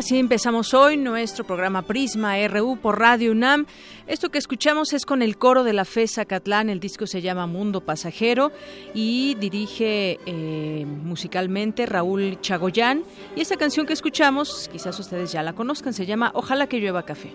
[0.00, 3.66] Así empezamos hoy nuestro programa Prisma RU por Radio UNAM.
[4.06, 7.46] Esto que escuchamos es con el coro de la FESA Catlán, el disco se llama
[7.46, 8.50] Mundo Pasajero
[8.94, 13.04] y dirige eh, musicalmente Raúl Chagoyán.
[13.36, 17.04] Y esta canción que escuchamos, quizás ustedes ya la conozcan, se llama Ojalá que llueva
[17.04, 17.34] café.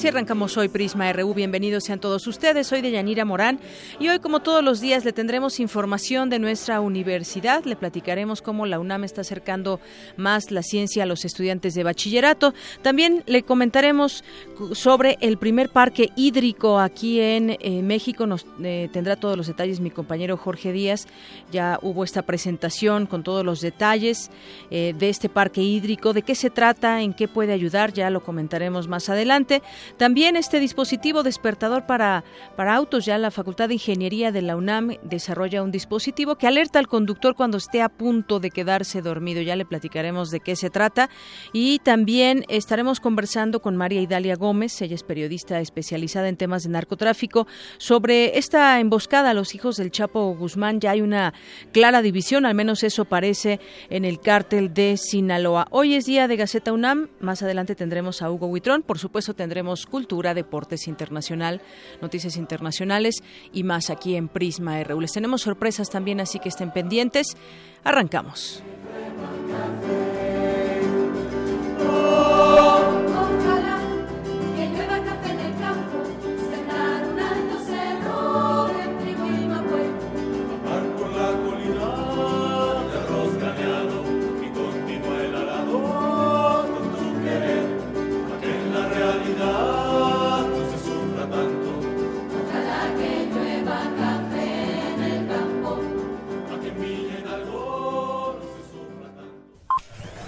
[0.00, 1.34] Así arrancamos hoy Prisma RU.
[1.34, 2.68] Bienvenidos sean todos ustedes.
[2.68, 3.60] Soy Deyanira Morán
[3.98, 7.66] y hoy, como todos los días, le tendremos información de nuestra universidad.
[7.66, 9.78] Le platicaremos cómo la UNAM está acercando
[10.16, 12.54] más la ciencia a los estudiantes de bachillerato.
[12.80, 14.24] También le comentaremos
[14.72, 18.26] sobre el primer parque hídrico aquí en eh, México.
[18.26, 21.08] Nos eh, tendrá todos los detalles mi compañero Jorge Díaz.
[21.52, 24.30] Ya hubo esta presentación con todos los detalles
[24.70, 27.92] eh, de este parque hídrico, de qué se trata, en qué puede ayudar.
[27.92, 29.60] Ya lo comentaremos más adelante.
[29.96, 32.24] También este dispositivo despertador para,
[32.56, 36.78] para autos, ya la Facultad de Ingeniería de la UNAM desarrolla un dispositivo que alerta
[36.78, 39.42] al conductor cuando esté a punto de quedarse dormido.
[39.42, 41.10] Ya le platicaremos de qué se trata.
[41.52, 46.70] Y también estaremos conversando con María Idalia Gómez, ella es periodista especializada en temas de
[46.70, 47.46] narcotráfico,
[47.78, 50.80] sobre esta emboscada a los hijos del Chapo Guzmán.
[50.80, 51.34] Ya hay una
[51.72, 55.66] clara división, al menos eso parece en el cártel de Sinaloa.
[55.70, 59.69] Hoy es día de Gaceta UNAM, más adelante tendremos a Hugo Huitrón, por supuesto tendremos
[59.86, 61.60] cultura, deportes internacional,
[62.00, 63.22] noticias internacionales
[63.52, 65.00] y más aquí en Prisma RU.
[65.00, 67.36] Les tenemos sorpresas también, así que estén pendientes.
[67.84, 68.62] Arrancamos.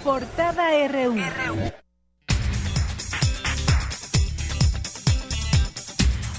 [0.03, 1.15] Portada RU.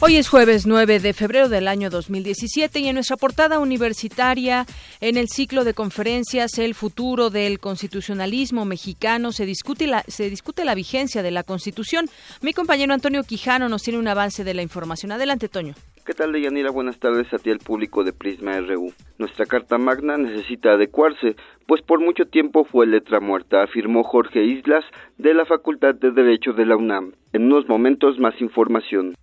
[0.00, 4.66] Hoy es jueves 9 de febrero del año 2017 y en nuestra portada universitaria,
[5.00, 10.66] en el ciclo de conferencias El futuro del constitucionalismo mexicano, se discute la, se discute
[10.66, 12.10] la vigencia de la Constitución.
[12.42, 15.10] Mi compañero Antonio Quijano nos tiene un avance de la información.
[15.10, 15.74] Adelante, Toño.
[16.04, 16.70] ¿Qué tal, Deyanira?
[16.70, 18.92] Buenas tardes a ti, al público de Prisma RU.
[19.16, 21.34] Nuestra Carta Magna necesita adecuarse,
[21.66, 24.84] pues por mucho tiempo fue letra muerta, afirmó Jorge Islas
[25.16, 27.12] de la Facultad de Derecho de la UNAM.
[27.32, 29.14] En unos momentos más información.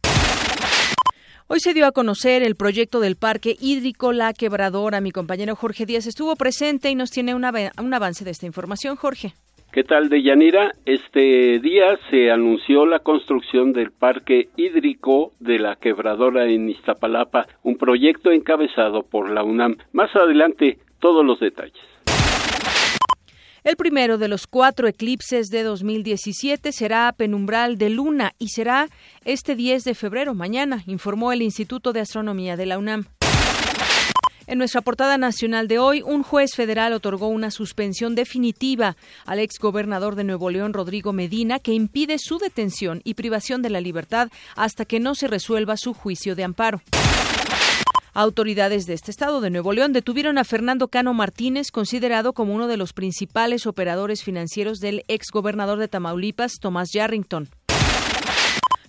[1.45, 5.01] Hoy se dio a conocer el proyecto del Parque Hídrico La Quebradora.
[5.01, 7.43] Mi compañero Jorge Díaz estuvo presente y nos tiene un
[7.93, 8.95] avance de esta información.
[8.95, 9.35] Jorge.
[9.71, 10.73] ¿Qué tal, Deyanira?
[10.85, 17.77] Este día se anunció la construcción del Parque Hídrico de la Quebradora en Iztapalapa, un
[17.77, 19.77] proyecto encabezado por la UNAM.
[19.93, 21.81] Más adelante, todos los detalles.
[23.63, 28.89] El primero de los cuatro eclipses de 2017 será penumbral de luna y será
[29.23, 33.05] este 10 de febrero, mañana, informó el Instituto de Astronomía de la UNAM.
[34.51, 40.15] En nuestra portada nacional de hoy, un juez federal otorgó una suspensión definitiva al exgobernador
[40.15, 44.83] de Nuevo León, Rodrigo Medina, que impide su detención y privación de la libertad hasta
[44.83, 46.81] que no se resuelva su juicio de amparo.
[48.13, 52.67] Autoridades de este estado de Nuevo León detuvieron a Fernando Cano Martínez, considerado como uno
[52.67, 57.47] de los principales operadores financieros del exgobernador de Tamaulipas, Tomás Yarrington.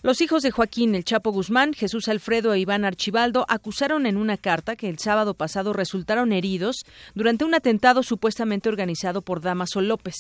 [0.05, 4.37] Los hijos de Joaquín El Chapo Guzmán, Jesús Alfredo e Iván Archibaldo acusaron en una
[4.37, 6.85] carta que el sábado pasado resultaron heridos
[7.15, 10.17] durante un atentado supuestamente organizado por Damaso López.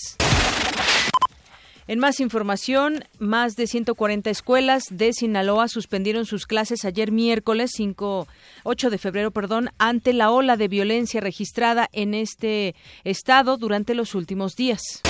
[1.89, 8.29] En más información, más de 140 escuelas de Sinaloa suspendieron sus clases ayer miércoles 5,
[8.63, 14.15] 8 de febrero, perdón, ante la ola de violencia registrada en este estado durante los
[14.15, 15.03] últimos días.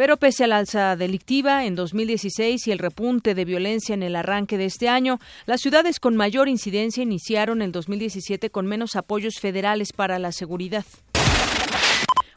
[0.00, 4.16] Pero pese a la alza delictiva en 2016 y el repunte de violencia en el
[4.16, 9.38] arranque de este año, las ciudades con mayor incidencia iniciaron el 2017 con menos apoyos
[9.40, 10.86] federales para la seguridad.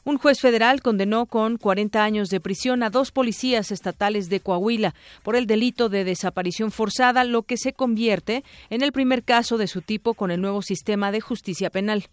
[0.04, 4.94] Un juez federal condenó con 40 años de prisión a dos policías estatales de Coahuila
[5.24, 9.68] por el delito de desaparición forzada, lo que se convierte en el primer caso de
[9.68, 12.10] su tipo con el nuevo sistema de justicia penal.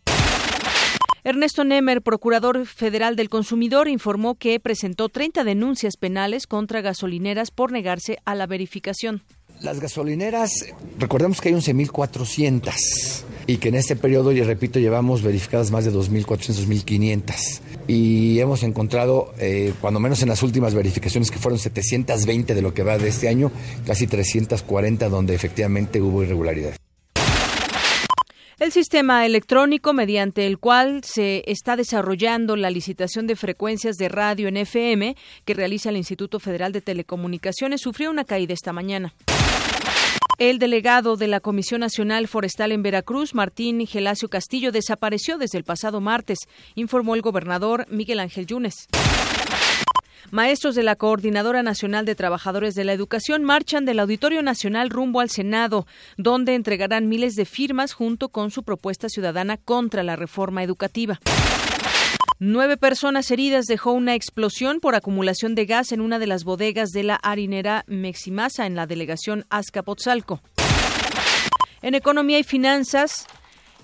[1.23, 7.73] Ernesto Nemer, procurador federal del consumidor, informó que presentó 30 denuncias penales contra gasolineras por
[7.73, 9.23] negarse a la verificación.
[9.61, 10.51] Las gasolineras,
[10.99, 15.93] recordemos que hay 11.400 y que en este periodo, y repito, llevamos verificadas más de
[15.93, 17.61] 2.400, 2.500.
[17.87, 22.73] Y hemos encontrado, eh, cuando menos en las últimas verificaciones, que fueron 720 de lo
[22.73, 23.53] que va de este año,
[23.87, 26.79] casi 340 donde efectivamente hubo irregularidades.
[28.61, 34.49] El sistema electrónico mediante el cual se está desarrollando la licitación de frecuencias de radio
[34.49, 35.17] en FM
[35.47, 39.15] que realiza el Instituto Federal de Telecomunicaciones sufrió una caída esta mañana.
[40.37, 45.65] El delegado de la Comisión Nacional Forestal en Veracruz, Martín Gelacio Castillo, desapareció desde el
[45.65, 46.41] pasado martes,
[46.75, 48.89] informó el gobernador Miguel Ángel Yunes.
[50.31, 55.19] Maestros de la Coordinadora Nacional de Trabajadores de la Educación marchan del Auditorio Nacional rumbo
[55.19, 60.63] al Senado, donde entregarán miles de firmas junto con su propuesta ciudadana contra la reforma
[60.63, 61.19] educativa.
[62.39, 66.91] Nueve personas heridas dejó una explosión por acumulación de gas en una de las bodegas
[66.91, 70.41] de la harinera Meximasa en la delegación Azcapotzalco.
[71.83, 73.27] En economía y finanzas,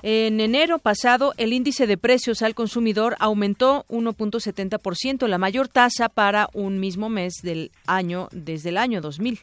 [0.02, 6.48] en enero pasado, el índice de precios al consumidor aumentó 1.70%, la mayor tasa para
[6.52, 9.40] un mismo mes del año desde el año 2000.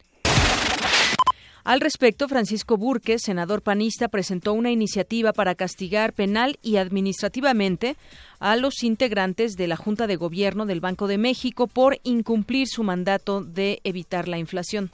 [1.66, 7.96] Al respecto, Francisco Burques, senador panista, presentó una iniciativa para castigar penal y administrativamente
[8.40, 12.84] a los integrantes de la Junta de Gobierno del Banco de México por incumplir su
[12.84, 14.92] mandato de evitar la inflación.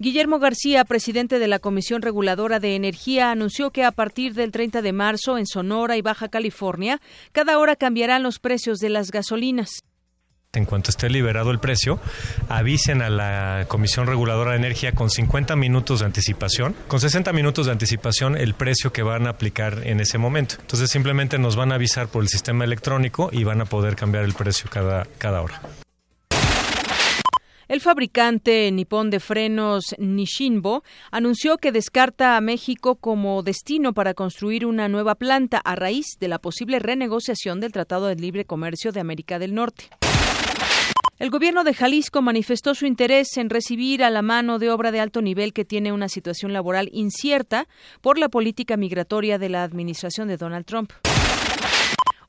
[0.00, 4.80] Guillermo García, presidente de la Comisión Reguladora de Energía, anunció que a partir del 30
[4.80, 7.00] de marzo en Sonora y Baja California,
[7.32, 9.82] cada hora cambiarán los precios de las gasolinas.
[10.52, 11.98] En cuanto esté liberado el precio,
[12.48, 17.66] avisen a la Comisión Reguladora de Energía con 50 minutos de anticipación, con 60 minutos
[17.66, 20.54] de anticipación el precio que van a aplicar en ese momento.
[20.60, 24.22] Entonces simplemente nos van a avisar por el sistema electrónico y van a poder cambiar
[24.22, 25.60] el precio cada, cada hora.
[27.68, 34.64] El fabricante nipón de frenos Nishinbo anunció que descarta a México como destino para construir
[34.64, 39.00] una nueva planta a raíz de la posible renegociación del Tratado de Libre Comercio de
[39.00, 39.90] América del Norte.
[41.18, 45.00] El gobierno de Jalisco manifestó su interés en recibir a la mano de obra de
[45.00, 47.68] alto nivel que tiene una situación laboral incierta
[48.00, 50.92] por la política migratoria de la administración de Donald Trump.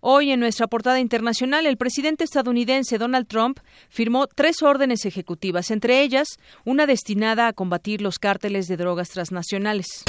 [0.02, 6.02] Hoy en nuestra portada internacional, el presidente estadounidense Donald Trump firmó tres órdenes ejecutivas, entre
[6.02, 10.06] ellas una destinada a combatir los cárteles de drogas transnacionales.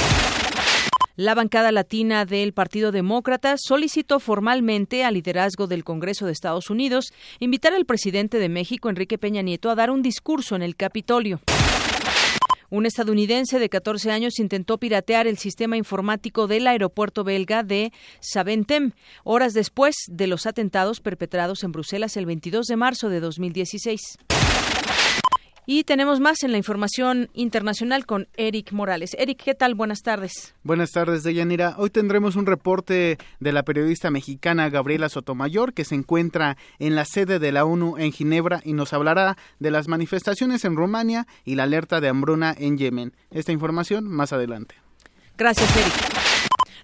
[1.17, 7.11] La bancada latina del Partido Demócrata solicitó formalmente al liderazgo del Congreso de Estados Unidos
[7.39, 11.41] invitar al presidente de México, Enrique Peña Nieto, a dar un discurso en el Capitolio.
[12.71, 18.93] Un estadounidense de 14 años intentó piratear el sistema informático del aeropuerto belga de Saventem,
[19.25, 23.99] horas después de los atentados perpetrados en Bruselas el 22 de marzo de 2016.
[25.65, 29.15] Y tenemos más en la información internacional con Eric Morales.
[29.17, 29.75] Eric, ¿qué tal?
[29.75, 30.55] Buenas tardes.
[30.63, 31.75] Buenas tardes, Deyanira.
[31.77, 37.05] Hoy tendremos un reporte de la periodista mexicana Gabriela Sotomayor, que se encuentra en la
[37.05, 41.55] sede de la ONU en Ginebra y nos hablará de las manifestaciones en Rumania y
[41.55, 43.13] la alerta de hambruna en Yemen.
[43.29, 44.75] Esta información más adelante.
[45.37, 46.30] Gracias, Eric.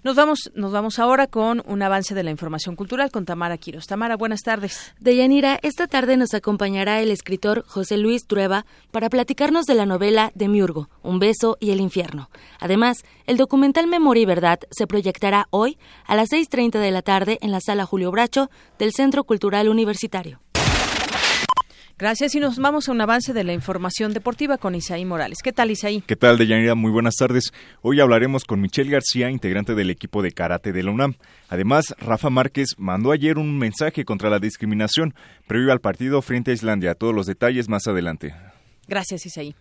[0.04, 3.86] Nos vamos, nos vamos ahora con un avance de la información cultural con Tamara Quiros.
[3.86, 4.94] Tamara, buenas tardes.
[5.00, 10.30] Deyanira, esta tarde nos acompañará el escritor José Luis Trueba para platicarnos de la novela
[10.34, 12.30] de Miurgo, Un beso y el infierno.
[12.60, 17.38] Además, el documental Memoria y Verdad se proyectará hoy a las 6.30 de la tarde
[17.40, 20.40] en la sala Julio Bracho del Centro Cultural Universitario.
[21.98, 25.38] Gracias y nos vamos a un avance de la información deportiva con Isaí Morales.
[25.42, 26.00] ¿Qué tal, Isaí?
[26.02, 26.76] ¿Qué tal, Deyanira?
[26.76, 27.50] Muy buenas tardes.
[27.82, 31.14] Hoy hablaremos con Michelle García, integrante del equipo de karate de la UNAM.
[31.48, 35.12] Además, Rafa Márquez mandó ayer un mensaje contra la discriminación
[35.48, 36.94] previo al partido frente a Islandia.
[36.94, 38.32] Todos los detalles más adelante.
[38.86, 39.56] Gracias, Isaí.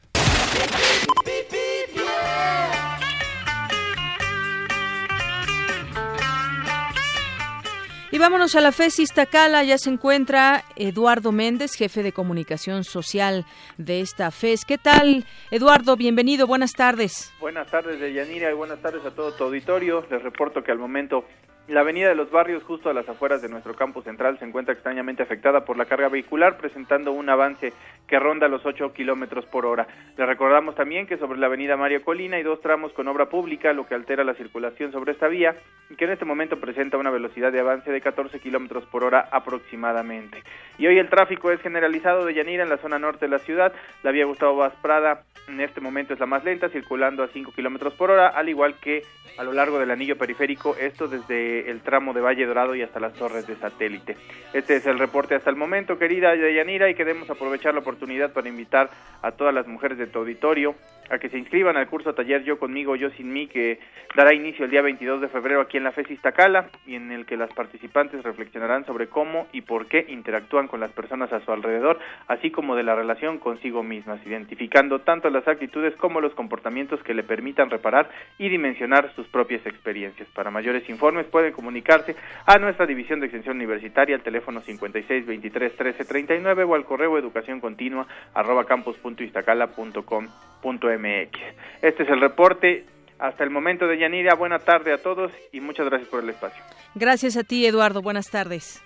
[8.18, 13.46] Y vámonos a la FES Iztacala, ya se encuentra Eduardo Méndez, jefe de comunicación social
[13.78, 14.66] de esta FES.
[14.66, 15.96] ¿Qué tal, Eduardo?
[15.96, 17.32] Bienvenido, buenas tardes.
[17.40, 20.04] Buenas tardes, Deyanira, y buenas tardes a todo tu auditorio.
[20.10, 21.26] Les reporto que al momento
[21.68, 24.74] la avenida de los barrios, justo a las afueras de nuestro campus central, se encuentra
[24.74, 27.74] extrañamente afectada por la carga vehicular, presentando un avance
[28.08, 29.86] que ronda los 8 kilómetros por hora.
[30.18, 33.74] Le recordamos también que sobre la avenida María Colina hay dos tramos con obra pública,
[33.74, 35.56] lo que altera la circulación sobre esta vía,
[35.98, 40.44] que en este momento presenta una velocidad de avance de 14 kilómetros por hora aproximadamente.
[40.78, 43.74] Y hoy el tráfico es generalizado de Yanira en la zona norte de la ciudad.
[44.04, 47.52] La vía Gustavo Vaz Prada en este momento es la más lenta, circulando a 5
[47.54, 49.04] kilómetros por hora, al igual que
[49.38, 53.00] a lo largo del anillo periférico, esto desde el tramo de Valle Dorado y hasta
[53.00, 54.18] las torres de satélite.
[54.54, 58.50] Este es el reporte hasta el momento, querida Yanira, y queremos aprovechar la oportunidad para
[58.50, 58.90] invitar
[59.22, 60.76] a todas las mujeres de tu auditorio
[61.10, 63.80] a que se inscriban al curso taller Yo conmigo, yo sin mí, que
[64.16, 67.26] dará inicio el día 22 de febrero aquí en la FES Iztacala y en el
[67.26, 71.52] que las participantes reflexionarán sobre cómo y por qué interactúan con las personas a su
[71.52, 77.04] alrededor, así como de la relación consigo mismas, identificando tanto las actitudes como los comportamientos
[77.04, 80.30] que le permitan reparar y dimensionar sus propias experiencias.
[80.30, 82.16] Para mayores informes pueden comunicarse
[82.46, 87.18] a nuestra división de extensión universitaria al teléfono 56 23 13 39 o al correo
[87.18, 91.40] educación continua arroba campus.iztacala.com.mx.
[91.82, 92.86] Este es el reporte
[93.20, 94.36] hasta el momento de Yanira.
[94.36, 96.64] Buena tarde a todos y muchas gracias por el espacio.
[96.96, 98.02] Gracias a ti, Eduardo.
[98.02, 98.84] Buenas tardes.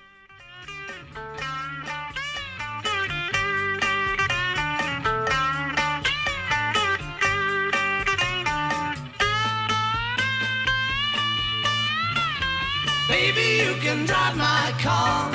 [13.81, 15.31] Can drive my car.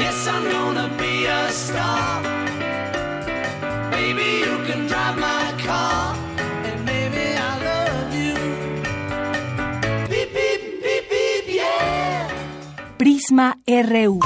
[0.00, 2.22] Yes, I'm gonna be a star.
[3.90, 6.16] Baby, you can drive my car.
[6.68, 8.38] And maybe I love you.
[10.08, 12.30] Beep, beep, beep, beep, yeah.
[12.98, 14.20] Prisma RU.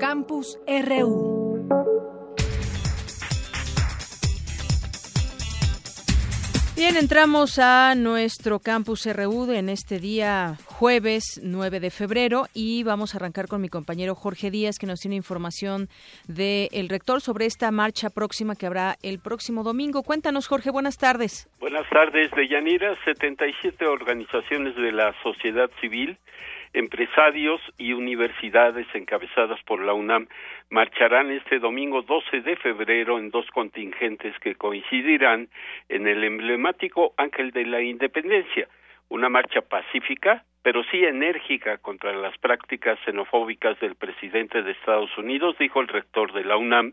[0.00, 1.35] Campus RU.
[6.76, 13.14] Bien, entramos a nuestro campus RU en este día jueves 9 de febrero y vamos
[13.14, 15.88] a arrancar con mi compañero Jorge Díaz que nos tiene información
[16.28, 20.02] del rector sobre esta marcha próxima que habrá el próximo domingo.
[20.02, 21.48] Cuéntanos Jorge, buenas tardes.
[21.60, 22.94] Buenas tardes, Deyanira.
[23.06, 26.18] 77 organizaciones de la sociedad civil
[26.76, 30.28] empresarios y universidades encabezadas por la UNAM
[30.68, 35.48] marcharán este domingo 12 de febrero en dos contingentes que coincidirán
[35.88, 38.68] en el emblemático Ángel de la Independencia,
[39.08, 45.56] una marcha pacífica, pero sí enérgica contra las prácticas xenofóbicas del presidente de Estados Unidos,
[45.58, 46.92] dijo el rector de la UNAM,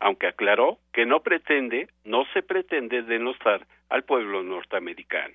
[0.00, 5.34] aunque aclaró que no pretende, no se pretende denostar al pueblo norteamericano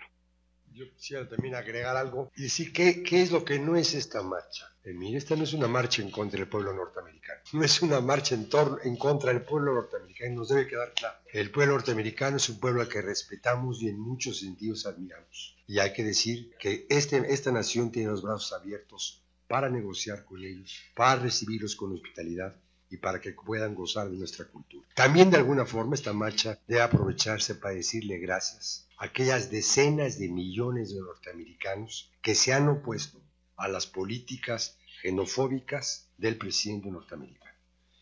[0.77, 4.21] yo quisiera también agregar algo y decir qué, qué es lo que no es esta
[4.21, 4.71] marcha.
[4.83, 7.99] Eh, mire, esta no es una marcha en contra del pueblo norteamericano, no es una
[7.99, 8.47] marcha en,
[8.83, 11.17] en contra del pueblo norteamericano, nos debe quedar claro.
[11.33, 15.57] El pueblo norteamericano es un pueblo al que respetamos y en muchos sentidos admiramos.
[15.67, 20.43] Y hay que decir que este, esta nación tiene los brazos abiertos para negociar con
[20.43, 22.55] ellos, para recibirlos con hospitalidad
[22.89, 24.87] y para que puedan gozar de nuestra cultura.
[24.95, 30.93] También de alguna forma esta marcha debe aprovecharse para decirle gracias aquellas decenas de millones
[30.93, 33.19] de norteamericanos que se han opuesto
[33.55, 37.55] a las políticas xenofóbicas del presidente norteamericano.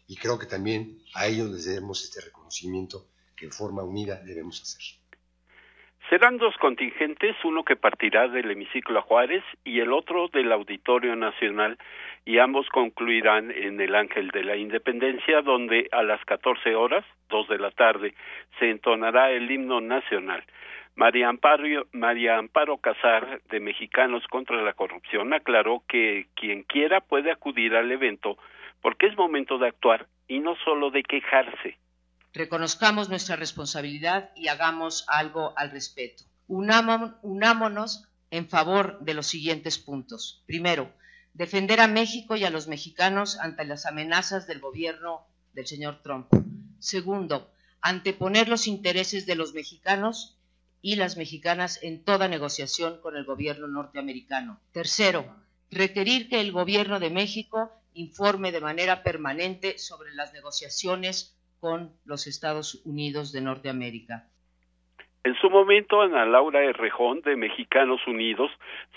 [0.07, 4.61] Y creo que también a ellos les debemos este reconocimiento que en forma unida debemos
[4.61, 4.81] hacer.
[6.09, 11.15] Serán dos contingentes, uno que partirá del hemiciclo a Juárez y el otro del Auditorio
[11.15, 11.79] Nacional,
[12.25, 17.47] y ambos concluirán en el Ángel de la Independencia, donde a las 14 horas, dos
[17.47, 18.15] de la tarde,
[18.59, 20.43] se entonará el himno nacional.
[20.95, 27.31] María Amparo, María Amparo Casar, de Mexicanos contra la Corrupción, aclaró que quien quiera puede
[27.31, 28.37] acudir al evento
[28.81, 31.79] porque es momento de actuar y no solo de quejarse.
[32.33, 36.23] Reconozcamos nuestra responsabilidad y hagamos algo al respecto.
[36.47, 40.43] unámonos en favor de los siguientes puntos.
[40.45, 40.91] Primero,
[41.35, 46.27] defender a México y a los mexicanos ante las amenazas del gobierno del señor Trump.
[46.79, 47.51] Segundo,
[47.81, 50.37] anteponer los intereses de los mexicanos
[50.81, 54.61] y las mexicanas en toda negociación con el gobierno norteamericano.
[54.71, 55.35] Tercero,
[55.71, 62.27] requerir que el Gobierno de México informe de manera permanente sobre las negociaciones con los
[62.27, 64.29] Estados Unidos de Norteamérica.
[65.25, 68.51] En su momento, Ana Laura Errejón, de Mexicanos Unidos,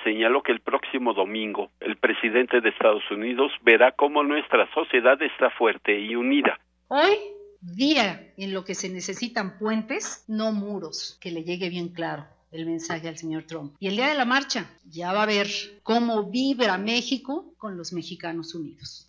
[0.05, 5.49] señaló que el próximo domingo el presidente de Estados Unidos verá cómo nuestra sociedad está
[5.49, 6.61] fuerte y unida.
[6.89, 7.17] Hoy,
[7.63, 12.67] día en lo que se necesitan puentes, no muros, que le llegue bien claro el
[12.67, 13.75] mensaje al señor Trump.
[13.81, 15.47] Y el día de la marcha, ya va a ver
[15.83, 19.08] cómo vibra México con los mexicanos unidos.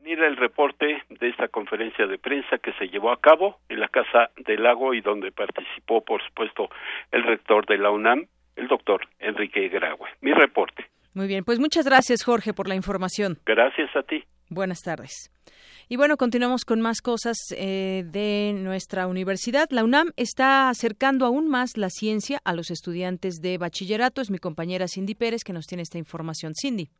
[0.00, 3.88] Yanira, el reporte de esta conferencia de prensa que se llevó a cabo en la
[3.88, 6.68] Casa del Lago y donde participó, por supuesto,
[7.12, 8.26] el rector de la UNAM,
[8.56, 10.08] el doctor Enrique Graue.
[10.20, 10.86] Mi reporte.
[11.14, 13.38] Muy bien, pues muchas gracias, Jorge, por la información.
[13.44, 14.24] Gracias a ti.
[14.48, 15.30] Buenas tardes.
[15.88, 19.68] Y bueno, continuamos con más cosas eh, de nuestra universidad.
[19.70, 24.20] La UNAM está acercando aún más la ciencia a los estudiantes de bachillerato.
[24.20, 26.52] Es mi compañera Cindy Pérez que nos tiene esta información.
[26.54, 26.90] Cindy.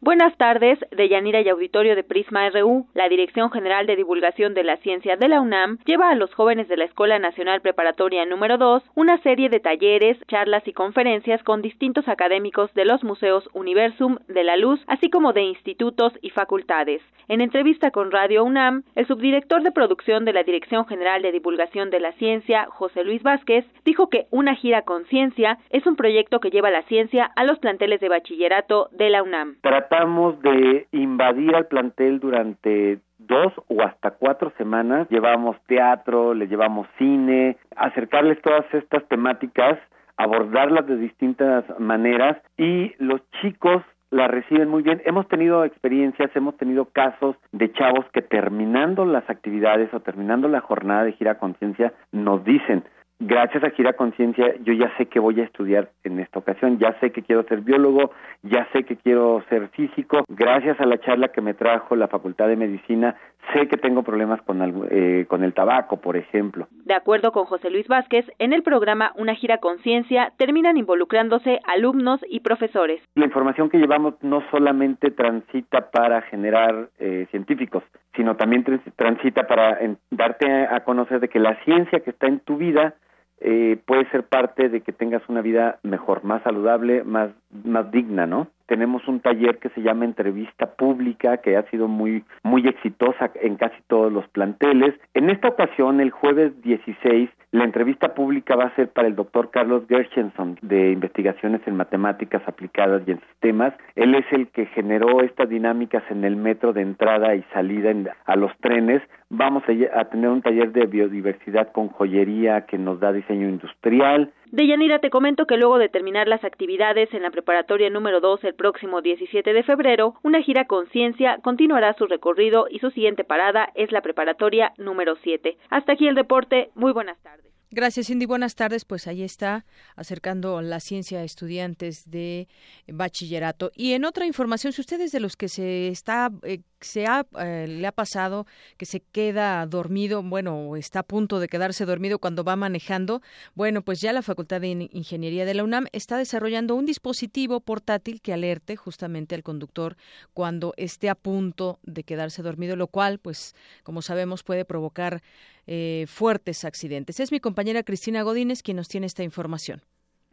[0.00, 2.86] Buenas tardes, de Yanira y Auditorio de Prisma RU.
[2.94, 6.68] La Dirección General de Divulgación de la Ciencia de la UNAM lleva a los jóvenes
[6.68, 11.62] de la Escuela Nacional Preparatoria número 2 una serie de talleres, charlas y conferencias con
[11.62, 17.02] distintos académicos de los museos Universum, de la Luz, así como de institutos y facultades.
[17.26, 21.90] En entrevista con Radio UNAM, el subdirector de producción de la Dirección General de Divulgación
[21.90, 26.38] de la Ciencia, José Luis Vázquez, dijo que una gira con ciencia es un proyecto
[26.38, 29.56] que lleva la ciencia a los planteles de bachillerato de la UNAM
[29.88, 35.08] tratamos de invadir al plantel durante dos o hasta cuatro semanas.
[35.10, 39.78] Llevamos teatro, le llevamos cine, acercarles todas estas temáticas,
[40.16, 45.02] abordarlas de distintas maneras y los chicos la reciben muy bien.
[45.04, 50.60] Hemos tenido experiencias, hemos tenido casos de chavos que terminando las actividades o terminando la
[50.60, 52.84] jornada de gira conciencia nos dicen,
[53.20, 56.98] gracias a Gira Conciencia, yo ya sé que voy a estudiar en esta ocasión, ya
[57.00, 60.24] sé que quiero ser biólogo, ya sé que quiero ser físico.
[60.28, 63.16] Gracias a la charla que me trajo la Facultad de Medicina,
[63.52, 66.68] sé que tengo problemas con el, eh, con el tabaco, por ejemplo.
[66.84, 72.20] De acuerdo con José Luis Vázquez, en el programa Una Gira Conciencia terminan involucrándose alumnos
[72.28, 73.02] y profesores.
[73.14, 77.82] La información que llevamos no solamente transita para generar eh, científicos,
[78.14, 78.64] sino también
[78.96, 79.78] transita para
[80.10, 82.94] darte a conocer de que la ciencia que está en tu vida
[83.40, 87.30] eh, puede ser parte de que tengas una vida mejor, más saludable, más,
[87.64, 88.48] más digna, ¿no?
[88.66, 93.56] Tenemos un taller que se llama Entrevista Pública, que ha sido muy, muy exitosa en
[93.56, 94.94] casi todos los planteles.
[95.14, 99.50] En esta ocasión, el jueves 16, la entrevista pública va a ser para el doctor
[99.50, 103.72] Carlos Gershenson, de Investigaciones en Matemáticas Aplicadas y en Sistemas.
[103.96, 107.94] Él es el que generó estas dinámicas en el metro de entrada y salida
[108.26, 109.00] a los trenes.
[109.30, 114.30] Vamos a, a tener un taller de biodiversidad con joyería que nos da diseño industrial.
[114.50, 118.44] De Yanira te comento que luego de terminar las actividades en la preparatoria número 2
[118.44, 123.70] el próximo 17 de febrero, una gira conciencia continuará su recorrido y su siguiente parada
[123.74, 125.58] es la preparatoria número 7.
[125.68, 126.70] Hasta aquí el deporte.
[126.74, 127.57] Muy buenas tardes.
[127.70, 128.24] Gracias, Cindy.
[128.24, 128.86] Buenas tardes.
[128.86, 132.48] Pues ahí está, acercando la ciencia a estudiantes de
[132.86, 133.72] bachillerato.
[133.74, 137.66] Y en otra información, si ustedes de los que se está, eh, se ha, eh,
[137.68, 138.46] le ha pasado
[138.78, 143.20] que se queda dormido, bueno, está a punto de quedarse dormido cuando va manejando,
[143.54, 148.22] bueno, pues ya la Facultad de Ingeniería de la UNAM está desarrollando un dispositivo portátil
[148.22, 149.98] que alerte justamente al conductor
[150.32, 155.22] cuando esté a punto de quedarse dormido, lo cual, pues, como sabemos, puede provocar
[155.70, 157.20] eh, fuertes accidentes.
[157.20, 159.80] Es mi compañera Cristina Godínez quien nos tiene esta información.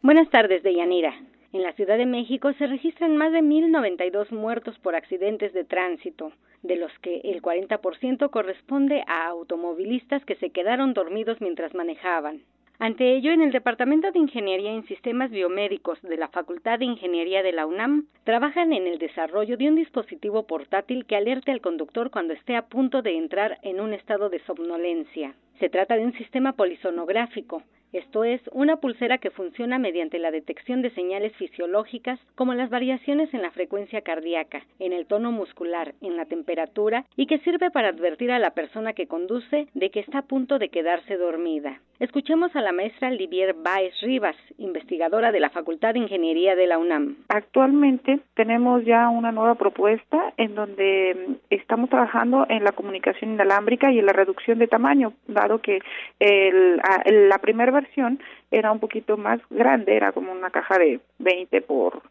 [0.00, 1.12] Buenas tardes, Deyanira.
[1.52, 6.30] En la Ciudad de México se registran más de 1.092 muertos por accidentes de tránsito,
[6.62, 12.42] de los que el 40% corresponde a automovilistas que se quedaron dormidos mientras manejaban.
[12.78, 17.42] Ante ello, en el Departamento de Ingeniería en Sistemas Biomédicos de la Facultad de Ingeniería
[17.42, 22.12] de la UNAM, trabajan en el desarrollo de un dispositivo portátil que alerte al conductor
[22.12, 25.34] cuando esté a punto de entrar en un estado de somnolencia.
[25.58, 30.82] Se trata de un sistema polisonográfico, esto es, una pulsera que funciona mediante la detección
[30.82, 36.16] de señales fisiológicas como las variaciones en la frecuencia cardíaca, en el tono muscular, en
[36.16, 40.18] la temperatura y que sirve para advertir a la persona que conduce de que está
[40.18, 41.80] a punto de quedarse dormida.
[41.98, 46.76] Escuchemos a la maestra Livier Baez Rivas, investigadora de la Facultad de Ingeniería de la
[46.76, 47.16] UNAM.
[47.28, 53.98] Actualmente tenemos ya una nueva propuesta en donde estamos trabajando en la comunicación inalámbrica y
[53.98, 55.14] en la reducción de tamaño,
[55.60, 55.80] que
[56.20, 56.80] el,
[57.28, 62.02] la primera versión era un poquito más grande, era como una caja de 20 por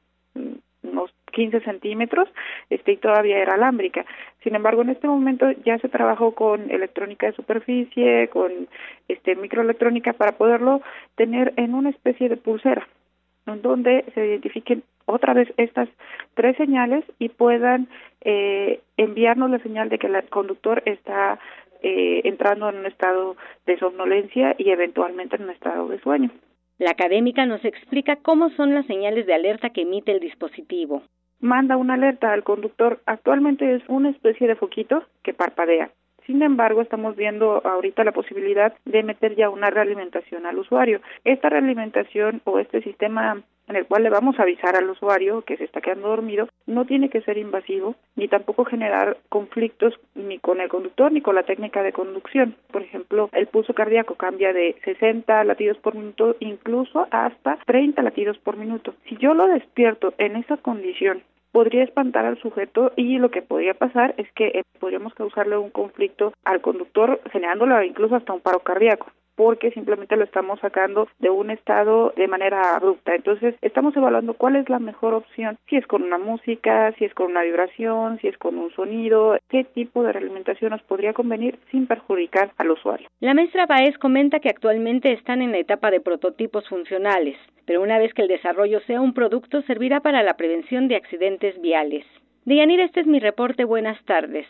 [0.83, 2.29] unos 15 centímetros,
[2.69, 4.05] este, y todavía era alámbrica.
[4.43, 8.67] Sin embargo, en este momento ya se trabajó con electrónica de superficie, con
[9.07, 10.81] este microelectrónica para poderlo
[11.15, 12.87] tener en una especie de pulsera,
[13.45, 15.87] donde se identifiquen otra vez estas
[16.33, 17.87] tres señales y puedan
[18.21, 21.39] eh, enviarnos la señal de que el conductor está
[21.87, 26.31] eh, entrando en un estado de somnolencia y eventualmente en un estado de sueño.
[26.79, 31.03] La académica nos explica cómo son las señales de alerta que emite el dispositivo.
[31.39, 33.01] Manda una alerta al conductor.
[33.05, 35.91] Actualmente es una especie de foquito que parpadea.
[36.25, 41.01] Sin embargo, estamos viendo ahorita la posibilidad de meter ya una realimentación al usuario.
[41.23, 45.57] Esta realimentación o este sistema en el cual le vamos a avisar al usuario que
[45.57, 50.61] se está quedando dormido, no tiene que ser invasivo ni tampoco generar conflictos ni con
[50.61, 52.55] el conductor ni con la técnica de conducción.
[52.71, 58.37] Por ejemplo, el pulso cardíaco cambia de 60 latidos por minuto incluso hasta 30 latidos
[58.39, 58.93] por minuto.
[59.09, 63.73] Si yo lo despierto en esa condición podría espantar al sujeto y lo que podría
[63.73, 68.59] pasar es que eh, podríamos causarle un conflicto al conductor generándole incluso hasta un paro
[68.59, 73.15] cardíaco porque simplemente lo estamos sacando de un estado de manera abrupta.
[73.15, 77.13] Entonces, estamos evaluando cuál es la mejor opción, si es con una música, si es
[77.13, 81.59] con una vibración, si es con un sonido, qué tipo de realimentación nos podría convenir
[81.71, 83.07] sin perjudicar al usuario.
[83.19, 87.99] La maestra Baez comenta que actualmente están en la etapa de prototipos funcionales, pero una
[87.99, 92.05] vez que el desarrollo sea un producto servirá para la prevención de accidentes viales.
[92.45, 93.63] Deyanira, este es mi reporte.
[93.65, 94.45] Buenas tardes.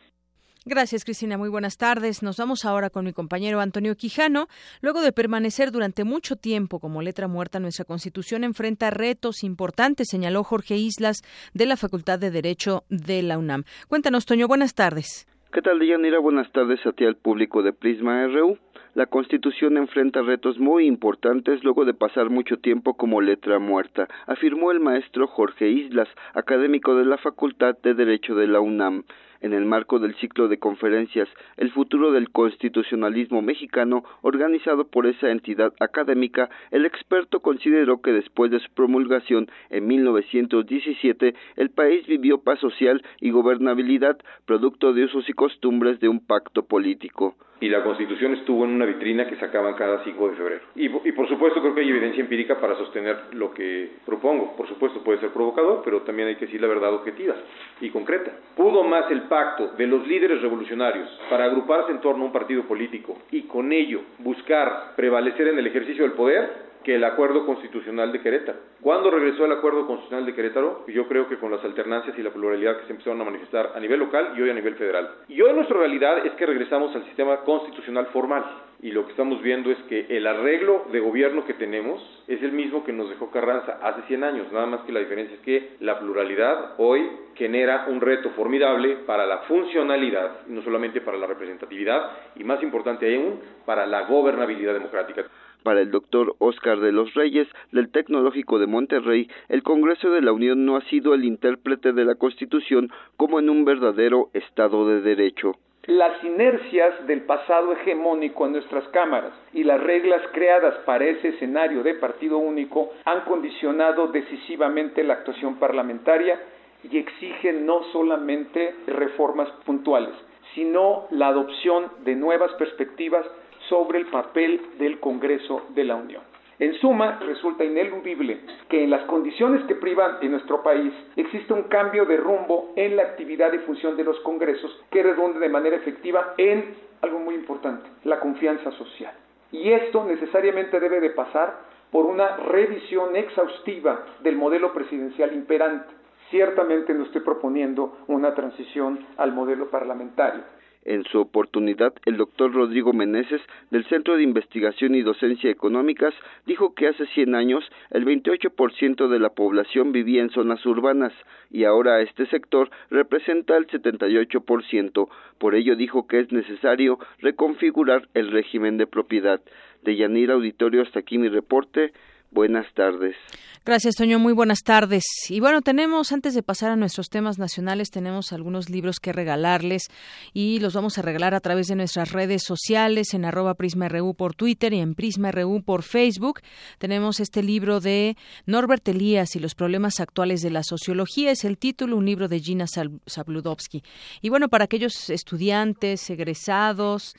[0.67, 1.37] Gracias, Cristina.
[1.37, 2.23] Muy buenas tardes.
[2.23, 4.47] Nos vamos ahora con mi compañero Antonio Quijano.
[4.81, 10.43] Luego de permanecer durante mucho tiempo como letra muerta, nuestra Constitución enfrenta retos importantes, señaló
[10.43, 11.21] Jorge Islas
[11.53, 13.65] de la Facultad de Derecho de la UNAM.
[13.87, 14.47] Cuéntanos, Toño.
[14.47, 15.27] Buenas tardes.
[15.53, 16.17] ¿Qué tal, Deyanira?
[16.17, 18.57] Buenas tardes a ti al público de Prisma RU.
[18.95, 24.71] La Constitución enfrenta retos muy importantes luego de pasar mucho tiempo como letra muerta, afirmó
[24.71, 29.03] el maestro Jorge Islas, académico de la Facultad de Derecho de la UNAM
[29.41, 35.29] en el marco del ciclo de conferencias El futuro del constitucionalismo mexicano organizado por esa
[35.31, 42.41] entidad académica, el experto consideró que después de su promulgación en 1917 el país vivió
[42.41, 47.83] paz social y gobernabilidad producto de usos y costumbres de un pacto político y la
[47.83, 50.61] Constitución estuvo en una vitrina que sacaban cada 5 de febrero.
[50.75, 54.55] Y, y, por supuesto creo que hay evidencia empírica para sostener lo que propongo.
[54.55, 57.35] Por supuesto puede ser provocador, pero también hay que decir la verdad objetiva
[57.81, 58.31] y concreta.
[58.55, 62.63] Pudo más el pacto de los líderes revolucionarios para agruparse en torno a un partido
[62.63, 68.11] político y con ello buscar prevalecer en el ejercicio del poder que el acuerdo constitucional
[68.11, 68.59] de Querétaro.
[68.79, 70.85] ¿Cuándo regresó el acuerdo constitucional de Querétaro?
[70.87, 73.79] Yo creo que con las alternancias y la pluralidad que se empezaron a manifestar a
[73.79, 75.09] nivel local y hoy a nivel federal.
[75.27, 78.45] Y hoy nuestra realidad es que regresamos al sistema constitucional formal.
[78.81, 82.51] Y lo que estamos viendo es que el arreglo de gobierno que tenemos es el
[82.51, 85.77] mismo que nos dejó Carranza hace 100 años, nada más que la diferencia es que
[85.79, 92.11] la pluralidad hoy genera un reto formidable para la funcionalidad, no solamente para la representatividad,
[92.35, 95.25] y más importante aún, para la gobernabilidad democrática.
[95.65, 100.31] Para el doctor Oscar de los Reyes, del Tecnológico de Monterrey, el Congreso de la
[100.31, 105.01] Unión no ha sido el intérprete de la Constitución como en un verdadero Estado de
[105.01, 105.53] Derecho.
[105.87, 111.81] Las inercias del pasado hegemónico en nuestras cámaras y las reglas creadas para ese escenario
[111.81, 116.39] de partido único han condicionado decisivamente la actuación parlamentaria
[116.83, 120.13] y exigen no solamente reformas puntuales,
[120.53, 123.25] sino la adopción de nuevas perspectivas
[123.69, 126.21] sobre el papel del Congreso de la Unión.
[126.57, 131.63] En suma, resulta ineludible que en las condiciones que privan en nuestro país existe un
[131.63, 135.75] cambio de rumbo en la actividad y función de los congresos que redunde de manera
[135.75, 139.13] efectiva en algo muy importante, la confianza social.
[139.51, 141.59] Y esto necesariamente debe de pasar
[141.91, 145.93] por una revisión exhaustiva del modelo presidencial imperante.
[146.29, 150.41] Ciertamente no estoy proponiendo una transición al modelo parlamentario,
[150.85, 156.13] en su oportunidad, el doctor Rodrigo Meneses, del Centro de Investigación y Docencia Económicas,
[156.45, 161.13] dijo que hace 100 años el 28% de la población vivía en zonas urbanas
[161.51, 165.09] y ahora este sector representa el 78%.
[165.39, 169.41] Por ello dijo que es necesario reconfigurar el régimen de propiedad.
[169.83, 171.93] De Yanira Auditorio, hasta aquí mi reporte.
[172.35, 173.15] Buenas tardes.
[173.63, 174.19] Gracias, Toño.
[174.19, 175.05] Muy buenas tardes.
[175.29, 179.87] Y bueno, tenemos, antes de pasar a nuestros temas nacionales, tenemos algunos libros que regalarles
[180.33, 184.35] y los vamos a regalar a través de nuestras redes sociales, en arroba PrismaRU por
[184.35, 186.41] Twitter y en PrismaRU por Facebook.
[186.77, 191.31] Tenemos este libro de Norbert Elías y los problemas actuales de la sociología.
[191.31, 193.81] Es el título, un libro de Gina Zabludovsky.
[194.21, 197.15] Y bueno, para aquellos estudiantes, egresados,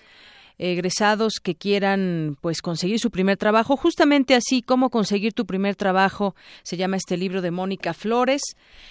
[0.59, 6.35] egresados que quieran pues conseguir su primer trabajo, justamente así como conseguir tu primer trabajo,
[6.63, 8.43] se llama este libro de Mónica Flores,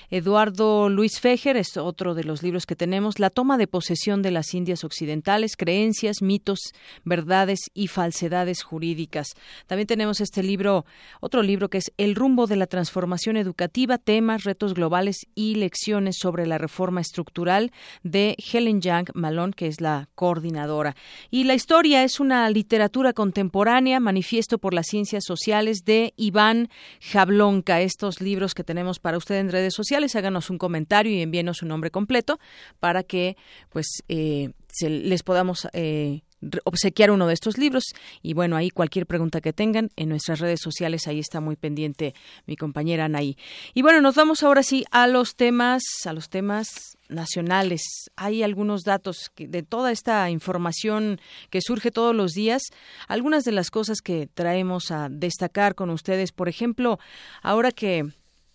[0.10, 4.32] Eduardo Luis Fejer es otro de los libros que tenemos, La toma de posesión de
[4.32, 6.60] las Indias Occidentales, creencias, mitos,
[7.04, 9.30] verdades y falsedades jurídicas.
[9.68, 10.86] También tenemos este libro,
[11.20, 16.18] otro libro que es El rumbo de la transformación educativa, temas, retos globales y lecciones
[16.20, 17.72] sobre la reforma estructural
[18.04, 20.96] de Helen Young Malone, que es la coordinadora.
[21.32, 26.70] Y la historia es una literatura contemporánea, manifiesto por las ciencias sociales de Iván
[27.02, 27.82] Jablonka.
[27.82, 31.66] Estos libros que tenemos para usted en redes sociales, háganos un comentario y envíenos su
[31.66, 32.40] nombre completo
[32.80, 33.38] para que
[33.70, 36.22] pues eh, se, les podamos eh,
[36.64, 37.84] obsequiar uno de estos libros.
[38.22, 42.14] Y bueno ahí cualquier pregunta que tengan en nuestras redes sociales ahí está muy pendiente
[42.46, 43.38] mi compañera Anaí.
[43.74, 47.82] Y bueno nos vamos ahora sí a los temas a los temas nacionales.
[48.16, 52.64] Hay algunos datos de toda esta información que surge todos los días
[53.08, 56.32] algunas de las cosas que traemos a destacar con ustedes.
[56.32, 57.00] Por ejemplo
[57.42, 58.06] ahora que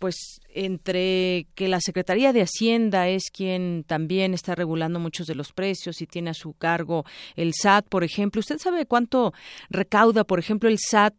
[0.00, 5.52] pues entre que la Secretaría de Hacienda es quien también está regulando muchos de los
[5.52, 7.04] precios y tiene a su cargo
[7.36, 8.40] el SAT, por ejemplo.
[8.40, 9.34] ¿Usted sabe cuánto
[9.68, 11.14] recauda, por ejemplo, el SAT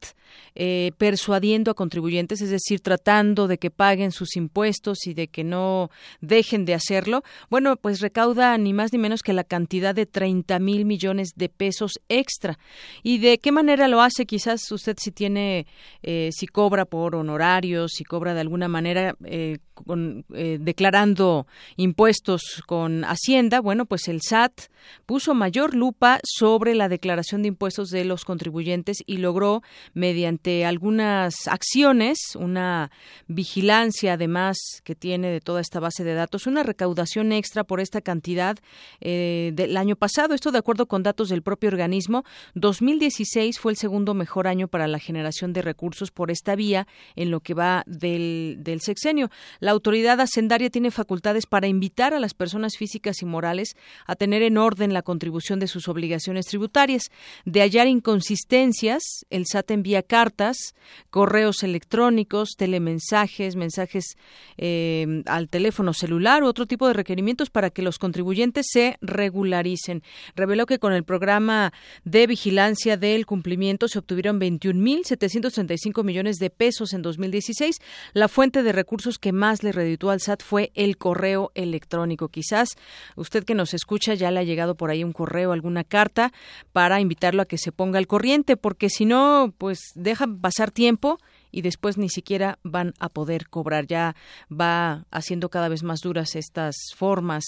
[0.55, 5.43] eh, persuadiendo a contribuyentes, es decir, tratando de que paguen sus impuestos y de que
[5.43, 7.23] no dejen de hacerlo?
[7.49, 11.49] Bueno, pues recauda ni más ni menos que la cantidad de 30 mil millones de
[11.49, 12.57] pesos extra.
[13.03, 14.25] ¿Y de qué manera lo hace?
[14.25, 15.67] Quizás usted si tiene,
[16.01, 22.63] eh, si cobra por honorarios, si cobra de alguna manera eh, con, eh, declarando impuestos
[22.65, 24.69] con Hacienda, bueno, pues el SAT
[25.05, 29.61] puso mayor lupa sobre la declaración de impuestos de los contribuyentes y logró,
[29.93, 32.91] mediante algunas acciones, una
[33.27, 38.01] vigilancia además que tiene de toda esta base de datos, una recaudación extra por esta
[38.01, 38.57] cantidad
[38.99, 40.33] eh, del año pasado.
[40.33, 42.23] Esto de acuerdo con datos del propio organismo.
[42.55, 47.31] 2016 fue el segundo mejor año para la generación de recursos por esta vía en
[47.31, 49.29] lo que va del, del sexenio.
[49.59, 54.41] La autoridad hacendaria tiene facultades para invitar a las personas físicas y morales a tener
[54.43, 57.03] en orden la contribución de sus obligaciones tributarias.
[57.45, 60.75] De hallar inconsistencias, el SAT envía cartas,
[61.09, 64.15] correos electrónicos, telemensajes, mensajes
[64.57, 70.03] eh, al teléfono celular u otro tipo de requerimientos para que los contribuyentes se regularicen.
[70.35, 76.93] Reveló que con el programa de vigilancia del cumplimiento se obtuvieron 21.735 millones de pesos
[76.93, 77.77] en 2016.
[78.13, 82.27] La fuente de recursos que más le reditó al SAT fue el correo electrónico.
[82.27, 82.69] Quizás
[83.15, 86.33] usted que nos escucha ya le ha llegado por ahí un correo, alguna carta
[86.73, 91.17] para invitarlo a que se ponga al corriente, porque si no, pues deja pasar tiempo
[91.51, 93.87] y después ni siquiera van a poder cobrar.
[93.87, 94.15] Ya
[94.51, 97.43] va haciendo cada vez más duras estas formas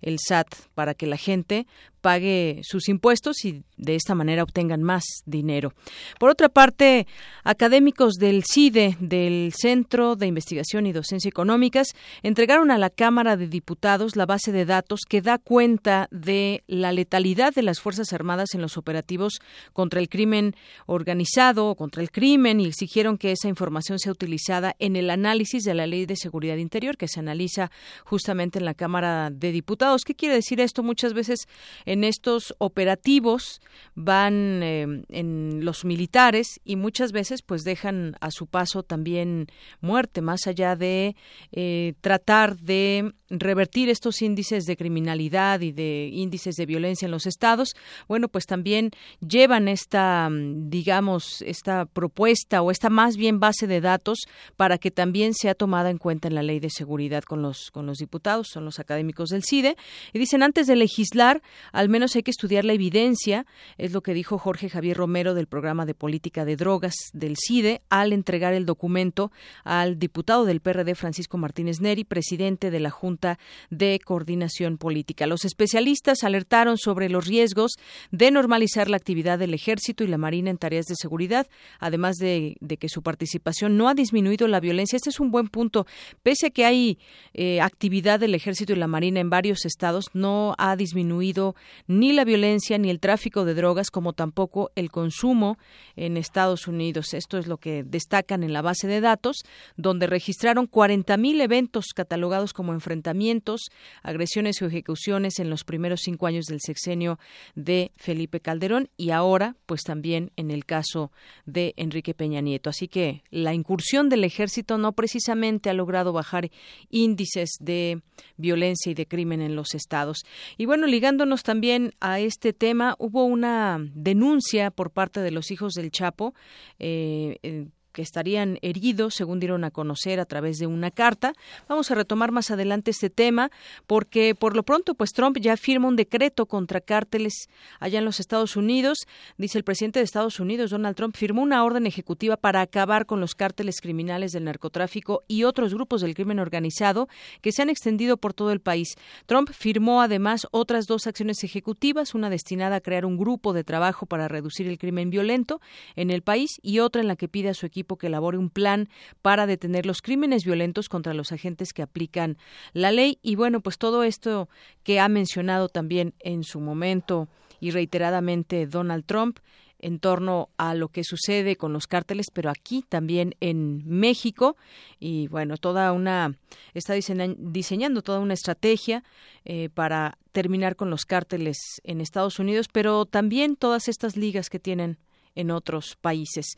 [0.00, 1.66] el SAT para que la gente
[2.00, 5.72] pague sus impuestos y de esta manera obtengan más dinero.
[6.18, 7.06] Por otra parte,
[7.44, 11.88] académicos del CIDE, del Centro de Investigación y Docencia Económicas,
[12.22, 16.92] entregaron a la Cámara de Diputados la base de datos que da cuenta de la
[16.92, 19.40] letalidad de las Fuerzas Armadas en los operativos
[19.72, 20.54] contra el crimen
[20.86, 25.62] organizado o contra el crimen y exigieron que esa información sea utilizada en el análisis
[25.62, 27.70] de la Ley de Seguridad Interior que se analiza
[28.04, 30.02] justamente en la Cámara de Diputados.
[30.04, 30.82] ¿Qué quiere decir esto?
[30.82, 31.46] Muchas veces
[31.88, 33.62] en estos operativos
[33.94, 39.46] van eh, en los militares y muchas veces pues dejan a su paso también
[39.80, 41.16] muerte más allá de
[41.50, 47.26] eh, tratar de revertir estos índices de criminalidad y de índices de violencia en los
[47.26, 47.74] estados.
[48.06, 48.90] Bueno pues también
[49.26, 54.18] llevan esta digamos esta propuesta o esta más bien base de datos
[54.56, 57.86] para que también sea tomada en cuenta en la ley de seguridad con los con
[57.86, 59.76] los diputados son los académicos del CIDE.
[60.12, 61.40] Y dicen antes de legislar
[61.78, 65.46] al menos hay que estudiar la evidencia, es lo que dijo Jorge Javier Romero del
[65.46, 69.30] programa de política de drogas del CIDE al entregar el documento
[69.62, 73.38] al diputado del PRD Francisco Martínez Neri, presidente de la Junta
[73.70, 75.28] de Coordinación Política.
[75.28, 77.76] Los especialistas alertaron sobre los riesgos
[78.10, 81.46] de normalizar la actividad del Ejército y la Marina en tareas de seguridad,
[81.78, 84.96] además de, que su participación no ha disminuido la violencia.
[84.96, 85.86] Este es un buen punto.
[86.24, 86.98] Pese a que hay
[87.34, 91.54] eh, actividad del Ejército y la Marina en varios estados, no ha disminuido
[91.86, 95.58] ni la violencia ni el tráfico de drogas, como tampoco el consumo
[95.96, 97.14] en Estados Unidos.
[97.14, 99.42] Esto es lo que destacan en la base de datos,
[99.76, 103.68] donde registraron 40.000 eventos catalogados como enfrentamientos,
[104.02, 107.18] agresiones o ejecuciones en los primeros cinco años del sexenio
[107.54, 111.12] de Felipe Calderón y ahora, pues también en el caso
[111.46, 112.70] de Enrique Peña Nieto.
[112.70, 116.50] Así que la incursión del ejército no precisamente ha logrado bajar
[116.90, 118.00] índices de
[118.36, 120.24] violencia y de crimen en los estados.
[120.56, 122.94] Y bueno, ligándonos también también a este tema.
[123.00, 126.32] Hubo una denuncia por parte de los hijos del Chapo.
[126.78, 127.66] Eh, eh,
[127.98, 131.32] que estarían heridos, según dieron a conocer a través de una carta.
[131.68, 133.50] Vamos a retomar más adelante este tema,
[133.88, 137.48] porque por lo pronto, pues Trump ya firma un decreto contra cárteles
[137.80, 138.98] allá en los Estados Unidos.
[139.36, 143.18] Dice el presidente de Estados Unidos, Donald Trump, firmó una orden ejecutiva para acabar con
[143.18, 147.08] los cárteles criminales del narcotráfico y otros grupos del crimen organizado
[147.40, 148.94] que se han extendido por todo el país.
[149.26, 154.06] Trump firmó además otras dos acciones ejecutivas, una destinada a crear un grupo de trabajo
[154.06, 155.60] para reducir el crimen violento
[155.96, 158.50] en el país y otra en la que pide a su equipo que elabore un
[158.50, 158.88] plan
[159.22, 162.36] para detener los crímenes violentos contra los agentes que aplican
[162.72, 163.18] la ley.
[163.22, 164.48] Y bueno, pues todo esto
[164.82, 167.28] que ha mencionado también en su momento
[167.60, 169.38] y reiteradamente Donald Trump
[169.80, 174.56] en torno a lo que sucede con los cárteles, pero aquí también en México
[174.98, 176.34] y bueno, toda una
[176.74, 179.04] está diseñando toda una estrategia
[179.44, 184.58] eh, para terminar con los cárteles en Estados Unidos, pero también todas estas ligas que
[184.58, 184.98] tienen
[185.38, 186.56] en otros países.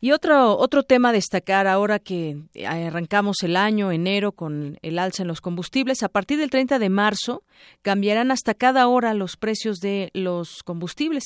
[0.00, 5.22] Y otro, otro tema a destacar ahora que arrancamos el año, enero, con el alza
[5.22, 7.42] en los combustibles, a partir del 30 de marzo
[7.82, 11.24] cambiarán hasta cada hora los precios de los combustibles.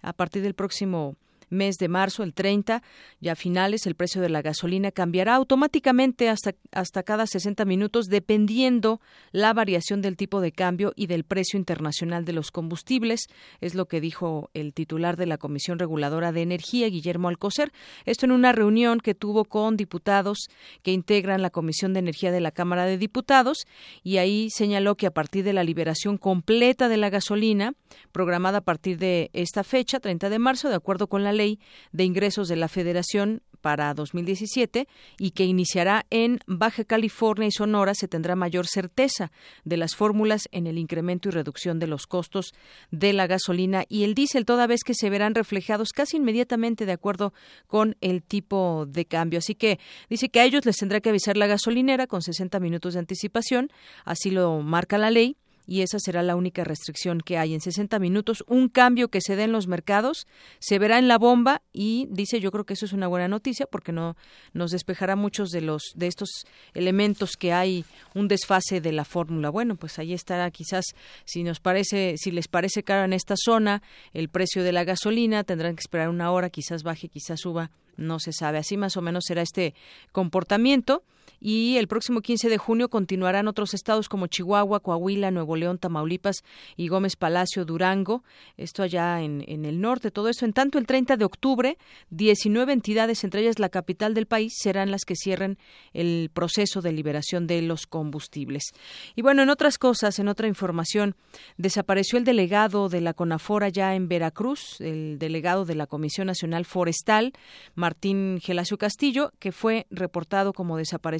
[0.00, 1.16] A partir del próximo
[1.50, 2.82] mes de marzo, el 30,
[3.20, 8.06] ya a finales, el precio de la gasolina cambiará automáticamente hasta, hasta cada 60 minutos,
[8.06, 9.00] dependiendo
[9.32, 13.26] la variación del tipo de cambio y del precio internacional de los combustibles.
[13.60, 17.72] Es lo que dijo el titular de la Comisión Reguladora de Energía, Guillermo Alcocer.
[18.04, 20.48] Esto en una reunión que tuvo con diputados
[20.82, 23.66] que integran la Comisión de Energía de la Cámara de Diputados
[24.02, 27.74] y ahí señaló que a partir de la liberación completa de la gasolina,
[28.12, 31.60] programada a partir de esta fecha, 30 de marzo, de acuerdo con la Ley
[31.92, 34.86] de Ingresos de la Federación para 2017
[35.18, 39.32] y que iniciará en Baja California y Sonora, se tendrá mayor certeza
[39.64, 42.52] de las fórmulas en el incremento y reducción de los costos
[42.90, 46.92] de la gasolina y el diésel, toda vez que se verán reflejados casi inmediatamente de
[46.92, 47.32] acuerdo
[47.66, 49.38] con el tipo de cambio.
[49.38, 49.78] Así que
[50.10, 53.70] dice que a ellos les tendrá que avisar la gasolinera con 60 minutos de anticipación,
[54.04, 57.98] así lo marca la ley y esa será la única restricción que hay en 60
[57.98, 58.44] minutos.
[58.46, 60.26] Un cambio que se dé en los mercados
[60.58, 63.66] se verá en la bomba y dice yo creo que eso es una buena noticia
[63.66, 64.16] porque no
[64.52, 66.28] nos despejará muchos de los de estos
[66.74, 69.50] elementos que hay un desfase de la fórmula.
[69.50, 70.84] Bueno, pues ahí estará quizás
[71.24, 75.44] si nos parece si les parece caro en esta zona el precio de la gasolina
[75.44, 78.58] tendrán que esperar una hora, quizás baje, quizás suba, no se sabe.
[78.58, 79.74] Así más o menos será este
[80.12, 81.02] comportamiento
[81.40, 86.42] y el próximo 15 de junio continuarán otros estados como Chihuahua, Coahuila, Nuevo León, Tamaulipas
[86.76, 88.22] y Gómez Palacio, Durango,
[88.56, 90.44] esto allá en, en el norte, todo eso.
[90.44, 91.78] En tanto, el 30 de octubre,
[92.10, 95.58] 19 entidades, entre ellas la capital del país, serán las que cierren
[95.92, 98.72] el proceso de liberación de los combustibles.
[99.14, 101.16] Y bueno, en otras cosas, en otra información,
[101.56, 106.64] desapareció el delegado de la CONAFOR allá en Veracruz, el delegado de la Comisión Nacional
[106.64, 107.32] Forestal,
[107.74, 111.13] Martín Gelacio Castillo, que fue reportado como desaparecido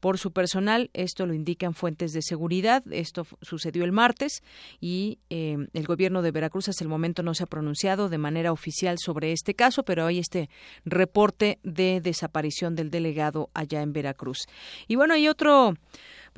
[0.00, 0.90] por su personal.
[0.92, 2.82] Esto lo indican fuentes de seguridad.
[2.90, 4.42] Esto sucedió el martes
[4.80, 8.52] y eh, el gobierno de Veracruz hasta el momento no se ha pronunciado de manera
[8.52, 10.48] oficial sobre este caso, pero hay este
[10.84, 14.46] reporte de desaparición del delegado allá en Veracruz.
[14.86, 15.74] Y bueno, hay otro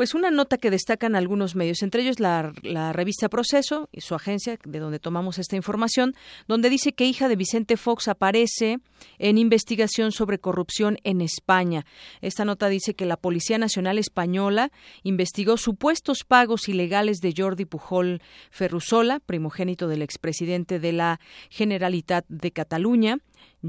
[0.01, 2.53] pues una nota que destacan algunos medios, entre ellos la,
[2.95, 6.15] revista Proceso y su agencia, de donde tomamos esta información,
[6.49, 8.79] donde dice que hija de Vicente Fox aparece
[9.19, 11.85] en investigación sobre corrupción en España.
[12.23, 18.23] Esta nota dice que la Policía Nacional Española investigó supuestos pagos ilegales de Jordi Pujol
[18.51, 23.19] Ferrusola, primogénito del expresidente de la Generalitat de Cataluña,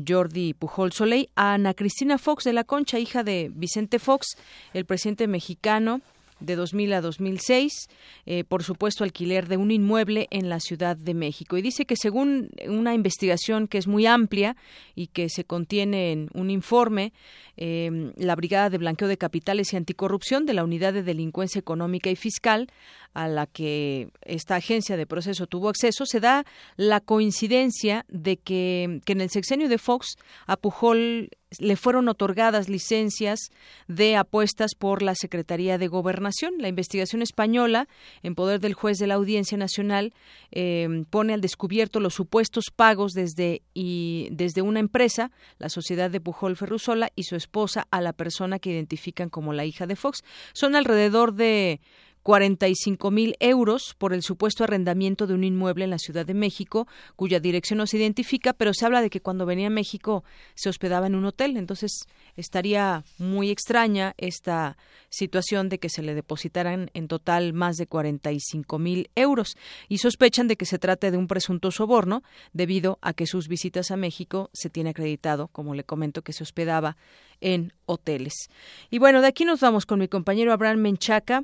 [0.08, 4.38] Jordi Pujol Soleil, a Ana Cristina Fox de la Concha, hija de Vicente Fox,
[4.74, 6.00] el presidente mexicano
[6.42, 7.88] de 2000 a 2006,
[8.26, 11.58] eh, por supuesto alquiler de un inmueble en la Ciudad de México.
[11.58, 14.56] Y dice que según una investigación que es muy amplia
[14.96, 17.14] y que se contiene en un informe,
[17.58, 22.10] eh, la Brigada de Blanqueo de Capitales y Anticorrupción de la Unidad de Delincuencia Económica
[22.10, 22.68] y Fiscal
[23.14, 26.46] a la que esta agencia de proceso tuvo acceso, se da
[26.78, 30.16] la coincidencia de que, que en el sexenio de Fox
[30.48, 33.50] a Pujol le fueron otorgadas licencias
[33.88, 36.54] de apuestas por la Secretaría de Gobernación.
[36.60, 37.88] La investigación española,
[38.24, 40.14] en poder del juez de la Audiencia Nacional,
[40.52, 46.22] eh, pone al descubierto los supuestos pagos desde, y, desde una empresa, la Sociedad de
[46.22, 50.24] Pujol Ferrusola, y su esposa a la persona que identifican como la hija de Fox.
[50.54, 51.82] Son alrededor de
[52.24, 56.88] 45 mil euros por el supuesto arrendamiento de un inmueble en la Ciudad de México,
[57.16, 60.24] cuya dirección no se identifica, pero se habla de que cuando venía a México
[60.56, 61.58] se hospedaba en un hotel.
[61.58, 62.06] Entonces
[62.36, 64.78] estaría muy extraña esta
[65.10, 69.58] situación de que se le depositaran en total más de 45 mil euros
[69.90, 73.92] y sospechan de que se trate de un presunto soborno debido a que sus visitas
[73.92, 76.98] a México se tiene acreditado, como le comento, que se hospedaba
[77.42, 78.50] en hoteles.
[78.90, 81.44] Y bueno, de aquí nos vamos con mi compañero Abraham Menchaca.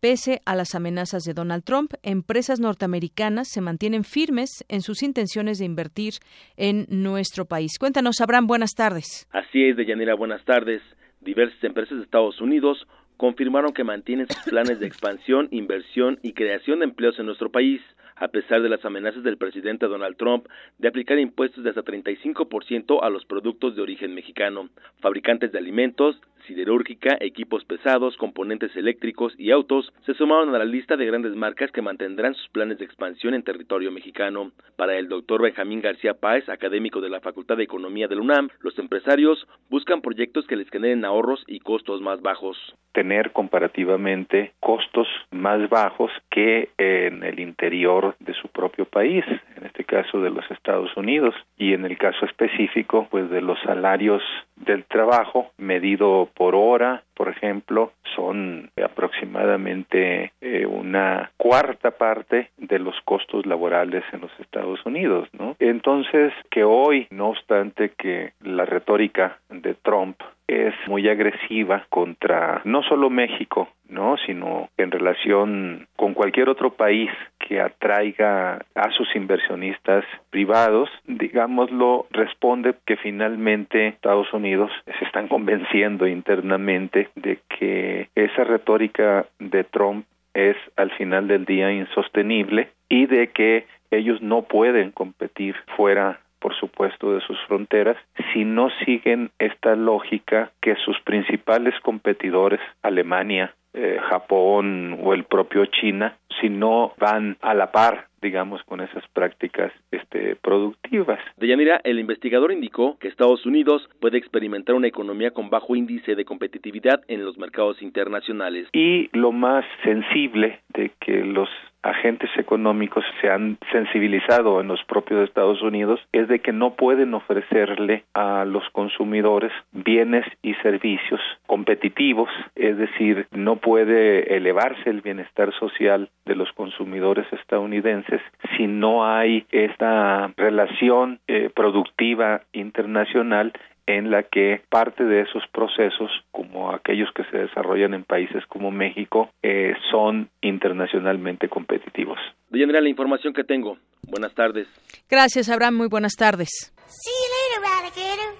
[0.00, 5.58] Pese a las amenazas de Donald Trump, empresas norteamericanas se mantienen firmes en sus intenciones
[5.58, 6.14] de invertir
[6.56, 7.80] en nuestro país.
[7.80, 9.26] Cuéntanos, Abraham, buenas tardes.
[9.32, 10.82] Así es, Deyanira, buenas tardes.
[11.20, 12.86] Diversas empresas de Estados Unidos
[13.16, 17.80] confirmaron que mantienen sus planes de expansión, inversión y creación de empleos en nuestro país,
[18.14, 20.46] a pesar de las amenazas del presidente Donald Trump
[20.78, 24.70] de aplicar impuestos de hasta 35% a los productos de origen mexicano.
[25.00, 30.96] Fabricantes de alimentos, siderúrgica, equipos pesados, componentes eléctricos y autos se sumaron a la lista
[30.96, 34.50] de grandes marcas que mantendrán sus planes de expansión en territorio mexicano.
[34.76, 38.48] Para el doctor Benjamín García Páez, académico de la Facultad de Economía de la UNAM,
[38.60, 42.56] los empresarios buscan proyectos que les generen ahorros y costos más bajos.
[42.92, 49.24] Tener comparativamente costos más bajos que en el interior de su propio país,
[49.56, 53.58] en este caso de los Estados Unidos, y en el caso específico, pues de los
[53.60, 54.22] salarios
[54.56, 62.94] del trabajo medido por hora, por ejemplo, son aproximadamente eh, una cuarta parte de los
[63.04, 65.56] costos laborales en los Estados Unidos, ¿no?
[65.58, 72.82] Entonces, que hoy, no obstante que la retórica de Trump es muy agresiva contra no
[72.82, 80.04] solo México, no, sino en relación con cualquier otro país que atraiga a sus inversionistas
[80.30, 89.26] privados, digámoslo, responde que finalmente Estados Unidos se están convenciendo internamente de que esa retórica
[89.38, 95.56] de Trump es al final del día insostenible y de que ellos no pueden competir
[95.76, 97.96] fuera por supuesto, de sus fronteras,
[98.32, 105.66] si no siguen esta lógica que sus principales competidores, Alemania, eh, Japón o el propio
[105.66, 111.20] China, si no van a la par digamos, con esas prácticas este, productivas.
[111.36, 116.24] Deyanira, el investigador indicó que Estados Unidos puede experimentar una economía con bajo índice de
[116.24, 118.68] competitividad en los mercados internacionales.
[118.72, 121.48] Y lo más sensible de que los
[121.82, 127.14] agentes económicos se han sensibilizado en los propios Estados Unidos es de que no pueden
[127.14, 135.52] ofrecerle a los consumidores bienes y servicios competitivos, es decir, no puede elevarse el bienestar
[135.58, 138.20] social de los consumidores estadounidenses
[138.56, 143.52] si no hay esta relación eh, productiva internacional
[143.86, 148.70] en la que parte de esos procesos, como aquellos que se desarrollan en países como
[148.70, 152.18] México, eh, son internacionalmente competitivos.
[152.50, 153.78] Deyanira, la información que tengo.
[154.02, 154.68] Buenas tardes.
[155.08, 155.76] Gracias, Abraham.
[155.76, 156.50] Muy buenas tardes.
[156.86, 158.34] See you later, alligator.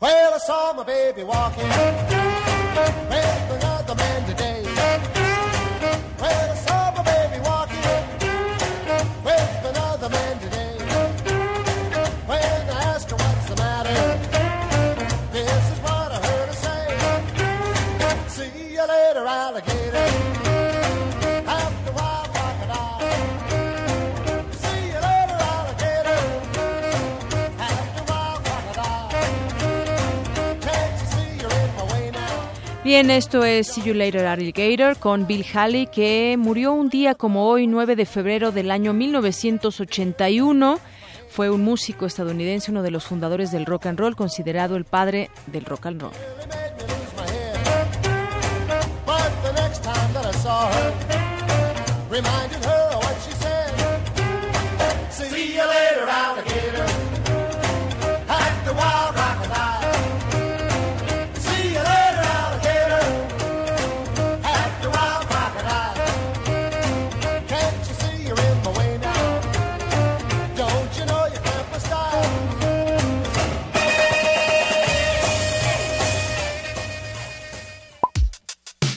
[0.00, 2.26] Well, I saw my baby walking
[32.84, 37.48] Bien, esto es See You Later Alligator con Bill Haley, que murió un día como
[37.48, 40.78] hoy, 9 de febrero del año 1981.
[41.28, 45.30] Fue un músico estadounidense, uno de los fundadores del rock and roll, considerado el padre
[45.46, 46.12] del rock and roll.
[50.46, 50.90] Saw her,
[52.08, 53.72] reminded her of what she said.
[55.10, 56.86] See you later, alligator.
[58.28, 59.05] After a while,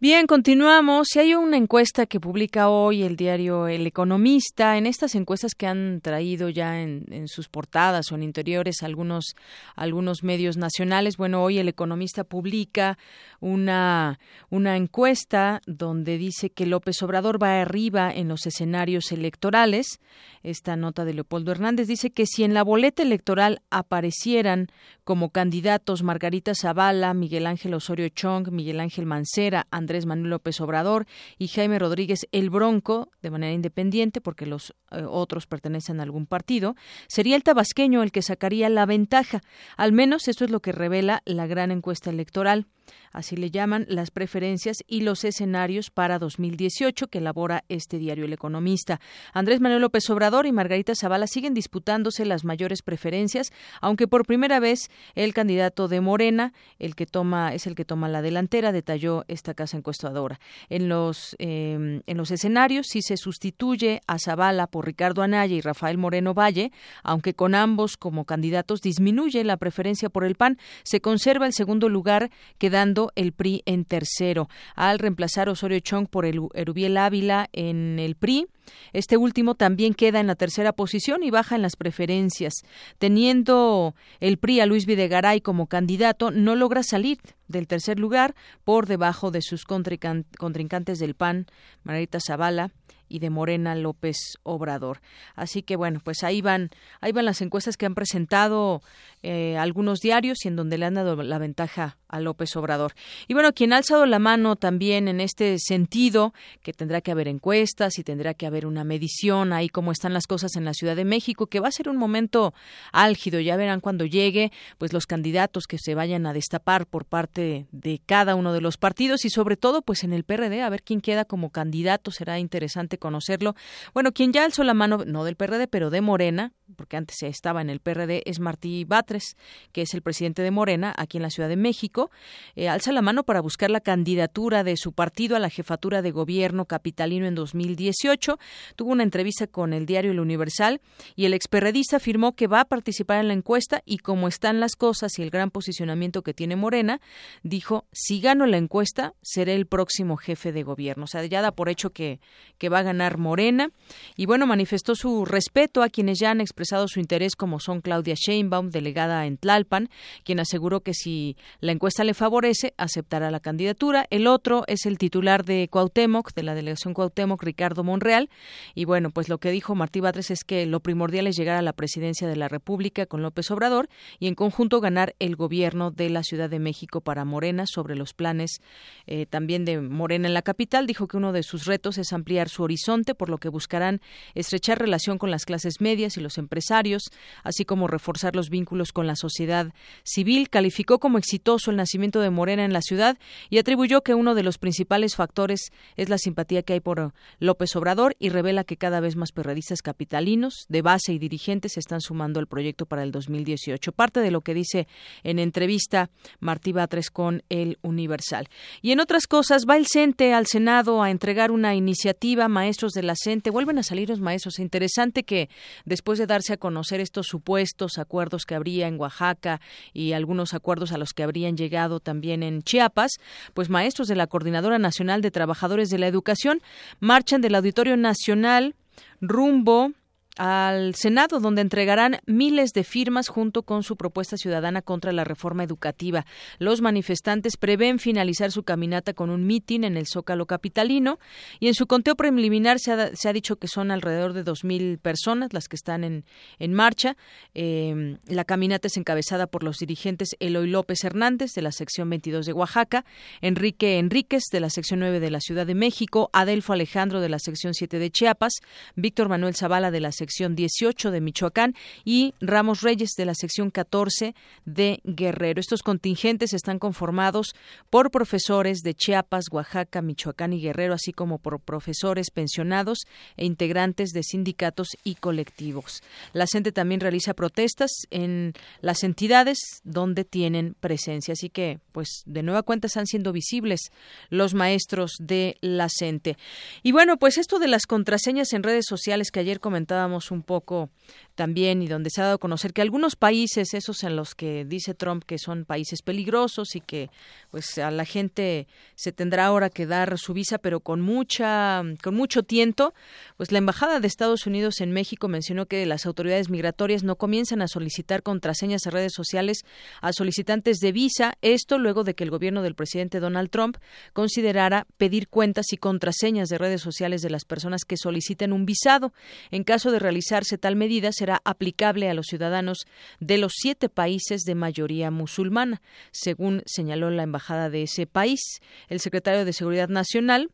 [0.00, 1.08] Bien, continuamos.
[1.10, 5.66] Si hay una encuesta que publica hoy el diario El Economista, en estas encuestas que
[5.66, 9.34] han traído ya en, sus portadas o en interiores algunos,
[9.74, 12.96] algunos medios nacionales, bueno, hoy El Economista publica
[13.40, 14.20] una,
[14.50, 19.98] una encuesta donde dice que López Obrador va arriba en los escenarios electorales.
[20.44, 24.68] Esta nota de Leopoldo Hernández dice que si en la boleta electoral aparecieran
[25.08, 31.06] como candidatos Margarita Zavala, Miguel Ángel Osorio Chong, Miguel Ángel Mancera, Andrés Manuel López Obrador
[31.38, 36.26] y Jaime Rodríguez el Bronco, de manera independiente, porque los eh, otros pertenecen a algún
[36.26, 39.40] partido, sería el tabasqueño el que sacaría la ventaja.
[39.78, 42.66] Al menos esto es lo que revela la gran encuesta electoral
[43.12, 48.32] así le llaman las preferencias y los escenarios para 2018 que elabora este diario El
[48.32, 49.00] Economista.
[49.32, 54.60] Andrés Manuel López Obrador y Margarita Zavala siguen disputándose las mayores preferencias, aunque por primera
[54.60, 59.24] vez el candidato de Morena, el que toma es el que toma la delantera, detalló
[59.28, 60.40] esta casa encuestadora.
[60.68, 65.60] En los em, en los escenarios sí se sustituye a Zavala por Ricardo Anaya y
[65.60, 66.72] Rafael Moreno Valle,
[67.02, 71.88] aunque con ambos como candidatos disminuye la preferencia por el PAN, se conserva el segundo
[71.88, 72.70] lugar que
[73.16, 78.46] el PRI en tercero, al reemplazar Osorio Chong por el Erubiel Ávila en el PRI.
[78.92, 82.54] Este último también queda en la tercera posición y baja en las preferencias.
[82.98, 87.18] Teniendo el PRI a Luis Videgaray como candidato, no logra salir
[87.48, 91.46] del tercer lugar por debajo de sus contrincantes del PAN,
[91.82, 92.70] Margarita Zavala
[93.08, 95.00] y de Morena López Obrador.
[95.34, 98.82] Así que bueno, pues ahí van, ahí van las encuestas que han presentado
[99.22, 102.94] eh, algunos diarios y en donde le han dado la ventaja a López Obrador.
[103.26, 106.32] Y bueno, quien ha alzado la mano también en este sentido,
[106.62, 110.26] que tendrá que haber encuestas y tendrá que haber una medición ahí cómo están las
[110.26, 112.54] cosas en la Ciudad de México, que va a ser un momento
[112.92, 117.66] álgido, ya verán cuando llegue, pues los candidatos que se vayan a destapar por parte
[117.72, 120.82] de cada uno de los partidos y sobre todo pues en el PRD, a ver
[120.82, 123.54] quién queda como candidato, será interesante conocerlo.
[123.94, 127.60] Bueno, quien ya alzó la mano, no del PRD, pero de Morena, porque antes estaba
[127.62, 129.36] en el PRD, es Martí Batres,
[129.72, 132.10] que es el presidente de Morena aquí en la Ciudad de México.
[132.56, 136.10] Eh, alza la mano para buscar la candidatura de su partido a la jefatura de
[136.10, 138.38] gobierno capitalino en 2018.
[138.76, 140.80] Tuvo una entrevista con el diario El Universal
[141.16, 144.76] y el experredista afirmó que va a participar en la encuesta y como están las
[144.76, 147.00] cosas y el gran posicionamiento que tiene Morena,
[147.42, 151.04] dijo, si gano la encuesta, seré el próximo jefe de gobierno.
[151.04, 152.20] O sea, ya da por hecho que,
[152.58, 153.70] que va a ganar Morena.
[154.16, 158.14] Y bueno, manifestó su respeto a quienes ya han expresado su interés, como son Claudia
[158.16, 159.90] Sheinbaum, delegada en Tlalpan,
[160.24, 164.06] quien aseguró que si la encuesta le favorece, aceptará la candidatura.
[164.10, 168.30] El otro es el titular de Cuauhtémoc, de la delegación Cuauhtémoc, Ricardo Monreal.
[168.74, 171.62] Y bueno, pues lo que dijo Martí Batres es que lo primordial es llegar a
[171.62, 176.10] la presidencia de la República con López Obrador y en conjunto ganar el gobierno de
[176.10, 178.60] la Ciudad de México para Morena sobre los planes
[179.06, 180.86] eh, también de Morena en la capital.
[180.86, 182.77] Dijo que uno de sus retos es ampliar su horizonte,
[183.14, 184.00] por lo que buscarán
[184.34, 187.02] estrechar relación con las clases medias y los empresarios,
[187.42, 189.72] así como reforzar los vínculos con la sociedad
[190.04, 190.48] civil.
[190.48, 193.18] Calificó como exitoso el nacimiento de Morena en la ciudad
[193.50, 197.76] y atribuyó que uno de los principales factores es la simpatía que hay por López
[197.76, 202.00] Obrador y revela que cada vez más perredistas capitalinos de base y dirigentes se están
[202.00, 203.92] sumando al proyecto para el 2018.
[203.92, 204.88] Parte de lo que dice
[205.22, 206.10] en entrevista
[206.40, 208.48] Martí Batres con el Universal.
[208.82, 213.02] Y en otras cosas, va el CENTE al Senado a entregar una iniciativa, maestros de
[213.02, 214.58] la CENTE, vuelven a salir los maestros.
[214.58, 215.48] Interesante que
[215.86, 219.62] después de darse a conocer estos supuestos acuerdos que habría en Oaxaca
[219.94, 223.12] y algunos acuerdos a los que habrían llegado también en Chiapas,
[223.54, 226.60] pues maestros de la Coordinadora Nacional de Trabajadores de la Educación
[227.00, 228.74] marchan del Auditorio Nacional
[229.22, 229.92] rumbo
[230.38, 235.64] al Senado, donde entregarán miles de firmas junto con su propuesta ciudadana contra la reforma
[235.64, 236.24] educativa.
[236.58, 241.18] Los manifestantes prevén finalizar su caminata con un mitin en el Zócalo capitalino
[241.58, 245.52] y en su conteo preliminar se ha, dicho que son alrededor de dos mil personas
[245.52, 246.24] las que están en,
[246.60, 247.16] en marcha.
[247.54, 252.46] Em, la caminata es encabezada por los dirigentes Eloy López Hernández de la sección 22
[252.46, 253.04] de Oaxaca,
[253.40, 257.40] Enrique Enríquez de la sección 9 de la Ciudad de México, Adelfo Alejandro de la
[257.40, 258.52] sección 7 de Chiapas,
[258.94, 261.74] Víctor Manuel Zavala de la sección sección 18 de Michoacán
[262.04, 264.34] y Ramos Reyes de la sección 14
[264.66, 265.58] de Guerrero.
[265.58, 267.54] Estos contingentes están conformados
[267.88, 272.98] por profesores de Chiapas, Oaxaca, Michoacán y Guerrero, así como por profesores pensionados
[273.38, 276.02] e integrantes de sindicatos y colectivos.
[276.34, 278.52] La CENTE también realiza protestas en
[278.82, 283.80] las entidades donde tienen presencia, así que pues de nueva cuenta están siendo visibles
[284.28, 286.36] los maestros de la CENTE.
[286.82, 290.90] Y bueno, pues esto de las contraseñas en redes sociales que ayer comentábamos un poco
[291.38, 294.64] también y donde se ha dado a conocer que algunos países, esos en los que
[294.64, 297.10] dice Trump que son países peligrosos y que
[297.52, 298.66] pues a la gente
[298.96, 302.92] se tendrá ahora que dar su visa, pero con mucha, con mucho tiento,
[303.36, 307.62] pues la embajada de Estados Unidos en México mencionó que las autoridades migratorias no comienzan
[307.62, 309.64] a solicitar contraseñas en redes sociales
[310.00, 311.34] a solicitantes de visa.
[311.40, 313.76] Esto luego de que el gobierno del presidente Donald Trump
[314.12, 319.12] considerara pedir cuentas y contraseñas de redes sociales de las personas que soliciten un visado.
[319.52, 322.86] En caso de realizarse tal medida, será aplicable a los ciudadanos
[323.20, 328.40] de los siete países de mayoría musulmana, según señaló la embajada de ese país.
[328.88, 330.50] El secretario de Seguridad Nacional,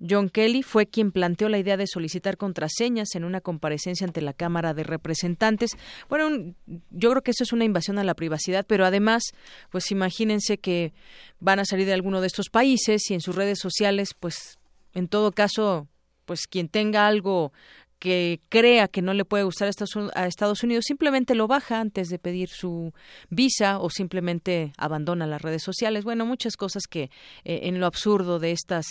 [0.00, 4.32] John Kelly fue quien planteó la idea de solicitar contraseñas en una comparecencia ante la
[4.32, 5.70] Cámara de Representantes.
[6.08, 6.54] Bueno,
[6.90, 9.22] yo creo que eso es una invasión a la privacidad, pero además,
[9.70, 10.92] pues imagínense que
[11.38, 14.58] van a salir de alguno de estos países y en sus redes sociales, pues
[14.94, 15.88] en todo caso,
[16.24, 17.52] pues quien tenga algo
[17.98, 22.18] que crea que no le puede gustar a Estados Unidos simplemente lo baja antes de
[22.18, 22.92] pedir su
[23.30, 26.04] visa o simplemente abandona las redes sociales.
[26.04, 27.10] Bueno, muchas cosas que
[27.44, 28.86] eh, en lo absurdo de estas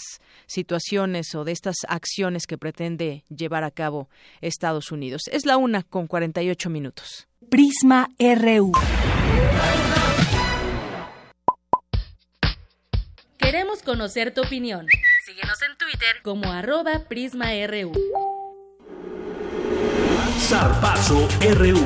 [0.45, 4.09] situaciones o de estas acciones que pretende llevar a cabo
[4.41, 5.23] Estados Unidos.
[5.31, 7.27] Es la una con 48 minutos.
[7.49, 8.71] Prisma RU.
[13.37, 14.87] Queremos conocer tu opinión.
[15.25, 17.91] Síguenos en Twitter como arroba PrismaRU.
[20.39, 21.27] Zarpazo
[21.57, 21.79] RU.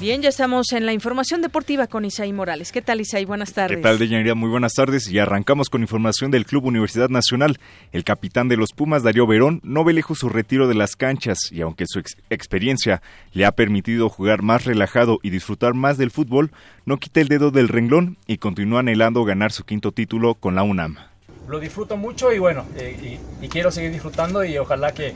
[0.00, 2.72] Bien, ya estamos en la información deportiva con Isaí Morales.
[2.72, 3.26] ¿Qué tal, Isaí?
[3.26, 3.76] Buenas tardes.
[3.76, 4.34] ¿Qué tal, Deyanira?
[4.34, 5.10] Muy buenas tardes.
[5.10, 7.58] Y arrancamos con información del Club Universidad Nacional.
[7.92, 11.38] El capitán de los Pumas, Darío Verón, no ve lejos su retiro de las canchas
[11.52, 13.02] y aunque su experiencia
[13.32, 16.50] le ha permitido jugar más relajado y disfrutar más del fútbol,
[16.86, 20.62] no quita el dedo del renglón y continúa anhelando ganar su quinto título con la
[20.62, 21.09] UNAM
[21.50, 25.12] lo disfruto mucho y bueno, eh, y, quiero seguir disfrutando y ojalá que,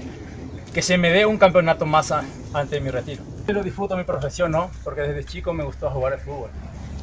[0.73, 3.23] que se me dé un campeonato más antes de mi retiro.
[3.47, 4.69] Yo disfruto mi profesión, ¿no?
[4.83, 6.51] Porque desde chico me gustó jugar al fútbol.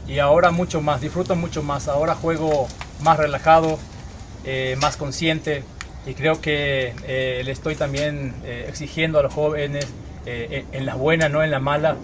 [0.05, 1.87] Y ahora mucho más, disfruto mucho más.
[1.87, 2.67] Ahora juego
[3.03, 3.79] más relajado,
[4.43, 5.63] eh, más consciente
[6.05, 9.87] y creo que eh, le estoy también exigiendo a los jóvenes
[10.25, 11.97] en la buena, no en la mala,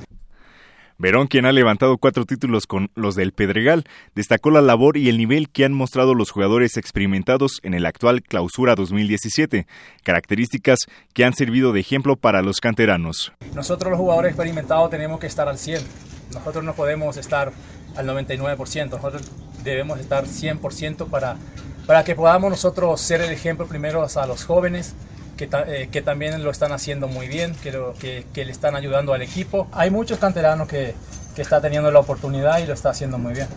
[0.99, 3.83] Verón, quien ha levantado cuatro títulos con los del Pedregal,
[4.15, 8.23] destacó la labor y el nivel que han mostrado los jugadores experimentados en el actual
[8.23, 9.67] Clausura 2017,
[10.03, 10.79] características
[11.13, 13.31] que han servido de ejemplo para los canteranos.
[13.53, 15.83] Nosotros los jugadores experimentados tenemos que estar al 100.
[16.33, 17.51] Nosotros no podemos estar
[17.95, 19.31] al 99%, nosotros
[19.63, 21.37] debemos estar 100% para,
[21.85, 24.95] para que podamos nosotros ser el ejemplo primero a los jóvenes,
[25.39, 29.67] eh, que, también lo están haciendo muy bien, que, que, le están ayudando al equipo.
[29.71, 30.93] Hay muchos canteranos que,
[31.37, 33.47] está teniendo la oportunidad y lo está haciendo muy bien.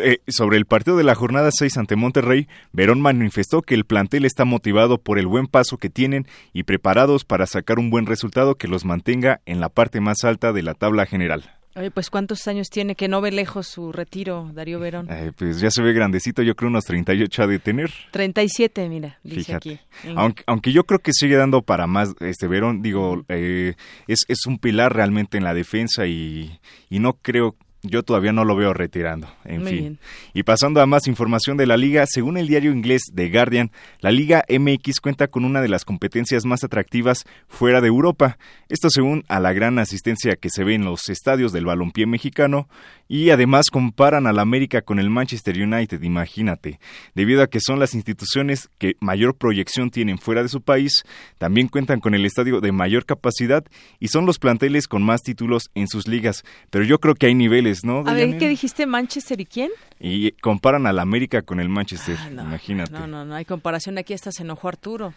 [0.00, 4.24] Eh, sobre el partido de la jornada 6 ante Monterrey, Verón manifestó que el plantel
[4.24, 8.54] está motivado por el buen paso que tienen y preparados para sacar un buen resultado
[8.54, 11.50] que los mantenga en la parte más alta de la tabla general.
[11.76, 15.08] Oye, pues ¿cuántos años tiene que no ve lejos su retiro, Darío Verón?
[15.36, 17.90] pues ya se ve grandecito, yo creo unos 38 ha de tener.
[18.12, 19.80] 37, mira, dice aquí.
[20.14, 23.74] Aunque, aunque yo creo que sigue dando para más este Verón, digo, eh,
[24.06, 26.60] es, es un pilar realmente en la defensa y,
[26.90, 29.28] y no creo yo todavía no lo veo retirando.
[29.44, 29.98] En fin.
[30.32, 33.70] Y pasando a más información de la liga, según el diario inglés The Guardian,
[34.00, 38.38] la Liga MX cuenta con una de las competencias más atractivas fuera de Europa.
[38.68, 42.68] Esto según a la gran asistencia que se ve en los estadios del balompié mexicano
[43.08, 46.80] y además comparan a la América con el Manchester United, imagínate.
[47.14, 51.04] Debido a que son las instituciones que mayor proyección tienen fuera de su país,
[51.38, 53.64] también cuentan con el estadio de mayor capacidad
[54.00, 56.44] y son los planteles con más títulos en sus ligas.
[56.70, 58.86] Pero yo creo que hay niveles a ver, ¿qué dijiste?
[58.86, 59.70] ¿Manchester y quién?
[60.00, 62.92] Y comparan al América con el Manchester, ah, imagínate.
[62.92, 63.98] No, no, no hay comparación.
[63.98, 65.14] Aquí hasta se enojó Arturo.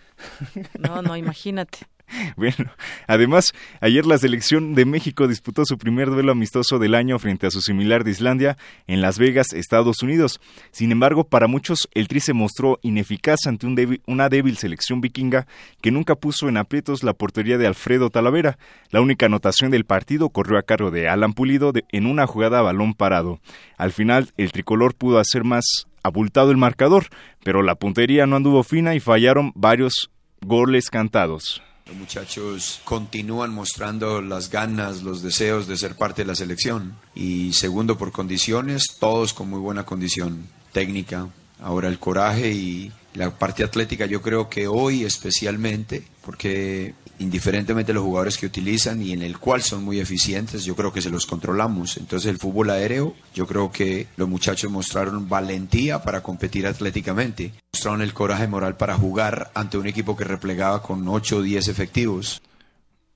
[0.79, 1.79] No, no, imagínate.
[2.35, 2.71] Bueno,
[3.07, 7.51] además, ayer la selección de México disputó su primer duelo amistoso del año frente a
[7.51, 10.39] su similar de Islandia en Las Vegas, Estados Unidos.
[10.71, 13.77] Sin embargo, para muchos, el Tri se mostró ineficaz ante un
[14.07, 15.47] una débil selección vikinga
[15.81, 18.57] que nunca puso en aprietos la portería de Alfredo Talavera.
[18.89, 22.63] La única anotación del partido corrió a cargo de Alan Pulido en una jugada a
[22.63, 23.39] balón parado.
[23.77, 27.07] Al final, el tricolor pudo hacer más abultado el marcador,
[27.43, 30.09] pero la puntería no anduvo fina y fallaron varios
[30.41, 31.61] goles cantados.
[31.87, 36.97] Los muchachos continúan mostrando las ganas, los deseos de ser parte de la selección.
[37.15, 41.29] Y segundo, por condiciones, todos con muy buena condición técnica.
[41.61, 48.03] Ahora el coraje y La parte atlética yo creo que hoy especialmente, porque indiferentemente los
[48.03, 51.25] jugadores que utilizan y en el cual son muy eficientes, yo creo que se los
[51.25, 51.97] controlamos.
[51.97, 58.03] Entonces el fútbol aéreo, yo creo que los muchachos mostraron valentía para competir atléticamente, mostraron
[58.03, 62.39] el coraje moral para jugar ante un equipo que replegaba con 8 o 10 efectivos.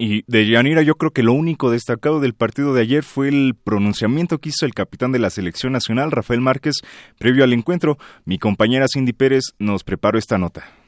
[0.04, 3.54] Y de Yanira, yo creo que lo único destacado del partido de ayer fue el
[3.54, 6.78] pronunciamiento que hizo el capitán de la selección nacional, Rafael Márquez,
[7.20, 8.00] previo al encuentro.
[8.26, 10.81] Mi compañera Cindy Pérez nos preparó esta nota.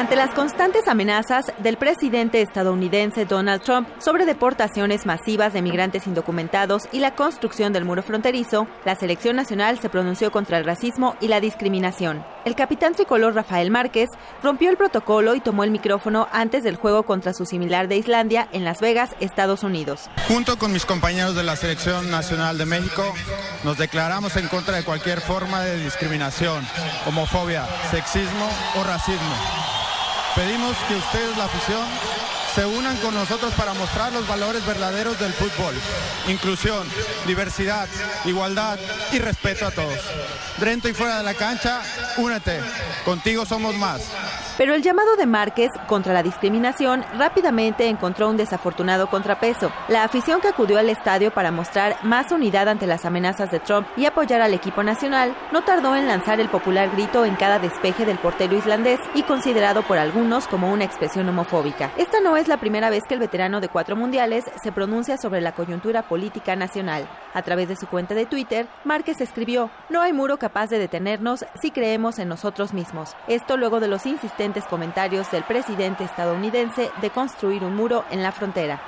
[0.00, 6.84] Ante las constantes amenazas del presidente estadounidense Donald Trump sobre deportaciones masivas de migrantes indocumentados
[6.90, 11.28] y la construcción del muro fronterizo, la selección nacional se pronunció contra el racismo y
[11.28, 12.24] la discriminación.
[12.46, 14.08] El capitán tricolor Rafael Márquez
[14.42, 18.48] rompió el protocolo y tomó el micrófono antes del juego contra su similar de Islandia
[18.52, 20.08] en Las Vegas, Estados Unidos.
[20.28, 23.04] Junto con mis compañeros de la Selección Nacional de México,
[23.64, 26.66] nos declaramos en contra de cualquier forma de discriminación,
[27.06, 28.48] homofobia, sexismo
[28.80, 29.89] o racismo.
[30.34, 31.84] Pedimos que ustedes, la afición,
[32.54, 35.74] se unan con nosotros para mostrar los valores verdaderos del fútbol.
[36.28, 36.86] Inclusión,
[37.26, 37.88] diversidad,
[38.24, 38.78] igualdad
[39.12, 39.98] y respeto a todos.
[40.58, 41.80] Dentro y fuera de la cancha,
[42.18, 42.60] únete.
[43.04, 44.02] Contigo somos más.
[44.60, 49.72] Pero el llamado de Márquez contra la discriminación rápidamente encontró un desafortunado contrapeso.
[49.88, 53.88] La afición que acudió al estadio para mostrar más unidad ante las amenazas de Trump
[53.96, 58.04] y apoyar al equipo nacional no tardó en lanzar el popular grito en cada despeje
[58.04, 61.90] del portero islandés y considerado por algunos como una expresión homofóbica.
[61.96, 65.52] Esta no la primera vez que el veterano de cuatro mundiales se pronuncia sobre la
[65.52, 67.08] coyuntura política nacional.
[67.34, 71.44] A través de su cuenta de Twitter, Márquez escribió, no hay muro capaz de detenernos
[71.60, 73.16] si creemos en nosotros mismos.
[73.28, 78.32] Esto luego de los insistentes comentarios del presidente estadounidense de construir un muro en la
[78.32, 78.80] frontera.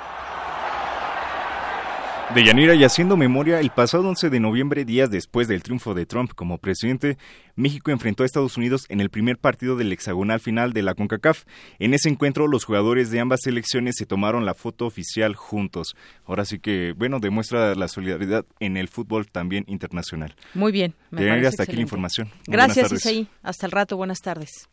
[2.31, 6.07] De Yanira y haciendo memoria, el pasado 11 de noviembre, días después del triunfo de
[6.07, 7.19] Trump como presidente,
[7.55, 11.43] México enfrentó a Estados Unidos en el primer partido del hexagonal final de la CONCACAF.
[11.77, 15.95] En ese encuentro, los jugadores de ambas selecciones se tomaron la foto oficial juntos.
[16.25, 20.35] Ahora sí que, bueno, demuestra la solidaridad en el fútbol también internacional.
[20.55, 20.95] Muy bien.
[21.11, 22.31] Me de Yanira, hasta aquí la información.
[22.47, 23.27] Gracias, Isaí.
[23.43, 23.95] Hasta el rato.
[23.95, 24.69] Buenas tardes.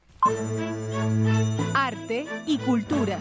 [1.74, 3.18] Arte y cultura.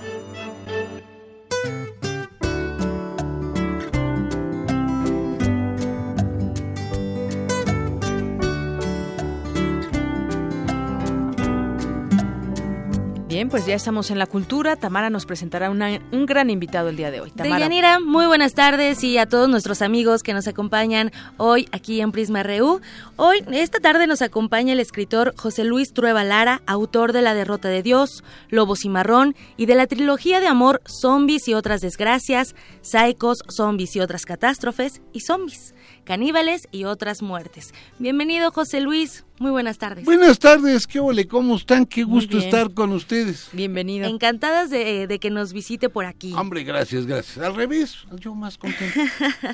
[13.29, 14.75] Bien, pues ya estamos en la cultura.
[14.75, 17.29] Tamara nos presentará un gran invitado el día de hoy.
[17.29, 17.57] Tamara.
[17.57, 22.11] Deyanira, muy buenas tardes y a todos nuestros amigos que nos acompañan hoy aquí en
[22.11, 22.81] Prisma RU.
[23.17, 27.67] Hoy, esta tarde nos acompaña el escritor José Luis Trueba Lara, autor de La Derrota
[27.69, 32.55] de Dios, Lobos y Marrón y de la trilogía de amor Zombies y otras desgracias,
[32.81, 35.75] Psychos, Zombies y otras catástrofes y Zombies
[36.09, 37.71] caníbales y otras muertes.
[37.99, 39.25] Bienvenido, José Luis.
[39.37, 40.05] Muy buenas tardes.
[40.05, 41.85] Buenas tardes, qué ole, ¿cómo están?
[41.85, 43.49] Qué gusto estar con ustedes.
[43.53, 44.07] Bienvenido.
[44.07, 46.33] Encantadas de, de, que nos visite por aquí.
[46.33, 47.37] Hombre, gracias, gracias.
[47.37, 48.99] Al revés, yo más contento.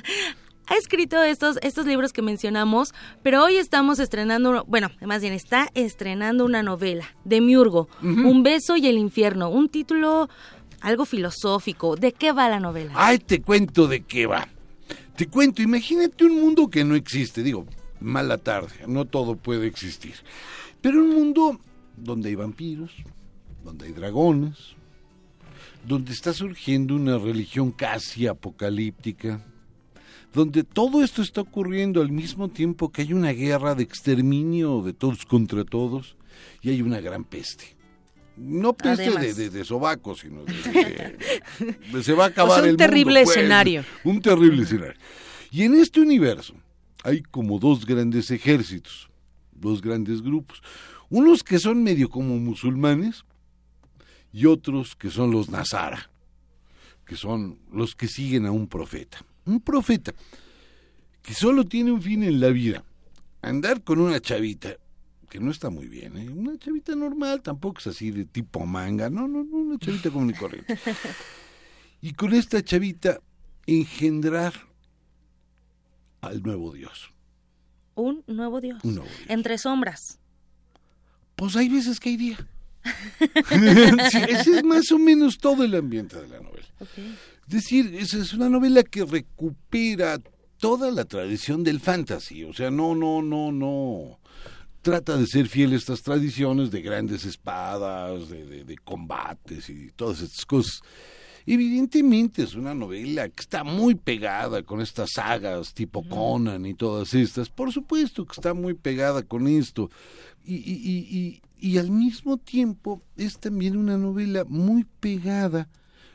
[0.67, 5.67] ha escrito estos, estos libros que mencionamos, pero hoy estamos estrenando, bueno, más bien está
[5.73, 10.29] estrenando una novela de Miurgo, Un beso y el infierno, un título
[10.79, 11.97] algo filosófico.
[11.97, 12.93] ¿De qué va la novela?
[12.95, 14.47] Ay, te cuento de qué va.
[15.15, 17.65] Te cuento, imagínate un mundo que no existe, digo,
[17.99, 20.15] mala tarde, no todo puede existir,
[20.81, 21.59] pero un mundo
[21.95, 22.91] donde hay vampiros,
[23.63, 24.75] donde hay dragones,
[25.87, 29.41] donde está surgiendo una religión casi apocalíptica,
[30.33, 34.93] donde todo esto está ocurriendo al mismo tiempo que hay una guerra de exterminio de
[34.93, 36.17] todos contra todos
[36.61, 37.75] y hay una gran peste.
[38.37, 43.25] No peste de, de, sobaco, sino de, se va a acabar un el terrible mundo,
[43.25, 43.37] pues.
[43.37, 43.85] escenario.
[44.03, 44.99] Un terrible escenario.
[45.51, 46.53] Y en este universo
[47.03, 49.09] hay como dos grandes ejércitos,
[49.53, 50.61] dos grandes grupos.
[51.09, 53.23] Unos que son medio como musulmanes
[54.33, 56.09] y otros que son los Nazara,
[57.05, 59.23] que son los que siguen a un profeta.
[59.45, 60.13] Un profeta
[61.21, 62.83] que solo tiene un fin en la vida,
[63.41, 64.75] andar con una chavita
[65.25, 66.29] que no está muy bien, ¿eh?
[66.29, 70.31] una chavita normal, tampoco es así de tipo manga, no, no, no, una chavita común
[70.31, 70.77] y corriente.
[72.01, 73.19] Y con esta chavita
[73.65, 74.53] engendrar
[76.21, 77.11] al nuevo Dios.
[77.95, 78.83] Un nuevo Dios.
[78.83, 79.29] Un nuevo Dios.
[79.29, 80.19] Entre sombras.
[81.35, 82.47] Pues hay veces que hay día.
[84.11, 86.67] sí, ese es más o menos todo el ambiente de la novela.
[86.79, 87.17] Okay.
[87.47, 90.21] Es decir, esa es una novela que recupera
[90.57, 94.19] toda la tradición del fantasy, o sea, no, no, no, no
[94.85, 99.89] trata de ser fiel a estas tradiciones de grandes espadas, de, de, de combates y
[99.95, 100.81] todas estas cosas.
[101.47, 107.15] Evidentemente es una novela que está muy pegada con estas sagas tipo Conan y todas
[107.15, 107.49] estas.
[107.49, 109.89] Por supuesto que está muy pegada con esto.
[110.43, 115.67] Y, y, y, y, y al mismo tiempo es también una novela muy pegada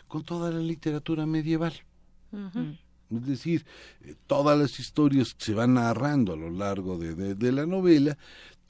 [0.07, 1.73] con toda la literatura medieval.
[3.13, 3.67] Es decir,
[4.03, 7.67] eh, todas las historias que se van narrando a lo largo de, de- de la
[7.67, 8.17] novela,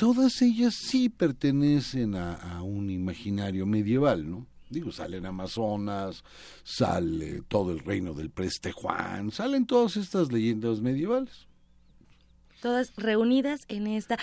[0.01, 4.47] todas ellas sí pertenecen a, a un imaginario medieval, ¿no?
[4.71, 6.25] Digo, salen Amazonas,
[6.65, 11.47] sale todo el reino del Preste Juan, salen todas estas leyendas medievales.
[12.63, 14.17] Todas reunidas en esta.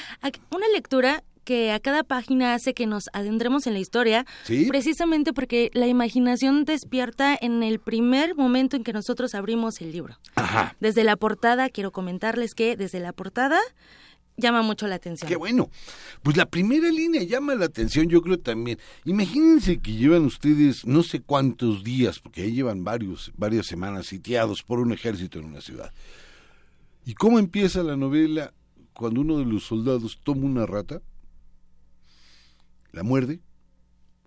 [0.55, 4.65] Una lectura que a cada página hace que nos adentremos en la historia, Sí.
[4.67, 10.17] precisamente porque la imaginación despierta en el primer momento en que nosotros abrimos el libro.
[10.35, 10.75] Ajá.
[10.79, 13.59] Desde la portada, quiero comentarles que desde la portada
[14.37, 15.27] llama mucho la atención.
[15.27, 15.69] Qué bueno.
[16.23, 18.79] Pues la primera línea llama la atención, yo creo también.
[19.05, 24.63] Imagínense que llevan ustedes no sé cuántos días, porque ahí llevan varios, varias semanas sitiados
[24.63, 25.91] por un ejército en una ciudad.
[27.05, 28.53] ¿Y cómo empieza la novela
[28.93, 31.01] cuando uno de los soldados toma una rata,
[32.91, 33.41] la muerde,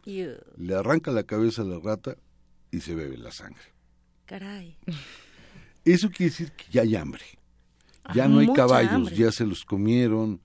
[0.04, 2.16] le arranca la cabeza a la rata
[2.70, 3.62] y se bebe la sangre?
[4.30, 4.76] caray.
[5.84, 7.24] Eso quiere decir que ya hay hambre.
[8.14, 9.14] Ya Ah, no hay caballos, hambre.
[9.16, 10.40] ya se los comieron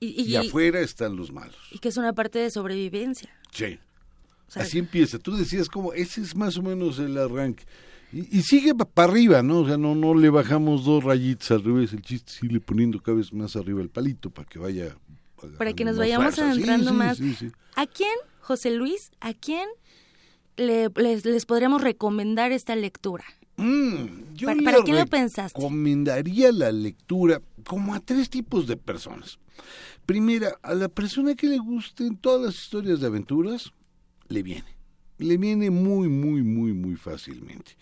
[0.00, 1.56] Y, y- y afuera están los malos.
[1.72, 3.30] y que es una parte de sobrevivencia.
[3.52, 3.78] Sí.
[4.46, 5.18] O sea, Así empieza.
[5.18, 7.64] Tú decías como ese es más o menos el arranque.
[8.10, 9.58] Y, sigue para arriba, ¿no?
[9.60, 11.92] O sea, no, no le bajamos dos rayitas al revés.
[11.92, 14.96] El chiste es irle poniendo cada vez más arriba el palito para que vaya.
[15.58, 16.46] para que nos vayamos fuerza.
[16.54, 17.18] Sí, adentrando sí, más.
[17.18, 17.52] sí, sí.
[17.76, 19.68] ¿A quién, José Luis, a quién
[20.56, 23.24] le- les, les podríamos recomendar esta lectura?
[23.58, 25.58] Mm, Yo ¿Para- lo pensaste?
[25.58, 29.38] Recomendaría la lectura como a tres tipos de personas.
[30.06, 33.72] Primera, a la persona que le gusten todas las historias de aventuras,
[34.28, 34.76] le viene.
[35.18, 37.76] Le viene muy, muy, muy, muy fácilmente.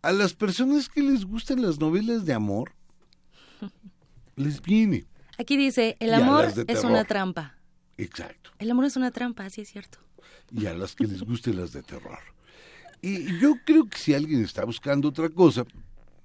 [0.00, 2.72] A las personas que les gustan las novelas de amor,
[4.36, 5.04] les viene.
[5.38, 7.58] Aquí dice, el amor es una trampa.
[7.98, 8.50] Exacto.
[8.58, 9.98] El amor es una trampa, sí es cierto.
[10.50, 12.18] y a las que les gusten las de terror.
[13.04, 15.64] Y yo creo que si alguien está buscando otra cosa,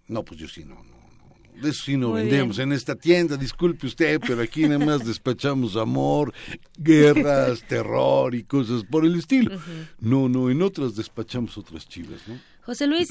[0.08, 2.70] no, pues yo sí no, no, no, de eso sí no Muy vendemos bien.
[2.70, 6.34] en esta tienda, disculpe usted, pero aquí nada más despachamos amor,
[6.78, 9.60] guerras, terror y cosas por el estilo.
[10.00, 12.40] No, no, en otras despachamos otras chivas, ¿no?
[12.62, 13.10] José Luis,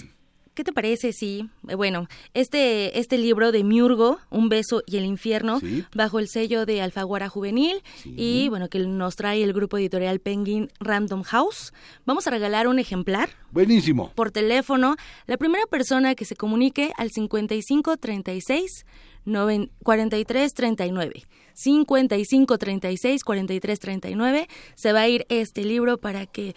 [0.58, 5.04] ¿qué te parece si, eh, bueno, este, este libro de Miurgo, Un beso y el
[5.04, 5.84] infierno, Sí.
[5.94, 10.68] bajo el sello de Alfaguara Juvenil y, bueno, que nos trae el grupo editorial Penguin
[10.80, 11.72] Random House,
[12.04, 14.10] vamos a regalar un ejemplar Buenísimo.
[14.16, 14.96] por teléfono.
[15.28, 18.84] La primera persona que se comunique al 5536
[19.24, 21.22] noven- 4339.
[21.54, 26.54] 5536 4339 se va a ir este libro para que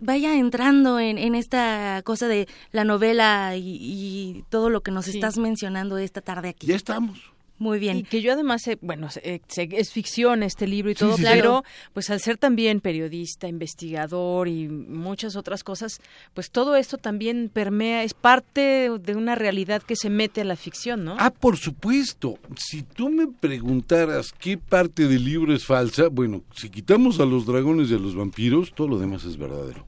[0.00, 5.06] vaya entrando en, en esta cosa de la novela y, y todo lo que nos
[5.06, 5.12] Sí.
[5.12, 6.66] estás mencionando esta tarde aquí.
[6.66, 7.18] Ya estamos.
[7.58, 7.98] Muy bien.
[7.98, 11.22] Y que yo además, eh, bueno, eh, es ficción este libro y Sí, todo, sí,
[11.22, 11.28] sí.
[11.32, 16.00] pero pues al ser también periodista, investigador y muchas otras cosas,
[16.34, 20.56] pues todo esto también permea, es parte de una realidad que se mete a la
[20.56, 21.16] ficción, ¿no?
[21.18, 22.38] Ah, por supuesto.
[22.56, 27.46] Si tú me preguntaras qué parte del libro es falsa, bueno, si quitamos a los
[27.46, 29.86] dragones y a los vampiros, todo lo demás es verdadero.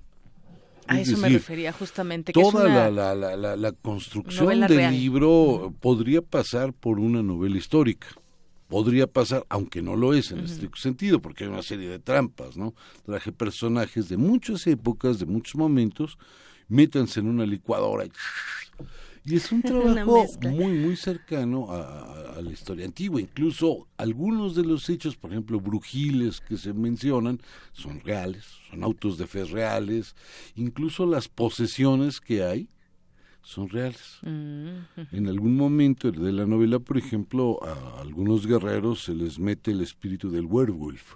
[0.88, 2.32] A Es eso me refería justamente.
[2.32, 4.92] Que es Toda una la, la, la, la, construcción del real.
[4.92, 8.08] libro podría pasar por una novela histórica.
[8.68, 12.56] Podría pasar, aunque no lo es en estricto sentido, porque hay una serie de trampas,
[12.56, 12.74] ¿no?
[13.06, 16.18] Traje personajes de muchas épocas, de muchos momentos,
[16.68, 18.10] métanse en una licuadora y,
[19.24, 23.20] y es un trabajo muy, muy cercano a, la historia antigua.
[23.20, 27.40] Incluso algunos de los hechos, por ejemplo, brujiles que se mencionan,
[27.72, 30.14] son reales, son autos de fe reales.
[30.54, 32.68] Incluso las posesiones que hay
[33.42, 34.18] son reales.
[34.22, 39.80] En algún momento de la novela, por ejemplo, a algunos guerreros se les mete el
[39.80, 41.14] espíritu del werewolf,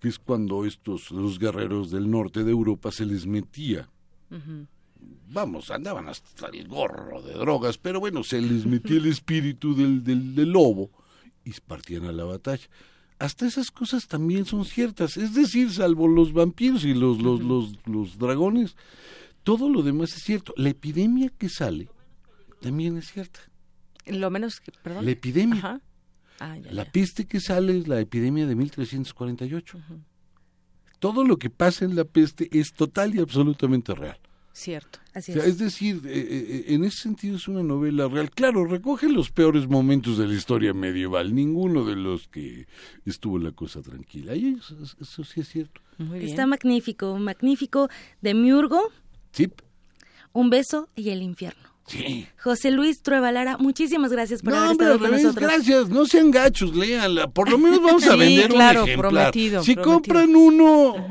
[0.00, 3.88] que es cuando estos, los guerreros del norte de Europa se les metía
[5.28, 10.02] vamos, andaban hasta el gorro de drogas, pero bueno, se les metía el espíritu del,
[10.02, 10.90] del, del lobo
[11.44, 12.68] y partían a la batalla.
[13.18, 17.74] Hasta esas cosas también son ciertas, es decir, salvo los vampiros y los, los, los,
[17.86, 18.76] los dragones,
[19.42, 20.54] todo lo demás es cierto.
[20.56, 21.88] La epidemia que sale
[22.60, 23.40] también es cierta.
[24.06, 25.04] Lo menos que, perdón.
[25.04, 25.58] La epidemia.
[25.58, 25.80] Ajá.
[26.40, 29.78] Ah, ya, La peste que sale es la epidemia de 1348.
[30.98, 34.18] Todo lo que pasa en la peste es total y absolutamente real.
[34.52, 34.98] Cierto.
[35.14, 35.38] Así es.
[35.38, 38.30] es decir, eh, eh, en ese sentido es una novela real.
[38.30, 42.66] Claro, recoge los peores momentos de la historia medieval, ninguno de los que
[43.06, 44.34] estuvo la cosa tranquila.
[44.34, 45.80] Y eso, eso sí es cierto.
[46.14, 47.88] Está magnífico, magnífico.
[48.20, 48.90] De Miurgo.
[49.32, 49.52] Sí.
[50.32, 51.70] Un beso y el infierno.
[51.86, 52.26] Sí.
[52.40, 55.34] José Luis Truevalara, muchísimas gracias por haber estado con nosotros.
[55.50, 57.28] Gracias, no sean gachos, léanla.
[57.28, 59.12] Por lo menos vamos a vender claro, un ejemplar.
[59.12, 59.94] Prometido, si prometido.
[59.94, 61.08] compran uno,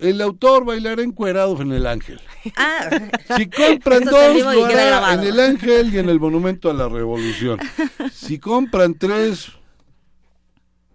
[0.00, 2.20] el autor bailará encuerado en el Ángel.
[2.56, 2.88] Ah,
[3.36, 7.58] Si compran dos, lo hará en el Ángel y en el Monumento a la Revolución.
[8.12, 9.52] Si compran tres,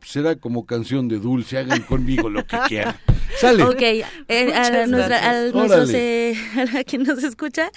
[0.02, 2.96] será como canción de dulce, hagan conmigo lo que quieran.
[3.48, 3.64] Sale.
[3.64, 4.04] Ok, eh,
[4.54, 5.24] a, nuestra- gracias.
[5.24, 6.32] a nuestros, Órale.
[6.32, 6.38] eh,
[6.80, 7.70] a quien nos escucha,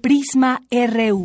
[0.00, 1.24] Prisma RU.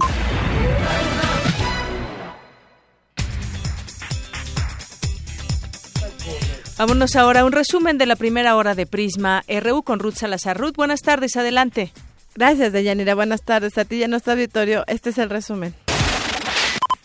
[6.77, 10.57] Vámonos ahora a un resumen de la primera hora de Prisma RU con Ruth Salazar.
[10.57, 11.93] Ruth, buenas tardes, adelante.
[12.35, 13.15] Gracias, Deyanira.
[13.15, 14.83] Buenas tardes a ti y a nuestro auditorio.
[14.87, 15.73] Este es el resumen.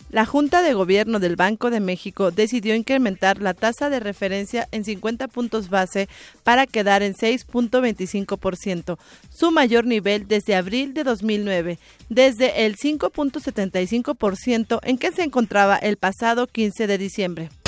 [0.09, 4.83] La Junta de Gobierno del Banco de México decidió incrementar la tasa de referencia en
[4.83, 6.09] 50 puntos base
[6.43, 8.97] para quedar en 6.25%,
[9.33, 15.95] su mayor nivel desde abril de 2009, desde el 5.75% en que se encontraba el
[15.95, 17.60] pasado 15 de diciembre.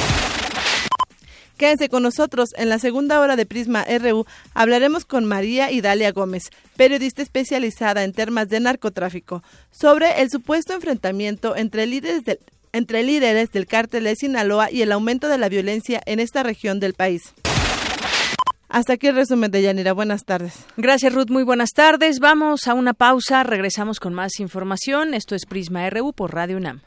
[1.64, 2.49] Quédense con nosotros.
[2.57, 8.11] En la segunda hora de Prisma RU hablaremos con María Idalia Gómez, periodista especializada en
[8.11, 12.39] temas de narcotráfico, sobre el supuesto enfrentamiento entre líderes del,
[12.74, 16.82] entre líderes del cártel de Sinaloa y el aumento de la violencia en esta región
[16.82, 17.34] del país.
[18.68, 19.93] Hasta aquí el resumen de Yanira.
[19.93, 20.66] Buenas tardes.
[20.76, 21.30] Gracias, Ruth.
[21.30, 22.20] Muy buenas tardes.
[22.20, 23.41] Vamos a una pausa.
[23.43, 25.14] Regresamos con más información.
[25.14, 26.82] Esto es Prisma RU por Radio UNAM.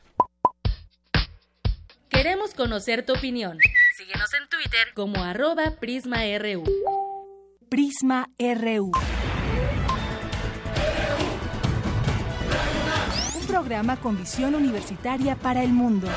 [2.10, 3.56] Queremos conocer tu opinión.
[3.96, 6.64] Síguenos en Twitter como arroba PrismaRU.
[7.70, 8.92] Prisma RU.
[13.40, 16.08] Un programa con visión universitaria para el mundo.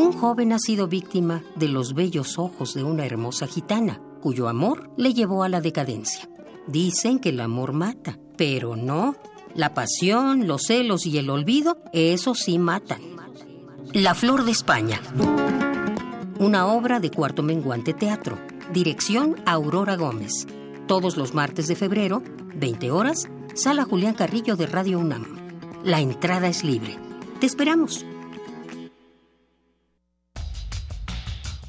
[0.00, 4.90] Un joven ha sido víctima de los bellos ojos de una hermosa gitana, cuyo amor
[4.96, 6.26] le llevó a la decadencia.
[6.66, 9.14] Dicen que el amor mata, pero no.
[9.54, 13.02] La pasión, los celos y el olvido, eso sí matan.
[13.92, 15.02] La Flor de España.
[16.38, 18.38] Una obra de Cuarto Menguante Teatro.
[18.72, 20.46] Dirección Aurora Gómez.
[20.86, 22.22] Todos los martes de febrero,
[22.54, 25.26] 20 horas, Sala Julián Carrillo de Radio UNAM.
[25.84, 26.96] La entrada es libre.
[27.38, 28.06] Te esperamos.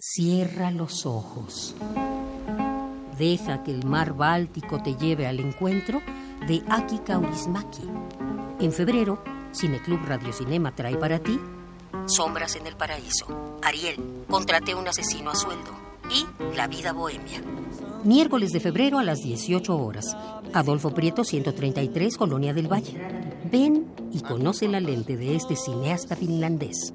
[0.00, 1.74] Cierra los ojos.
[3.18, 6.00] Deja que el mar Báltico te lleve al encuentro
[6.46, 7.82] de Aki Kaurismaki.
[8.60, 9.20] En febrero,
[9.52, 11.40] Cineclub Radio Cinema trae para ti
[12.06, 15.72] Sombras en el Paraíso, Ariel, Contraté un asesino a sueldo
[16.12, 16.24] y
[16.56, 17.42] La vida bohemia.
[18.04, 20.16] Miércoles de febrero a las 18 horas.
[20.54, 22.96] Adolfo Prieto 133, Colonia del Valle.
[23.50, 26.94] Ven y conoce la lente de este cineasta finlandés.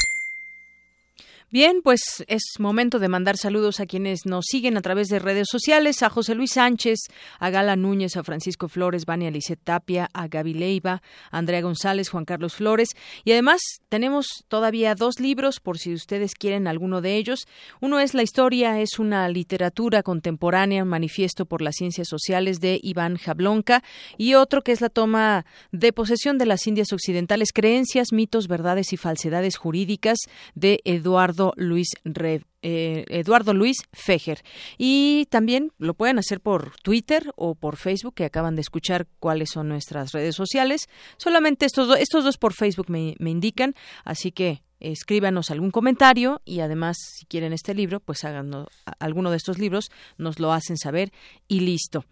[1.53, 1.99] Bien, pues
[2.29, 6.09] es momento de mandar saludos a quienes nos siguen a través de redes sociales, a
[6.09, 6.97] José Luis Sánchez,
[7.39, 12.07] a Gala Núñez, a Francisco Flores, Vania Lisset Tapia, a Gaby Leiva, a Andrea González,
[12.07, 12.91] Juan Carlos Flores.
[13.25, 17.45] Y además tenemos todavía dos libros por si ustedes quieren alguno de ellos.
[17.81, 22.79] Uno es La historia es una literatura contemporánea, un manifiesto por las ciencias sociales de
[22.81, 23.83] Iván Jablonka
[24.17, 28.93] y otro que es la toma de posesión de las Indias Occidentales, creencias, mitos, verdades
[28.93, 30.17] y falsedades jurídicas
[30.55, 31.89] de Eduardo Luis
[32.61, 34.43] eh, Eduardo Luis Fejer.
[34.77, 39.49] Y también lo pueden hacer por Twitter o por Facebook, que acaban de escuchar cuáles
[39.49, 40.89] son nuestras redes sociales.
[41.17, 46.59] Solamente estos, estos dos por Facebook me, me indican, así que escríbanos algún comentario y
[46.59, 48.65] además si quieren este libro, pues hagan
[48.99, 51.11] alguno de estos libros, nos lo hacen saber
[51.47, 52.03] y listo.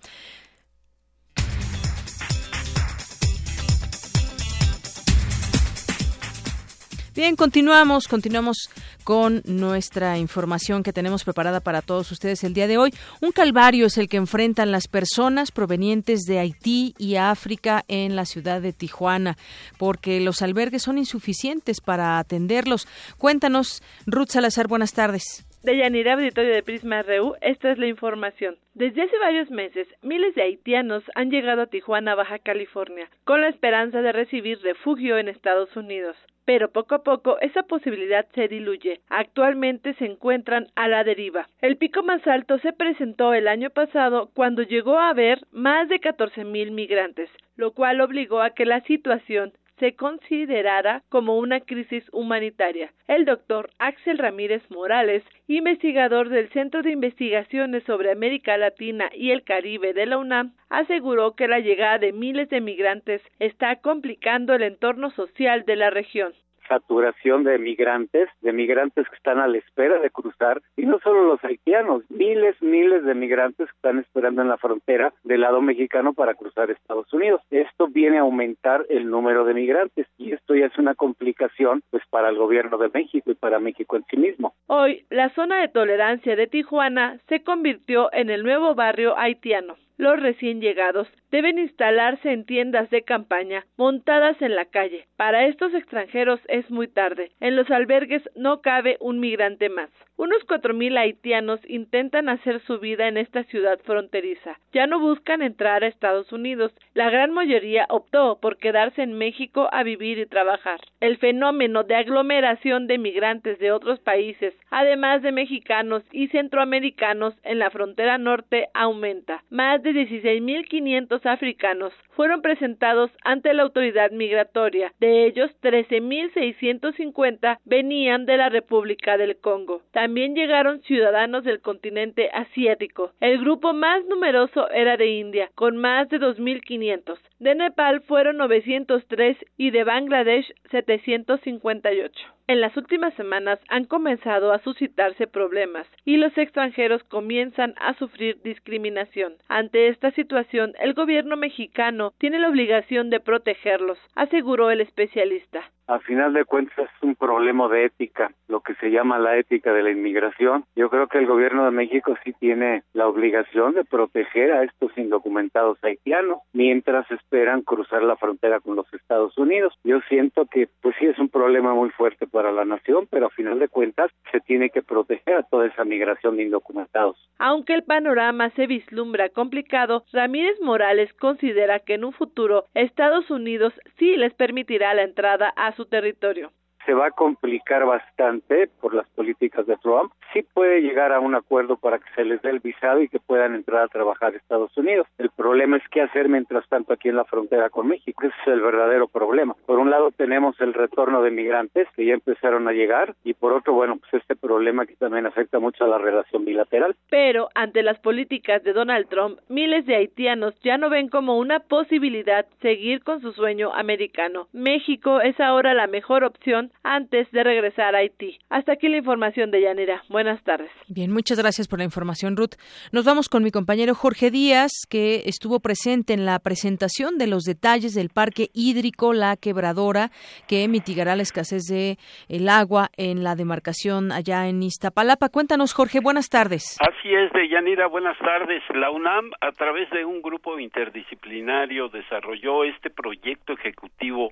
[7.19, 8.69] Bien, continuamos, continuamos
[9.03, 12.93] con nuestra información que tenemos preparada para todos ustedes el día de hoy.
[13.19, 18.23] Un calvario es el que enfrentan las personas provenientes de Haití y África en la
[18.23, 19.37] ciudad de Tijuana,
[19.77, 22.87] porque los albergues son insuficientes para atenderlos.
[23.17, 25.43] Cuéntanos, Ruth Salazar, buenas tardes.
[25.61, 28.57] De Yanira Auditorio de Prisma RU, esta es la información.
[28.73, 33.49] Desde hace varios meses, miles de haitianos han llegado a Tijuana, Baja California, con la
[33.49, 36.15] esperanza de recibir refugio en Estados Unidos
[36.49, 39.01] pero poco a poco esa posibilidad se diluye.
[39.07, 41.47] Actualmente se encuentran a la deriva.
[41.61, 45.99] El pico más alto se presentó el año pasado cuando llegó a haber más de
[45.99, 52.03] 14 mil migrantes, lo cual obligó a que la situación se considerara como una crisis
[52.11, 52.91] humanitaria.
[53.07, 59.43] El doctor Axel Ramírez Morales, investigador del Centro de Investigaciones sobre América Latina y el
[59.43, 64.63] Caribe de la UNAM, aseguró que la llegada de miles de migrantes está complicando el
[64.63, 66.33] entorno social de la región
[66.69, 71.25] saturación de migrantes, de migrantes que están a la espera de cruzar, y no solo
[71.25, 76.13] los haitianos, miles, miles de migrantes que están esperando en la frontera del lado mexicano
[76.13, 77.41] para cruzar Estados Unidos.
[77.49, 82.03] Esto viene a aumentar el número de migrantes y esto ya es una complicación pues
[82.09, 84.53] para el gobierno de México y para México en sí mismo.
[84.67, 90.17] Hoy, la zona de tolerancia de Tijuana se convirtió en el nuevo barrio haitiano los
[90.19, 95.05] recién llegados deben instalarse en tiendas de campaña montadas en la calle.
[95.17, 97.31] Para estos extranjeros es muy tarde.
[97.41, 99.89] En los albergues no cabe un migrante más.
[100.19, 104.59] Unos cuatro mil haitianos intentan hacer su vida en esta ciudad fronteriza.
[104.73, 106.73] Ya no buscan entrar a Estados Unidos.
[106.93, 110.81] La gran mayoría optó por quedarse en México a vivir y trabajar.
[110.99, 117.59] El fenómeno de aglomeración de migrantes de otros países, además de mexicanos y centroamericanos en
[117.59, 119.45] la frontera norte, aumenta.
[119.49, 124.91] Más de 16.500 africanos fueron presentados ante la autoridad migratoria.
[124.99, 129.83] De ellos, 13.650 venían de la República del Congo.
[129.93, 133.13] También llegaron ciudadanos del continente asiático.
[133.21, 137.17] El grupo más numeroso era de India, con más de 2.500.
[137.39, 142.19] De Nepal fueron 903 y de Bangladesh 758.
[142.49, 148.41] En las últimas semanas han comenzado a suscitarse problemas y los extranjeros comienzan a sufrir
[148.41, 149.35] discriminación.
[149.47, 155.99] Ante esta situación, el gobierno mexicano tiene la obligación de protegerlos, aseguró el especialista a
[155.99, 159.81] final de cuentas es un problema de ética, lo que se llama la ética de
[159.81, 160.63] la inmigración.
[160.75, 164.95] Yo creo que el gobierno de México sí tiene la obligación de proteger a estos
[164.97, 169.73] indocumentados haitianos mientras esperan cruzar la frontera con los Estados Unidos.
[169.83, 173.31] Yo siento que pues sí es un problema muy fuerte para la nación, pero a
[173.31, 177.17] final de cuentas se tiene que proteger a toda esa migración de indocumentados.
[177.39, 183.73] Aunque el panorama se vislumbra complicado, Ramírez Morales considera que en un futuro Estados Unidos
[183.97, 186.51] sí les permitirá la entrada a su territorio
[186.85, 190.11] se va a complicar bastante por las políticas de Trump.
[190.33, 193.19] Sí puede llegar a un acuerdo para que se les dé el visado y que
[193.19, 195.07] puedan entrar a trabajar a Estados Unidos.
[195.17, 198.23] El problema es qué hacer mientras tanto aquí en la frontera con México.
[198.25, 199.55] Ese es el verdadero problema.
[199.65, 203.53] Por un lado tenemos el retorno de migrantes que ya empezaron a llegar y por
[203.53, 206.95] otro, bueno, pues este problema que también afecta mucho a la relación bilateral.
[207.09, 211.59] Pero ante las políticas de Donald Trump, miles de haitianos ya no ven como una
[211.59, 214.47] posibilidad seguir con su sueño americano.
[214.53, 218.39] México es ahora la mejor opción antes de regresar a Haití.
[218.49, 220.03] Hasta aquí la información de Yanira.
[220.09, 220.69] Buenas tardes.
[220.87, 222.55] Bien, muchas gracias por la información, Ruth.
[222.91, 227.43] Nos vamos con mi compañero Jorge Díaz, que estuvo presente en la presentación de los
[227.43, 230.11] detalles del parque hídrico La Quebradora,
[230.47, 231.97] que mitigará la escasez de
[232.27, 235.29] el agua en la demarcación allá en Iztapalapa.
[235.29, 236.77] Cuéntanos, Jorge, buenas tardes.
[236.81, 238.63] Así es, de Yanira, buenas tardes.
[238.73, 244.31] La UNAM, a través de un grupo interdisciplinario, desarrolló este proyecto ejecutivo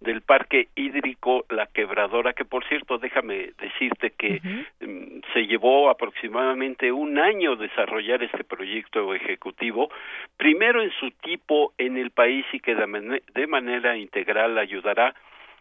[0.00, 4.40] del parque hídrico La Quebradora, que por cierto, déjame decirte que
[4.80, 9.90] mm, se llevó aproximadamente un año desarrollar este proyecto ejecutivo,
[10.38, 15.14] primero en su tipo en el país y que de manera integral ayudará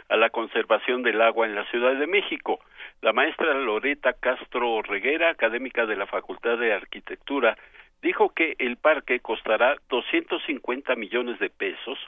[0.08, 2.62] a la conservación del agua en la Ciudad de México.
[3.02, 7.58] La maestra Loreta Castro Reguera, académica de la Facultad de Arquitectura,
[8.02, 12.00] dijo que el parque costará 250 millones de pesos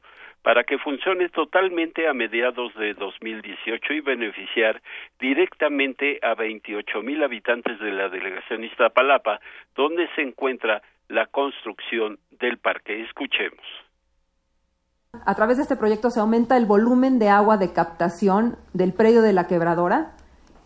[0.47, 4.81] para que funcione totalmente a mediados de 2018 y beneficiar
[5.19, 9.41] directamente a 28 mil habitantes de la delegación Iztapalapa,
[9.75, 13.03] donde se encuentra la construcción del parque.
[13.03, 13.59] Escuchemos.
[15.25, 19.21] A través de este proyecto se aumenta el volumen de agua de captación del predio
[19.21, 20.13] de la quebradora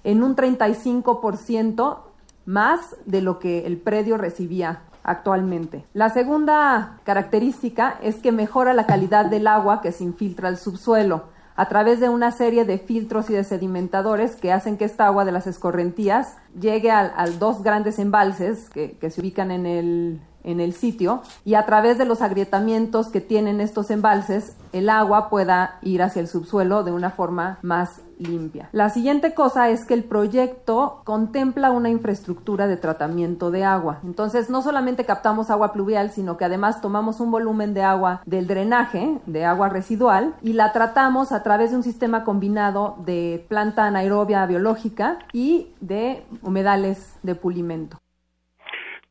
[0.03, 2.03] en un 35%
[2.45, 5.85] más de lo que el predio recibía actualmente.
[5.93, 11.25] La segunda característica es que mejora la calidad del agua que se infiltra al subsuelo
[11.55, 15.25] a través de una serie de filtros y de sedimentadores que hacen que esta agua
[15.25, 20.59] de las escorrentías llegue a, dos grandes embalses que, que se ubican en el, en
[20.59, 25.77] el sitio y a través de los agrietamientos que tienen estos embalses el agua pueda
[25.81, 28.69] ir hacia el subsuelo de una forma más limpia.
[28.71, 33.99] La siguiente cosa es que el proyecto contempla una infraestructura de tratamiento de agua.
[34.03, 38.47] Entonces, no solamente captamos agua pluvial, sino que además tomamos un volumen de agua del
[38.47, 43.85] drenaje, de agua residual, y la tratamos a través de un sistema combinado de planta
[43.85, 48.00] anaerobia biológica y de humedales de pulimento.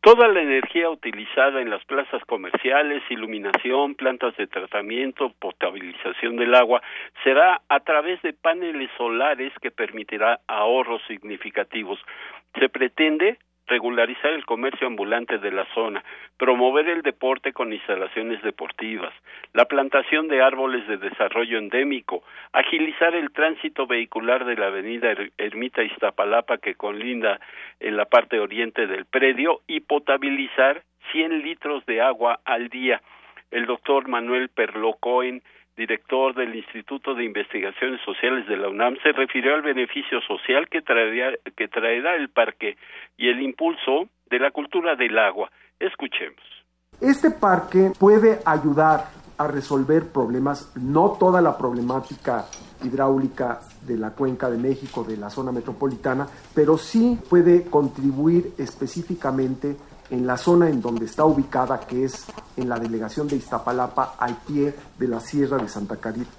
[0.03, 6.81] Toda la energía utilizada en las plazas comerciales, iluminación, plantas de tratamiento, potabilización del agua,
[7.23, 11.99] será a través de paneles solares que permitirá ahorros significativos.
[12.59, 13.37] Se pretende
[13.71, 16.05] regularizar el comercio ambulante de la zona,
[16.37, 19.15] promover el deporte con instalaciones deportivas,
[19.55, 22.23] la plantación de árboles de desarrollo endémico,
[22.53, 27.41] agilizar el tránsito vehicular de la avenida Ermita Iztapalapa que conlinda
[27.79, 30.83] en la parte oriente del predio y potabilizar
[31.13, 33.01] 100 litros de agua al día.
[33.53, 35.43] El doctor Manuel Perlocoen
[35.77, 40.83] director del Instituto de Investigaciones Sociales de la UNAM, se refirió al beneficio social que
[40.83, 42.77] traerá, que traerá el parque
[43.17, 45.51] y el impulso de la cultura del agua.
[45.79, 46.41] Escuchemos.
[47.01, 49.05] Este parque puede ayudar
[49.39, 52.45] a resolver problemas, no toda la problemática
[52.85, 59.77] hidráulica de la cuenca de México, de la zona metropolitana, pero sí puede contribuir específicamente
[60.11, 62.25] en la zona en donde está ubicada, que es
[62.57, 65.97] en la delegación de Iztapalapa, al pie de la Sierra de Santa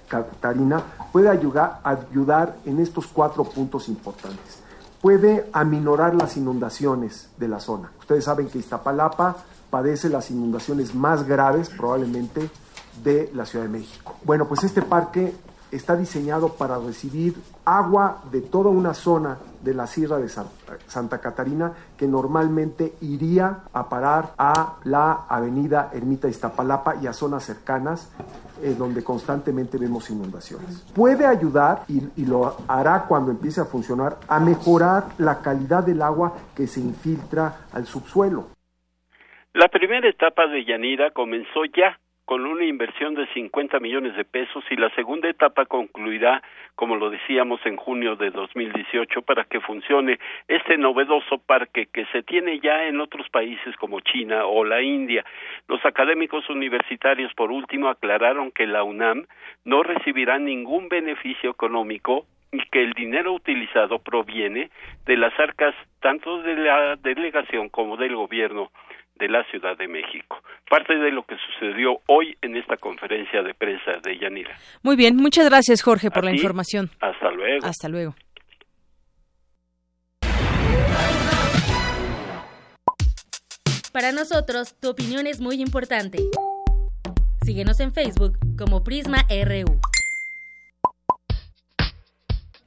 [0.08, 4.60] Catarina, puede ayudar, ayudar en estos cuatro puntos importantes.
[5.02, 7.92] Puede aminorar las inundaciones de la zona.
[8.00, 9.38] Ustedes saben que Iztapalapa
[9.70, 12.50] padece las inundaciones más graves probablemente
[13.04, 14.16] de la Ciudad de México.
[14.24, 15.34] Bueno, pues este parque
[15.72, 21.74] está diseñado para recibir agua de toda una zona de la Sierra de Santa Catarina
[21.98, 28.12] que normalmente iría a parar a la avenida Ermita Iztapalapa y a zonas cercanas
[28.64, 30.82] eh, donde constantemente vemos inundaciones.
[30.94, 36.02] Puede ayudar, y, y lo hará cuando empiece a funcionar, a mejorar la calidad del
[36.02, 38.48] agua que se infiltra al subsuelo.
[39.54, 42.00] La primera etapa de Yanira comenzó ya
[42.32, 46.42] con una inversión de 50 millones de pesos y la segunda etapa concluirá,
[46.82, 50.18] como lo decíamos, en junio de 2018 para que funcione
[50.48, 55.24] este novedoso parque que se tiene ya en otros países como China o la India.
[55.68, 59.28] Los académicos universitarios, por último, aclararon que la UNAM
[59.64, 64.72] no recibirá ningún beneficio económico y que el dinero utilizado proviene
[65.06, 68.72] de las arcas tanto de la delegación como del gobierno
[69.22, 70.42] de la Ciudad de México.
[70.68, 74.58] Parte de lo que sucedió hoy en esta conferencia de prensa de Yanira.
[74.82, 76.90] Muy bien, muchas gracias Jorge por la información.
[77.00, 77.66] Hasta luego.
[77.66, 78.16] Hasta luego.
[83.94, 86.18] Para nosotros, tu opinión es muy importante.
[87.44, 89.80] Síguenos en Facebook como Prisma RU.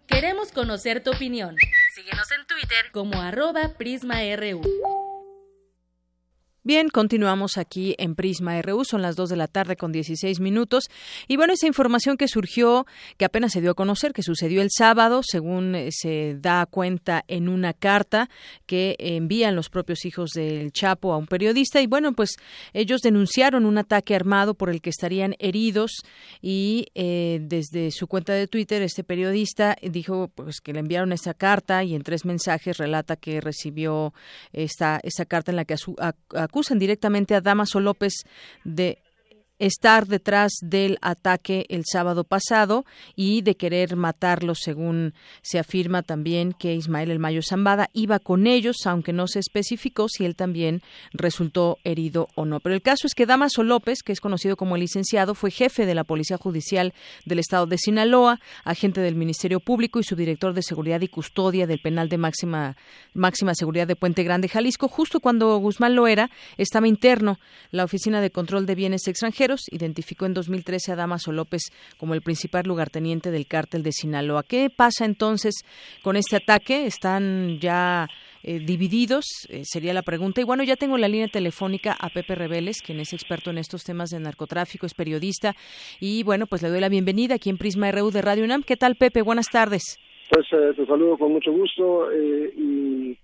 [0.06, 1.56] Queremos conocer tu opinión.
[1.94, 4.60] Síguenos en Twitter como arroba PrismaRU.
[6.66, 10.84] Bien, continuamos aquí en Prisma RU, son las 2 de la tarde con 16 minutos.
[11.28, 12.86] Y bueno, esa información que surgió,
[13.18, 17.22] que apenas se dio a conocer, que sucedió el sábado, según eh, se da cuenta
[17.28, 18.30] en una carta
[18.64, 21.82] que envían los propios hijos del Chapo a un periodista.
[21.82, 22.36] Y bueno, pues
[22.72, 25.90] ellos denunciaron un ataque armado por el que estarían heridos
[26.40, 31.34] y eh, desde su cuenta de Twitter este periodista dijo pues que le enviaron esa
[31.34, 34.14] carta y en tres mensajes relata que recibió
[34.54, 36.14] esta, esta carta en la que a,
[36.54, 38.22] acusan directamente a Damaso López
[38.62, 38.98] de
[39.66, 42.84] estar detrás del ataque el sábado pasado
[43.16, 48.46] y de querer matarlos, según se afirma también que Ismael El Mayo Zambada iba con
[48.46, 50.82] ellos, aunque no se especificó si él también
[51.14, 52.60] resultó herido o no.
[52.60, 55.86] Pero el caso es que Damaso López, que es conocido como el licenciado, fue jefe
[55.86, 56.92] de la Policía Judicial
[57.24, 61.80] del Estado de Sinaloa, agente del Ministerio Público y subdirector de Seguridad y Custodia del
[61.80, 62.76] Penal de Máxima,
[63.14, 67.38] máxima Seguridad de Puente Grande, Jalisco, justo cuando Guzmán lo era, estaba interno
[67.70, 71.62] la Oficina de Control de Bienes Extranjeros identificó en 2013 a Damaso López
[71.96, 74.42] como el principal lugarteniente del cártel de Sinaloa.
[74.42, 75.54] ¿Qué pasa entonces
[76.02, 76.86] con este ataque?
[76.86, 78.08] ¿Están ya
[78.42, 79.24] eh, divididos?
[79.48, 80.40] Eh, sería la pregunta.
[80.40, 83.84] Y bueno, ya tengo la línea telefónica a Pepe Reveles, quien es experto en estos
[83.84, 85.54] temas de narcotráfico, es periodista.
[86.00, 88.62] Y bueno, pues le doy la bienvenida aquí en Prisma RU de Radio UNAM.
[88.62, 89.22] ¿Qué tal, Pepe?
[89.22, 89.98] Buenas tardes.
[90.30, 93.18] Pues eh, te saludo con mucho gusto y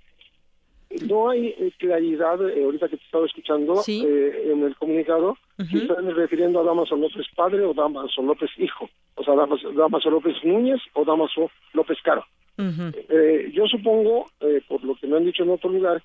[1.09, 5.37] no hay eh, claridad, eh, ahorita que te estaba escuchando, eh, en el comunicado,
[5.71, 10.35] si están refiriendo a Damaso López padre o Damaso López hijo, o sea, Damaso, López
[10.43, 12.25] Núñez o Damaso López Caro.
[12.59, 14.27] yo supongo,
[14.69, 16.03] por lo que me han dicho en otro lugar,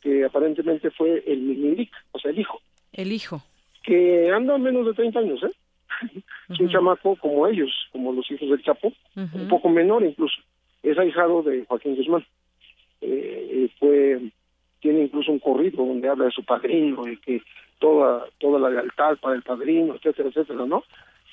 [0.00, 2.60] que aparentemente fue el Minilik, o sea, el hijo.
[2.92, 3.42] El hijo.
[3.82, 5.52] Que anda menos de 30 años, ¿eh?
[6.48, 10.40] Es un chamaco como ellos, como los hijos del Chapo, un poco menor incluso.
[10.82, 12.24] Es ahijado de Joaquín Guzmán
[13.00, 14.20] eh, fue
[14.80, 17.42] tiene incluso un corrido donde habla de su padrino y que
[17.78, 20.84] toda toda la lealtad para el padrino etcétera etcétera no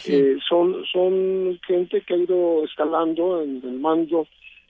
[0.05, 4.27] eh, son son gente que ha ido escalando en el mando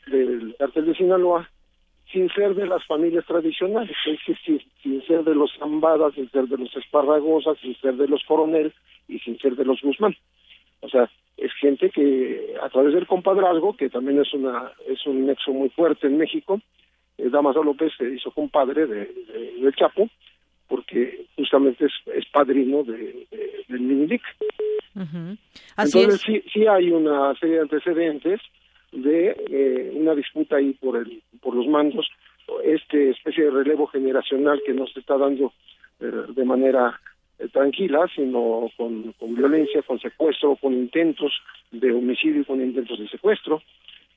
[0.07, 1.49] del cartel de Sinaloa
[2.11, 6.47] sin ser de las familias tradicionales, es decir, sin ser de los Zambadas, sin ser
[6.47, 8.73] de los Esparragosa, sin ser de los Coronel
[9.07, 10.15] y sin ser de los Guzmán.
[10.81, 15.25] O sea, es gente que a través del compadrazgo, que también es una es un
[15.25, 16.61] nexo muy fuerte en México,
[17.17, 19.05] eh, Damaso López se hizo compadre de,
[19.59, 20.09] del Chapo,
[20.67, 23.27] porque justamente es, padrino de,
[23.67, 24.23] del Minilic.
[25.77, 28.41] Entonces sí, sí hay una serie de antecedentes
[28.91, 32.07] de eh, una disputa ahí por el por los mandos,
[32.63, 35.53] este especie de relevo generacional que no se está dando
[35.99, 36.99] eh, de manera
[37.51, 41.33] tranquila, sino con, con violencia, con secuestro, con intentos
[41.71, 43.61] de homicidio y con intentos de secuestro.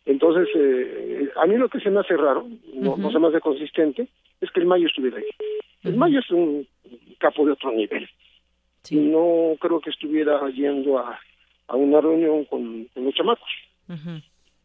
[0.09, 4.09] Entonces, eh, a mí lo que se me hace raro, no, se me hace consistente,
[4.40, 5.26] es que el Mayo estuviera ahí.
[5.85, 6.66] El Mayo es un
[7.18, 8.09] capo de otro nivel.
[8.89, 11.20] Y no creo que estuviera yendo a,
[11.66, 13.51] a una reunión con, los chamacos.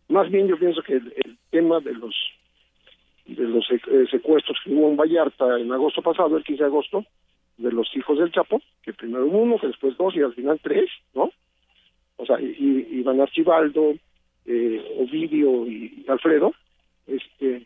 [0.08, 2.16] Más bien yo pienso que el, tema de los
[3.26, 7.06] de los eh, secuestros que hubo en Vallarta en agosto pasado, el 15 de agosto,
[7.58, 10.90] de los hijos del Chapo, que primero uno, que después dos y al final tres,
[11.14, 11.32] ¿no?
[12.16, 13.94] O sea, y, Iván Archibaldo,
[14.46, 16.54] eh, Ovidio y Alfredo,
[17.08, 17.66] este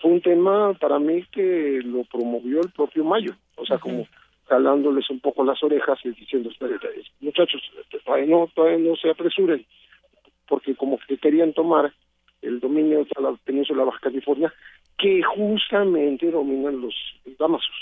[0.00, 4.06] fue un tema para mí que lo promovió el propio Mayo, o sea, como
[4.46, 6.50] jalándoles un poco las orejas y diciendo,
[7.20, 7.62] muchachos,
[8.04, 9.64] todavía no, todavía no se apresuren,
[10.48, 11.92] porque como que querían tomar
[12.42, 14.52] el dominio de la península Baja California,
[14.98, 16.94] que justamente dominan los
[17.38, 17.74] damasos.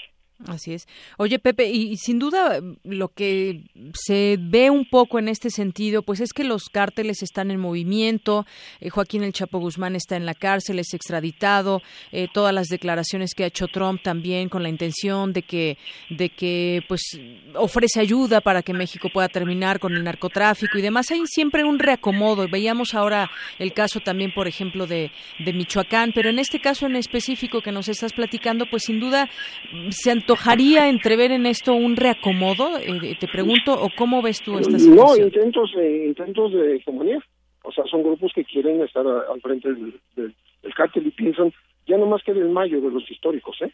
[0.46, 0.86] Así es.
[1.16, 6.20] Oye, Pepe, y, sin duda lo que se ve un poco en este sentido, pues
[6.20, 8.46] es que los cárteles están en movimiento,
[8.80, 11.82] eh, Joaquín El Chapo Guzmán está en la cárcel, es extraditado,
[12.12, 15.76] eh, todas las declaraciones que ha hecho Trump también con la intención de que,
[16.08, 17.02] de que, pues,
[17.56, 21.10] ofrece ayuda para que México pueda terminar con el narcotráfico y demás.
[21.10, 22.46] Hay siempre un reacomodo.
[22.48, 23.28] Veíamos ahora
[23.58, 25.10] el caso también, por ejemplo, de,
[25.40, 29.28] de Michoacán, pero en este caso en específico que nos estás platicando, pues sin duda
[29.90, 32.78] se han antojaría entrever en esto un reacomodo?
[32.78, 34.96] Eh, te pregunto, ¿o cómo ves tú esta situación?
[34.96, 37.20] No, intentos de, intentos de comunidad.
[37.64, 40.34] O sea, son grupos que quieren estar al frente del, del,
[40.74, 41.52] cártel y piensan
[41.86, 43.72] ya no más que del mayo de los históricos, ¿eh?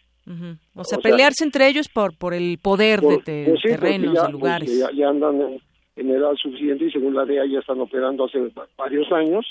[0.76, 4.88] o, sea, pelearse entre ellos por por el poder de, pues terrenos, de lugares.
[4.94, 5.58] ya, andan
[5.96, 8.38] en, edad suficiente y según la DEA ya están operando hace
[8.78, 9.44] varios años.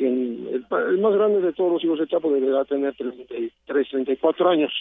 [0.00, 0.64] Que el,
[0.98, 4.72] más grande de todos los hijos de Chapo deberá tener 33, 34 años,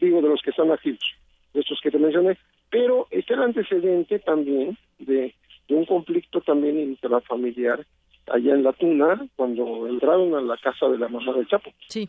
[0.00, 1.04] digo, de los que están activos
[1.52, 2.38] de estos que te mencioné,
[2.70, 5.34] pero está el antecedente también de,
[5.68, 7.84] un conflicto también intrafamiliar
[8.30, 11.70] allá en La Tuna, cuando entraron a la casa de la mamá del Chapo.
[11.88, 12.08] Sí.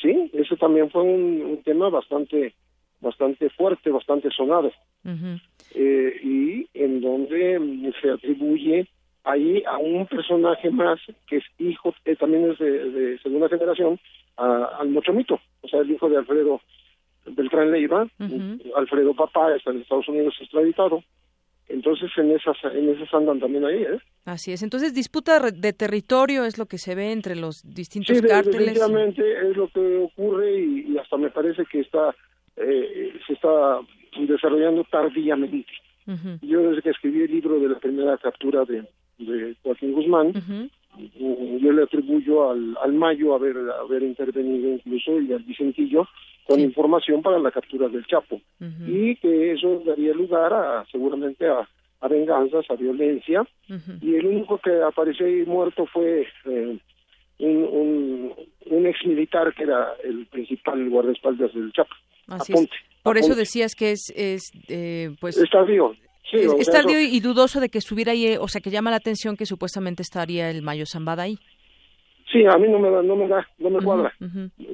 [0.00, 2.54] Sí, eso también fue un, tema bastante
[3.00, 4.70] bastante fuerte, bastante sonado,
[5.74, 8.86] eh, y en donde se atribuye
[9.24, 13.98] ahí a un personaje más que es hijo, eh, también es de, segunda generación,
[14.36, 16.60] al Mochomito, o sea, el hijo de Alfredo
[17.26, 18.06] Beltrán Leiva,
[18.76, 21.02] Alfredo Papá está en Estados Unidos extraditado,
[21.68, 23.98] entonces en esas en esas andan también ahí, ¿eh?
[24.26, 24.62] Así es.
[24.62, 28.58] Entonces disputa de territorio es lo que se ve entre los distintos sí, cárteles.
[28.58, 32.14] definitivamente es lo que ocurre y, hasta me parece que está
[32.56, 33.80] eh, se está
[34.18, 35.66] desarrollando tardíamente.
[36.42, 38.84] Yo desde que escribí el libro de la primera captura de,
[39.18, 40.32] de Joaquín Guzmán,
[41.60, 46.06] yo le atribuyo al, al Mayo haber, haber intervenido incluso y al Vicentillo
[46.46, 48.40] con información para la captura del Chapo.
[48.86, 51.66] Y que eso daría lugar a seguramente a,
[52.08, 53.46] venganzas, a violencia.
[54.00, 56.78] Y el único que apareció ahí muerto fue eh,
[57.38, 58.32] un,
[58.66, 61.94] un, ex militar que era el principal guardaespaldas del Chapo.
[62.28, 62.52] Así
[63.02, 65.36] Por eso decías que es, es eh, pues...
[65.38, 65.94] Está vivo.
[66.40, 68.96] Sí, es, tardío y dudoso de que estuviera ahí, eh, o sea, que llama la
[68.96, 71.38] atención que supuestamente estaría el Mayo Zambada ahí.
[72.32, 74.12] Sí, a mí no me da, no me da, no me cuadra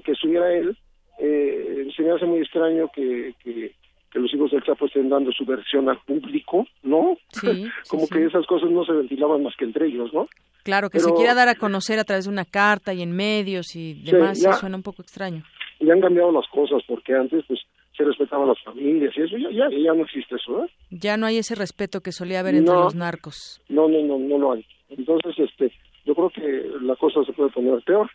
[0.05, 0.77] que estuviera él
[1.21, 3.75] eh, se me hace muy extraño que, que,
[4.15, 7.17] los hijos del Chapo estén dando su versión al público, ¿no?
[7.89, 10.27] Como que esas cosas no se ventilaban más que entre ellos, ¿no?
[10.65, 13.77] Claro, que se quiera dar a conocer a través de una carta y en medios
[13.77, 15.45] y demás, suena un poco extraño.
[15.79, 17.61] Ya han cambiado las cosas, porque antes, pues,
[18.01, 20.67] se respetaban las familias y eso, ya, ya, ya no existe eso.
[20.91, 23.61] Ya no hay ese respeto que solía haber entre los narcos.
[23.69, 24.65] No, no, no, no lo hay.
[24.89, 25.71] Entonces, este,
[26.07, 28.11] yo creo que la cosa se puede poner peor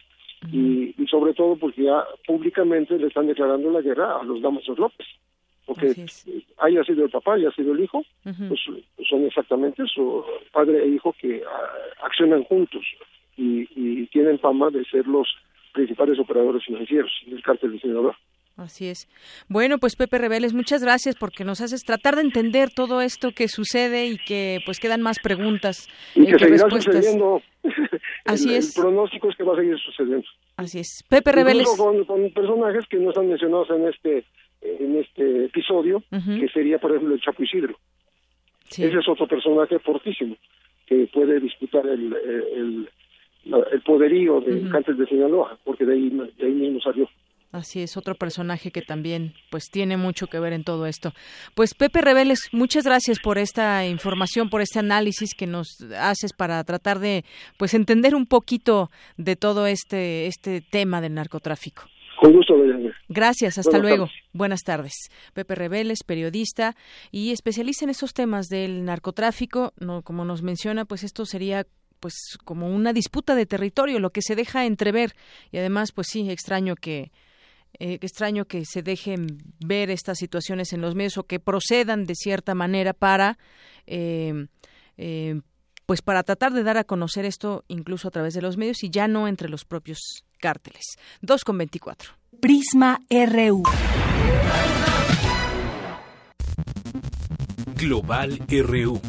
[0.51, 5.07] y, sobre todo porque ya públicamente le están declarando la guerra a los Damasos López
[5.65, 5.95] porque
[6.59, 8.59] haya sido el papá, haya sido el hijo, pues
[9.09, 12.83] son exactamente su padre e hijo que ah, accionan juntos
[13.35, 15.27] y, y, tienen fama de ser los
[15.73, 18.15] principales operadores financieros del cártel de Sinaloa.
[18.57, 19.09] Así es.
[19.49, 23.49] Bueno, pues Pepe Rebeles, muchas gracias porque nos haces tratar de entender todo esto que
[23.49, 27.41] sucede y que pues quedan más preguntas y que, seguirá sucediendo.
[28.25, 28.77] Así es.
[28.77, 30.25] El pronóstico es que va a seguir sucediendo.
[30.55, 31.03] Así es.
[31.09, 31.67] Pepe Rebeles.
[31.77, 34.25] Con, con personajes que no están mencionados en este
[34.61, 37.77] en este episodio, que sería por ejemplo el Chapo Isidro.
[38.69, 40.35] Ese es otro personaje fortísimo
[40.87, 42.89] que puede disputar el, el,
[43.71, 47.09] el, poderío de uh de Sinaloa, porque de ahí, de ahí mismo salió.
[47.55, 51.13] Así es, otro personaje que también pues tiene mucho que ver en todo esto.
[51.53, 56.61] Pues Pepe Reveles, muchas gracias por esta información, por este análisis que nos haces para
[56.65, 57.23] tratar de
[57.57, 61.83] pues entender un poquito de todo este este tema del narcotráfico.
[62.19, 62.55] Con gusto,
[63.07, 64.09] Gracias, hasta luego.
[64.33, 65.09] Buenas tardes.
[65.33, 66.75] Pepe Reveles, periodista
[67.09, 71.65] y especialista en esos temas del narcotráfico, no como nos menciona, pues esto sería
[72.01, 75.13] pues como una disputa de territorio, lo que se deja entrever
[75.53, 77.11] y además pues sí, extraño que
[77.79, 82.15] eh, extraño que se dejen ver estas situaciones en los medios o que procedan de
[82.15, 83.37] cierta manera para
[83.87, 84.47] eh,
[84.97, 85.41] eh,
[85.85, 88.89] pues para tratar de dar a conocer esto incluso a través de los medios y
[88.89, 90.83] ya no entre los propios cárteles.
[91.21, 92.11] 2 con 24.
[92.39, 93.63] Prisma RU.
[97.75, 99.01] Global RU.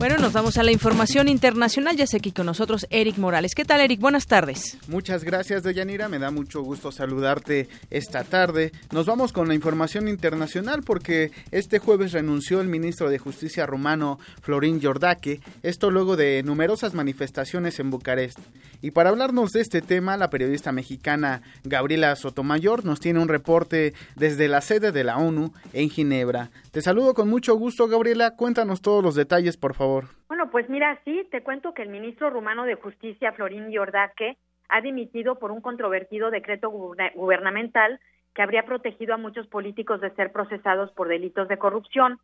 [0.00, 1.94] Bueno, nos vamos a la información internacional.
[1.94, 3.54] Ya sé aquí con nosotros Eric Morales.
[3.54, 4.00] ¿Qué tal, Eric?
[4.00, 4.78] Buenas tardes.
[4.88, 6.08] Muchas gracias, Deyanira.
[6.08, 8.72] Me da mucho gusto saludarte esta tarde.
[8.92, 14.18] Nos vamos con la información internacional porque este jueves renunció el ministro de Justicia rumano
[14.40, 18.38] Florín Jordaque, esto luego de numerosas manifestaciones en Bucarest.
[18.80, 23.92] Y para hablarnos de este tema, la periodista mexicana Gabriela Sotomayor nos tiene un reporte
[24.16, 26.48] desde la sede de la ONU en Ginebra.
[26.72, 28.36] Te saludo con mucho gusto, Gabriela.
[28.36, 30.04] Cuéntanos todos los detalles, por favor.
[30.28, 34.36] Bueno, pues mira, sí, te cuento que el ministro rumano de Justicia, Florín Iordache,
[34.68, 37.98] ha dimitido por un controvertido decreto gubernamental
[38.36, 42.20] que habría protegido a muchos políticos de ser procesados por delitos de corrupción.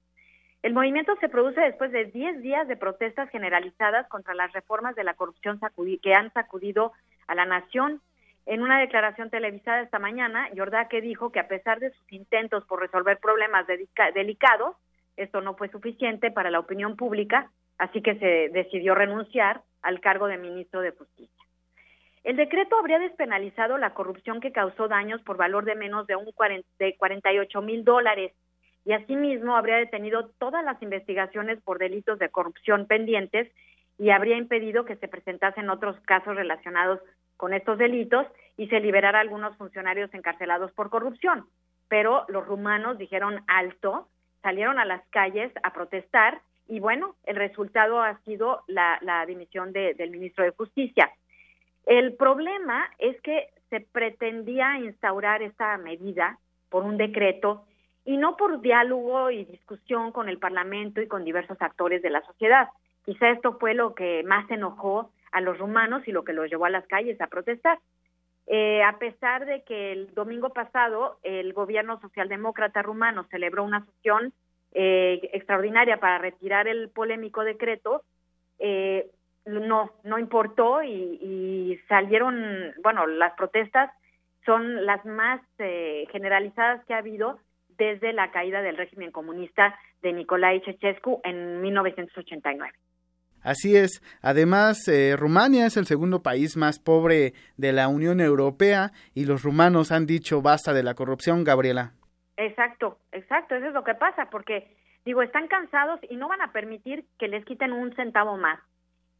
[0.63, 5.03] El movimiento se produce después de 10 días de protestas generalizadas contra las reformas de
[5.03, 5.59] la corrupción
[6.01, 6.93] que han sacudido
[7.27, 8.01] a la nación.
[8.47, 12.81] En una declaración televisada esta mañana, Yordaque dijo que a pesar de sus intentos por
[12.81, 14.77] resolver problemas delicados,
[15.17, 20.29] esto no fue suficiente para la opinión pública, así que se decidió renunciar al cargo
[20.29, 21.45] de ministro de Justicia.
[22.23, 26.31] El decreto habría despenalizado la corrupción que causó daños por valor de menos de, un
[26.33, 28.33] 48 mil dólares
[28.85, 33.53] y asimismo habría detenido todas las investigaciones por delitos de corrupción pendientes
[33.99, 37.01] y habría impedido que se presentasen otros casos relacionados
[37.37, 38.27] con estos delitos
[38.57, 41.47] y se liberara a algunos funcionarios encarcelados por corrupción.
[41.89, 44.09] Pero los rumanos dijeron alto,
[44.43, 50.11] salieron a las calles a protestar y bueno, el resultado ha sido la, dimisión del
[50.11, 51.13] ministro de Justicia.
[51.85, 56.39] El problema es que se pretendía instaurar esta medida
[56.69, 57.65] por un decreto
[58.05, 62.23] y no por diálogo y discusión con el Parlamento y con diversos actores de la
[62.23, 62.69] sociedad.
[63.05, 66.65] Quizá esto fue lo que más enojó a los rumanos y lo que los llevó
[66.65, 67.79] a las calles a protestar.
[68.47, 74.33] Eh, a pesar de que el domingo pasado el gobierno socialdemócrata rumano celebró una sesión
[74.73, 78.03] eh, extraordinaria para retirar el polémico decreto,
[78.59, 79.11] eh,
[79.45, 83.91] no, no importó y, y, salieron, bueno, las protestas
[84.47, 87.39] son las más eh, generalizadas que ha habido
[87.77, 92.73] desde la caída del régimen comunista de Nicolae Ceausescu en 1989.
[93.47, 94.03] Así es.
[94.23, 99.45] Además, eh, Rumania es el segundo país más pobre de la Unión Europea y los
[99.45, 101.93] rumanos han dicho basta de la corrupción, Gabriela.
[102.37, 103.55] Exacto, exacto.
[103.55, 107.29] Eso es lo que pasa, porque digo, están cansados y no van a permitir que
[107.29, 108.59] les quiten un centavo más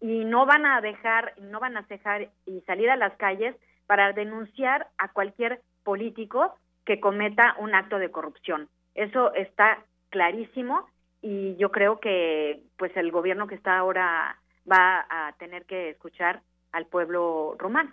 [0.01, 3.55] y no van a dejar, no van a cejar y salir a las calles
[3.87, 8.69] para denunciar a cualquier político que cometa un acto de corrupción.
[8.97, 10.85] Eso está clarísimo
[11.27, 14.39] y yo creo que pues el gobierno que está ahora
[14.71, 17.93] va a tener que escuchar al pueblo romano.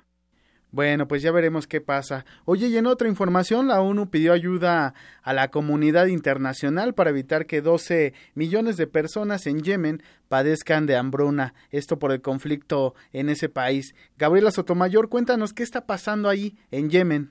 [0.71, 2.25] Bueno, pues ya veremos qué pasa.
[2.45, 4.93] Oye, y en otra información, la ONU pidió ayuda
[5.23, 10.95] a la comunidad internacional para evitar que 12 millones de personas en Yemen padezcan de
[10.95, 13.95] hambruna, esto por el conflicto en ese país.
[14.15, 17.29] Gabriela Sotomayor, cuéntanos qué está pasando ahí en Yemen.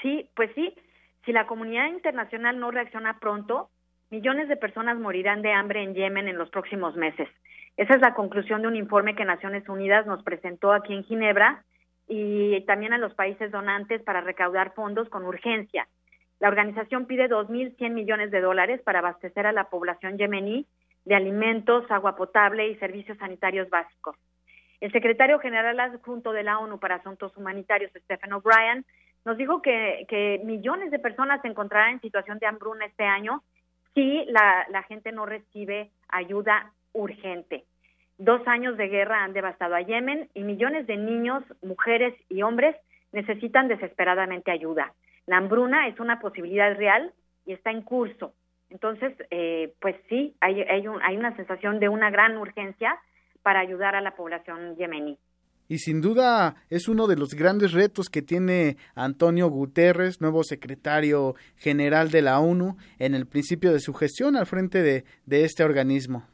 [0.00, 0.74] Sí, pues sí,
[1.24, 3.70] si la comunidad internacional no reacciona pronto,
[4.14, 7.28] millones de personas morirán de hambre en Yemen en los próximos meses.
[7.76, 11.64] Esa es la conclusión de un informe que Naciones Unidas nos presentó aquí en Ginebra
[12.06, 15.88] y también a los países donantes para recaudar fondos con urgencia.
[16.38, 20.64] La organización pide 2.100 millones de dólares para abastecer a la población yemení
[21.04, 24.16] de alimentos, agua potable y servicios sanitarios básicos.
[24.80, 28.84] El secretario general adjunto de la ONU para Asuntos Humanitarios, Stephen O'Brien,
[29.24, 33.42] nos dijo que, millones de personas se encontrarán en situación de hambruna este año
[33.94, 37.64] si la, la gente no recibe ayuda urgente.
[38.18, 42.76] Dos años de guerra han devastado a Yemen y millones de niños, mujeres y hombres
[43.12, 44.92] necesitan desesperadamente ayuda.
[45.26, 47.12] La hambruna es una posibilidad real
[47.46, 48.34] y está en curso.
[48.70, 52.98] Entonces, eh, pues sí, hay, hay, un, hay una sensación de una gran urgencia
[53.42, 55.18] para ayudar a la población yemení.
[55.68, 61.34] Y sin duda es uno de los grandes retos que tiene Antonio Guterres, nuevo secretario
[61.56, 66.24] general de la ONU, en el principio de su gestión al frente de, este organismo.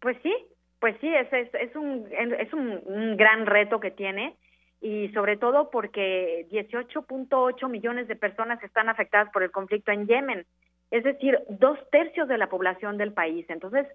[0.00, 0.34] Pues sí,
[0.80, 4.36] pues sí, es, es, un, es un gran reto que tiene
[4.80, 10.46] y sobre todo porque 18.8 millones de personas están afectadas por el conflicto en Yemen,
[10.90, 13.46] es decir, dos tercios de la población del país.
[13.48, 13.86] Entonces,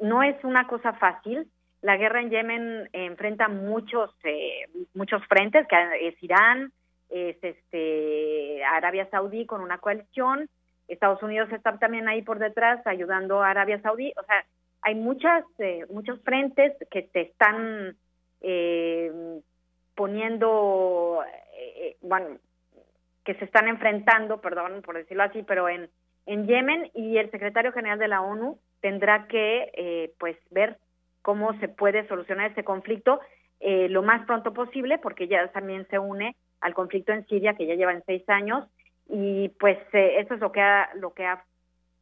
[0.00, 1.48] no es una cosa fácil
[1.80, 6.72] la guerra en Yemen enfrenta muchos eh, muchos frentes, que es Irán,
[7.08, 10.48] es este Arabia Saudí con una coalición,
[10.88, 14.44] Estados Unidos está también ahí por detrás ayudando a Arabia Saudí, o sea,
[14.82, 17.96] hay muchas eh, muchos frentes que te están
[18.40, 19.40] eh,
[19.94, 21.22] poniendo,
[22.00, 22.38] bueno,
[23.24, 25.88] que se están enfrentando, perdón por decirlo así, pero en
[26.26, 30.76] en Yemen y el secretario general de la ONU tendrá que pues ver
[31.22, 33.20] cómo se puede solucionar este conflicto
[33.60, 37.66] eh, lo más pronto posible, porque ya también se une al conflicto en Siria, que
[37.66, 38.64] ya llevan seis años,
[39.08, 41.44] y pues eh, eso es lo que ha, lo que ha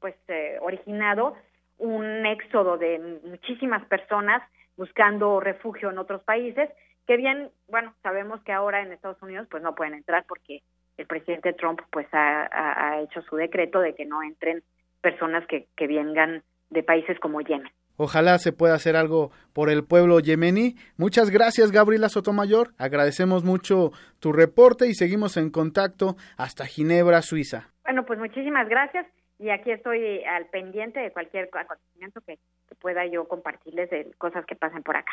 [0.01, 1.35] pues eh, originado
[1.79, 4.43] un éxodo de muchísimas personas
[4.77, 6.71] buscando refugio en otros países,
[7.07, 10.63] que bien, bueno, sabemos que ahora en Estados Unidos pues no pueden entrar porque
[10.97, 14.63] el presidente Trump pues ha, ha, hecho su decreto de que no entren
[15.01, 17.71] personas que, que vengan de países como Yemen.
[17.97, 20.77] Ojalá se pueda hacer algo por el pueblo yemení.
[20.97, 22.75] Muchas gracias, Gabriela Sotomayor.
[22.79, 27.71] Agradecemos mucho tu reporte y seguimos en contacto hasta Ginebra, Suiza.
[27.85, 29.07] Bueno, pues muchísimas gracias
[29.39, 34.45] y aquí estoy al pendiente de cualquier acontecimiento que, que pueda yo compartirles de cosas
[34.47, 35.13] que pasen por acá.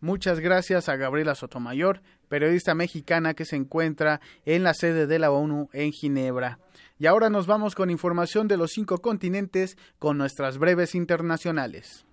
[0.00, 5.32] Muchas gracias a Gabriela Sotomayor, periodista mexicana que se encuentra en la sede de la
[5.32, 6.60] ONU en Ginebra.
[6.98, 12.07] Y ahora nos vamos con información de los cinco continentes con nuestras breves internacionales.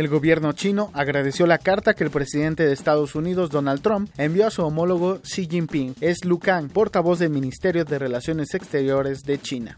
[0.00, 4.46] El gobierno chino agradeció la carta que el presidente de Estados Unidos, Donald Trump, envió
[4.46, 5.94] a su homólogo Xi Jinping.
[6.00, 9.76] Es Lu Kang, portavoz del Ministerio de Relaciones Exteriores de China.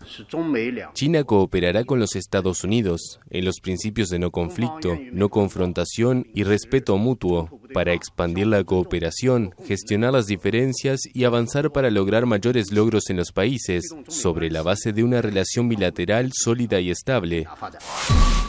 [0.92, 6.44] China cooperará con los Estados Unidos en los principios de no conflicto, no confrontación y
[6.44, 13.10] respeto mutuo para expandir la cooperación, gestionar las diferencias y avanzar para lograr mayores logros
[13.10, 17.46] en los países, sobre la base de una relación bilateral sólida y estable.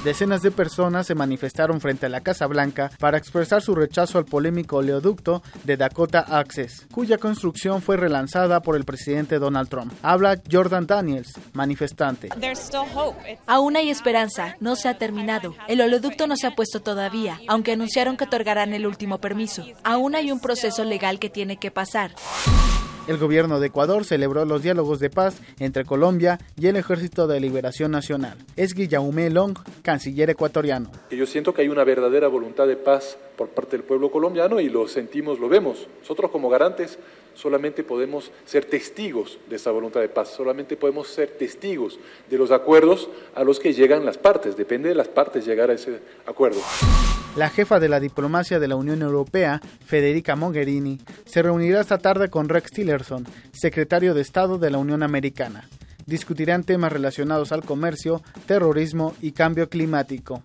[0.04, 4.26] Decenas de personas se manifestaron frente a la Casa Blanca para expresar su rechazo al
[4.26, 9.94] polémico oleoducto de Dakota Access, cuya construcción fue relanzada por el presidente Donald Trump.
[10.02, 12.28] Habla Jordan Daniels, manifestante.
[13.48, 15.56] Aún hay esperanza, no se ha terminado.
[15.70, 19.66] El oleoducto no se ha puesto todavía, aunque anunciaron que otorgarán el último permiso.
[19.84, 22.12] Aún hay un proceso legal que tiene que pasar.
[23.06, 27.42] El gobierno de Ecuador celebró los diálogos de paz entre Colombia y el Ejército de
[27.42, 28.38] Liberación Nacional.
[28.56, 30.90] Es Guillaume Long, canciller ecuatoriano.
[31.12, 34.70] Yo siento que hay una verdadera voluntad de paz por parte del pueblo colombiano y
[34.70, 35.86] lo sentimos, lo vemos.
[36.00, 36.98] Nosotros como garantes
[37.34, 42.00] solamente podemos ser testigos de esa voluntad de paz, solamente podemos ser testigos
[42.30, 45.74] de los acuerdos a los que llegan las partes, depende de las partes llegar a
[45.74, 46.62] ese acuerdo.
[47.36, 52.30] La jefa de la diplomacia de la Unión Europea, Federica Mogherini, se reunirá esta tarde
[52.30, 55.68] con Rex Tillerson, secretario de Estado de la Unión Americana.
[56.06, 60.42] Discutirán temas relacionados al comercio, terrorismo y cambio climático.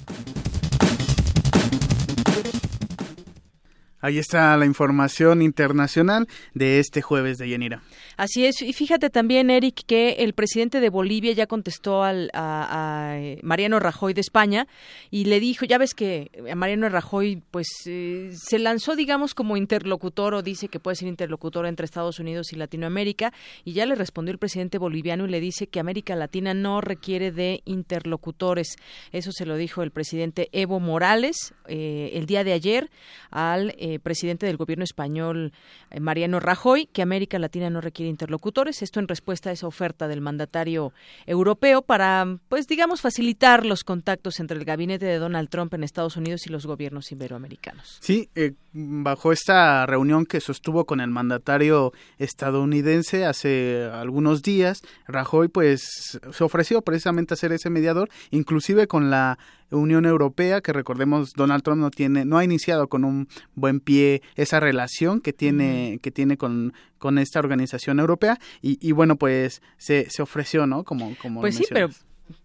[4.01, 7.83] Ahí está la información internacional de este jueves de Yanira.
[8.19, 13.13] Así es, y fíjate también, Eric, que el presidente de Bolivia ya contestó al, a,
[13.15, 14.67] eh, Mariano Rajoy de España
[15.09, 20.35] y le dijo, ya ves que Mariano Rajoy pues eh, se lanzó, digamos, como interlocutor
[20.35, 23.33] o dice que puede ser interlocutor entre Estados Unidos y Latinoamérica
[23.65, 27.31] y ya le respondió el presidente boliviano y le dice que América Latina no requiere
[27.31, 28.79] de interlocutores.
[29.13, 32.91] Eso se lo dijo el presidente Evo Morales eh, el día de ayer
[33.31, 35.53] al eh, presidente del gobierno español,
[36.01, 38.83] Mariano Rajoy, que América Latina no requiere interlocutores.
[38.83, 40.93] Esto en respuesta a esa oferta del mandatario
[41.27, 46.17] europeo para, pues digamos, facilitar los contactos entre el gabinete de Donald Trump en Estados
[46.17, 47.99] Unidos y los gobiernos iberoamericanos.
[48.01, 55.49] Sí, eh, bajo esta reunión que sostuvo con el mandatario estadounidense hace algunos días, Rajoy
[55.49, 59.39] pues se ofreció precisamente a ser ese mediador, inclusive con la
[59.71, 64.23] Unión Europea, que recordemos Donald Trump no tiene, no ha iniciado con un buen pie
[64.37, 69.61] esa relación que tiene, que tiene con, con esta organización europea, y, y bueno pues
[69.77, 70.85] se, se ofreció, ¿no?
[70.85, 71.91] Como, como pues sí, pero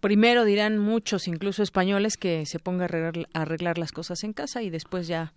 [0.00, 4.70] primero dirán muchos, incluso españoles, que se ponga a arreglar las cosas en casa y
[4.70, 5.32] después ya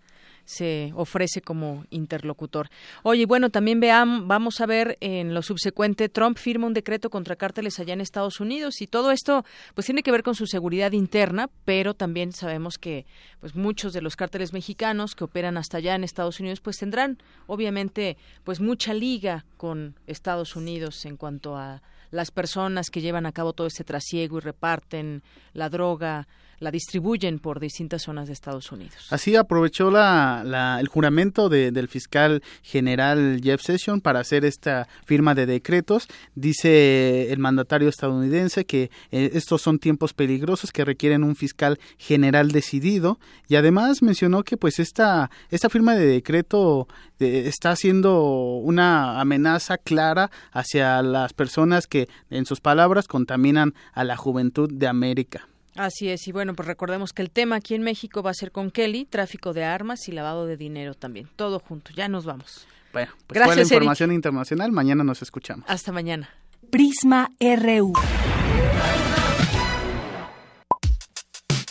[0.48, 2.70] se ofrece como interlocutor.
[3.04, 7.36] Oye, bueno, también veamos, vamos a ver en lo subsecuente, Trump firma un decreto contra
[7.36, 9.44] cárteles allá en Estados Unidos y todo esto
[9.76, 13.06] pues tiene que ver con su seguridad interna, pero también sabemos que
[13.42, 17.18] pues muchos de los cárteles mexicanos que operan hasta allá en Estados Unidos pues tendrán
[17.46, 23.34] obviamente pues mucha liga con Estados Unidos en cuanto a las personas que llevan a
[23.34, 28.72] cabo todo este trasiego y reparten la droga la distribuyen por distintas zonas de Estados
[28.72, 29.08] Unidos.
[29.10, 35.46] Así aprovechó la, el juramento del fiscal general Jeff Sessions para hacer esta firma de
[35.46, 36.08] decretos.
[36.36, 42.52] Dice el mandatario estadounidense que eh, estos son tiempos peligrosos que requieren un fiscal general
[42.52, 46.88] decidido y además mencionó que pues esta, esta firma de decreto
[47.20, 48.22] eh, está siendo
[48.58, 54.88] una amenaza clara hacia las personas que en sus palabras contaminan a la juventud de
[54.88, 55.48] América.
[55.78, 58.52] Así es, y bueno, pues recordemos que el tema aquí en México va a ser
[58.52, 61.92] con Kelly, tráfico de armas y lavado de dinero también, todo junto.
[61.96, 62.68] Ya nos vamos.
[62.94, 65.66] Bueno, pues Gracias, la información internacional, mañana nos escuchamos.
[65.70, 66.30] Hasta mañana.
[66.72, 67.94] Prisma RU.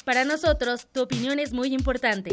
[0.04, 2.30] Para nosotros, tu opinión es muy importante.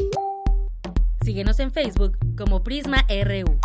[1.23, 3.59] Síguenos en Facebook como Prisma RU.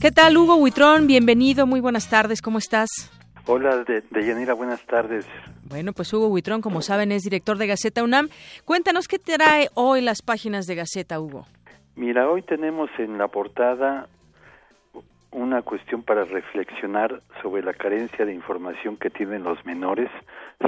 [0.00, 1.06] ¿Qué tal, Hugo Huitrón?
[1.06, 2.88] Bienvenido, muy buenas tardes, ¿cómo estás?
[3.44, 5.26] Hola, de, Yanira, buenas tardes.
[5.68, 8.30] Bueno, pues Hugo Huitrón, como saben, es director de Gaceta UNAM.
[8.64, 11.44] Cuéntanos qué trae hoy las páginas de Gaceta, Hugo.
[11.96, 14.08] Mira, hoy tenemos en la portada
[15.32, 20.08] una cuestión para reflexionar sobre la carencia de información que tienen los menores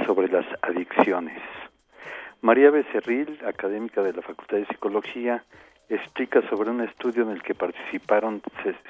[0.05, 1.41] sobre las adicciones.
[2.41, 5.43] María Becerril, académica de la Facultad de Psicología,
[5.95, 8.41] explica sobre un estudio en el que participaron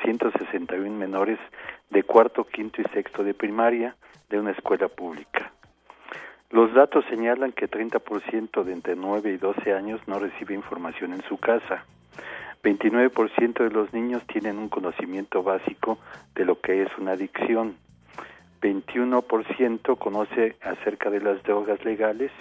[0.04, 1.40] 161 menores
[1.90, 3.96] de cuarto, quinto y sexto de primaria
[4.30, 5.52] de una escuela pública.
[6.50, 11.24] Los datos señalan que 30% de entre 9 y 12 años no recibe información en
[11.24, 11.84] su casa.
[12.64, 15.98] 29% de los niños tienen un conocimiento básico
[16.36, 17.76] de lo que es una adicción.
[18.62, 22.32] 21% conoce acerca de las drogas legales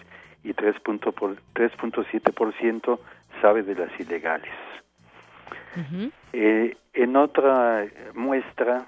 [0.44, 2.98] y 3.7%
[3.42, 4.52] sabe de las ilegales.
[6.32, 8.86] Eh, en otra muestra,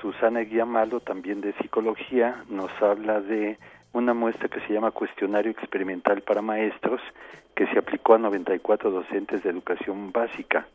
[0.00, 3.58] Susana Guiamalo, también de psicología, nos habla de
[3.92, 7.00] una muestra que se llama Cuestionario Experimental para Maestros,
[7.54, 10.66] que se aplicó a 94 docentes de educación básica,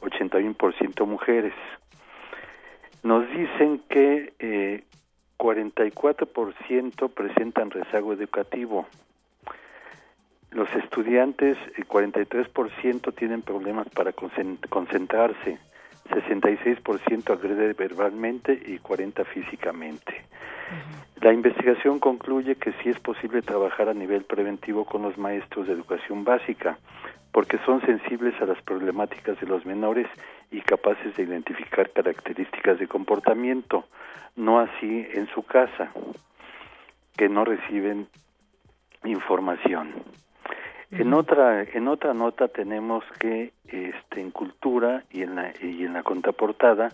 [0.00, 1.54] 81% mujeres.
[3.02, 4.84] Nos dicen que eh,
[5.38, 8.86] 44% presentan rezago educativo.
[10.52, 15.58] Los estudiantes, el 43% tienen problemas para concentrarse,
[16.10, 20.22] 66% agrede verbalmente y 40% físicamente.
[21.22, 25.72] La investigación concluye que sí es posible trabajar a nivel preventivo con los maestros de
[25.72, 26.78] educación básica,
[27.30, 30.06] porque son sensibles a las problemáticas de los menores
[30.50, 33.86] y capaces de identificar características de comportamiento,
[34.36, 35.92] no así en su casa,
[37.16, 38.06] que no reciben
[39.04, 39.94] información.
[40.92, 45.94] En otra en otra nota tenemos que este en cultura y en la y en
[45.94, 46.90] la contraportada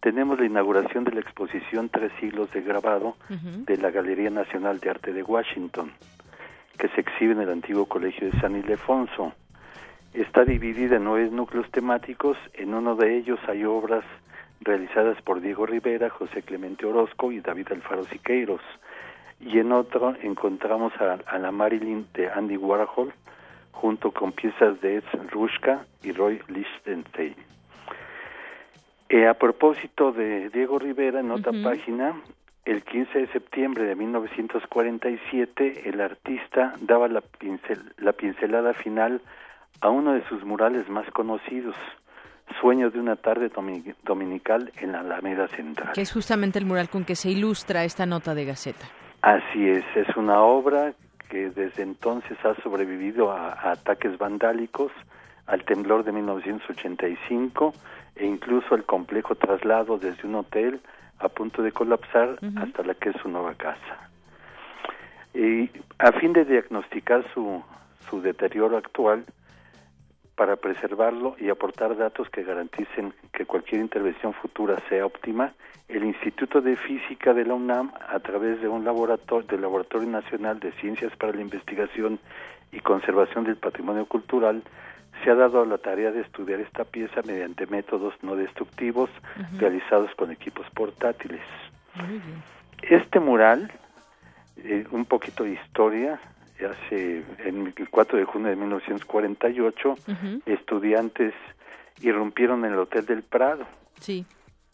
[0.00, 4.88] tenemos la inauguración de la exposición Tres siglos de grabado de la Galería Nacional de
[4.88, 5.92] Arte de Washington,
[6.78, 9.34] que se exhibe en el antiguo Colegio de San Ildefonso.
[10.14, 14.04] Está dividida en nueve núcleos temáticos, en uno de ellos hay obras
[14.62, 18.62] realizadas por Diego Rivera, José Clemente Orozco y David Alfaro Siqueiros,
[19.40, 23.12] y en otro encontramos a, a la Marilyn de Andy Warhol,
[23.72, 27.34] junto con piezas de Ed Rushka y Roy Lichtenstein.
[29.08, 32.14] Eh, a propósito de Diego Rivera, en otra página,
[32.64, 37.22] el 15 de septiembre de 1947, el artista daba la,
[37.98, 39.20] la pincelada final
[39.80, 41.74] a uno de sus murales más conocidos,
[42.60, 43.50] Sueños de una tarde
[44.04, 45.92] dominical en la Alameda Central.
[45.94, 48.86] Que es justamente el mural con que se ilustra esta nota de Gaceta.
[49.22, 50.92] Así es, es una obra
[51.32, 54.92] que desde entonces ha sobrevivido a, a ataques vandálicos,
[55.46, 57.72] al temblor de 1985
[58.16, 60.82] e incluso el complejo traslado desde un hotel
[61.20, 64.10] a punto de colapsar hasta la que es su nueva casa.
[65.32, 67.62] Y a fin de diagnosticar su,
[68.10, 69.24] su deterioro actual,
[70.42, 75.52] para preservarlo y aportar datos que garanticen que cualquier intervención futura sea óptima,
[75.86, 80.58] el Instituto de Física de la UNAM, a través de un laboratorio, del Laboratorio Nacional
[80.58, 82.18] de Ciencias para la Investigación
[82.72, 84.64] y Conservación del Patrimonio Cultural,
[85.22, 89.10] se ha dado la tarea de estudiar esta pieza mediante métodos no destructivos
[89.60, 91.42] realizados con equipos portátiles.
[92.82, 93.70] Este mural,
[94.56, 96.18] eh, un poquito de historia,
[96.64, 99.94] hace en el 4 de junio de 1948,
[100.46, 101.34] estudiantes
[102.00, 103.66] irrumpieron en el Hotel del Prado,
[104.00, 104.26] sí.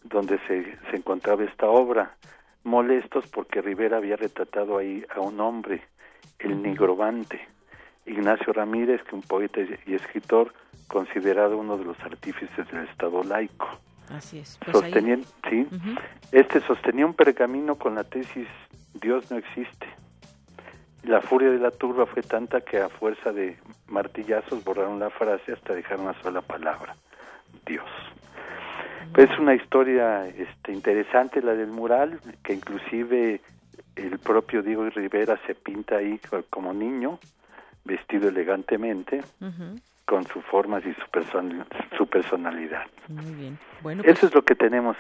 [0.05, 2.16] donde se, se encontraba esta obra,
[2.65, 5.82] molestos porque Rivera había retratado ahí a un hombre,
[6.39, 7.40] el nigrobante
[8.06, 10.52] Ignacio Ramírez, que un poeta y escritor
[10.86, 13.69] considerado uno de los artífices del Estado laico.
[14.10, 14.59] Así es.
[14.65, 14.85] Pues
[15.51, 15.66] sí,
[16.32, 18.48] este sostenía un pergamino con la tesis
[18.94, 19.86] Dios no existe.
[21.05, 23.57] La furia de la turba fue tanta que a fuerza de
[23.87, 26.97] martillazos borraron la frase hasta dejar una sola palabra,
[27.65, 27.89] Dios.
[29.16, 33.41] Es una historia este, interesante la del mural, que inclusive
[33.97, 36.20] el propio Diego Rivera se pinta ahí
[36.51, 37.19] como niño,
[37.85, 39.23] vestido elegantemente,
[40.09, 41.02] con sus formas y su,
[41.97, 42.86] su personalidad.
[43.09, 43.59] Muy bien.
[43.82, 44.97] Bueno, Eso es lo que tenemos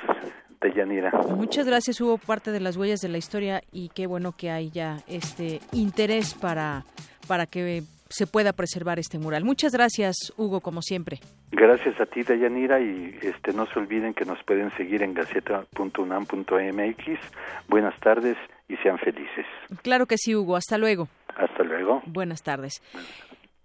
[0.60, 1.10] de Yanira.
[1.34, 4.70] Muchas gracias, hubo parte de las huellas de la historia y qué bueno que hay
[4.70, 6.84] ya este interés para,
[7.26, 9.44] para que se pueda preservar este mural.
[9.44, 11.20] Muchas gracias, Hugo, como siempre.
[11.52, 17.18] Gracias a ti, Dayanira, y este no se olviden que nos pueden seguir en gaceta.unam.mx.
[17.66, 18.36] Buenas tardes
[18.68, 19.46] y sean felices.
[19.82, 20.56] Claro que sí, Hugo.
[20.56, 21.08] Hasta luego.
[21.34, 22.02] Hasta luego.
[22.04, 22.82] Buenas tardes.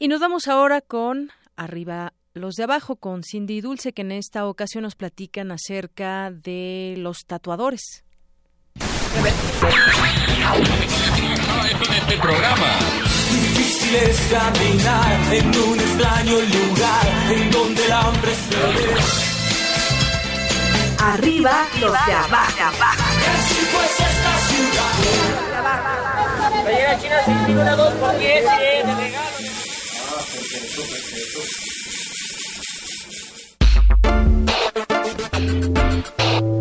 [0.04, 4.12] Y nos vamos ahora con Arriba los de abajo, con Cindy y Dulce, que en
[4.12, 8.04] esta ocasión nos platican acerca de los tatuadores.
[11.96, 12.80] Este programa.
[13.32, 18.96] Difícil es caminar en un extraño lugar en donde el hambre se ve.
[21.00, 22.62] Arriba los de abajo.
[22.62, 23.04] abajo.
[23.38, 25.64] Así pues esta ciudad.
[26.66, 29.13] La China 6, 1, 2 por 10, 10, 10
[30.54, 30.82] respeto,
[35.24, 36.53] respeto.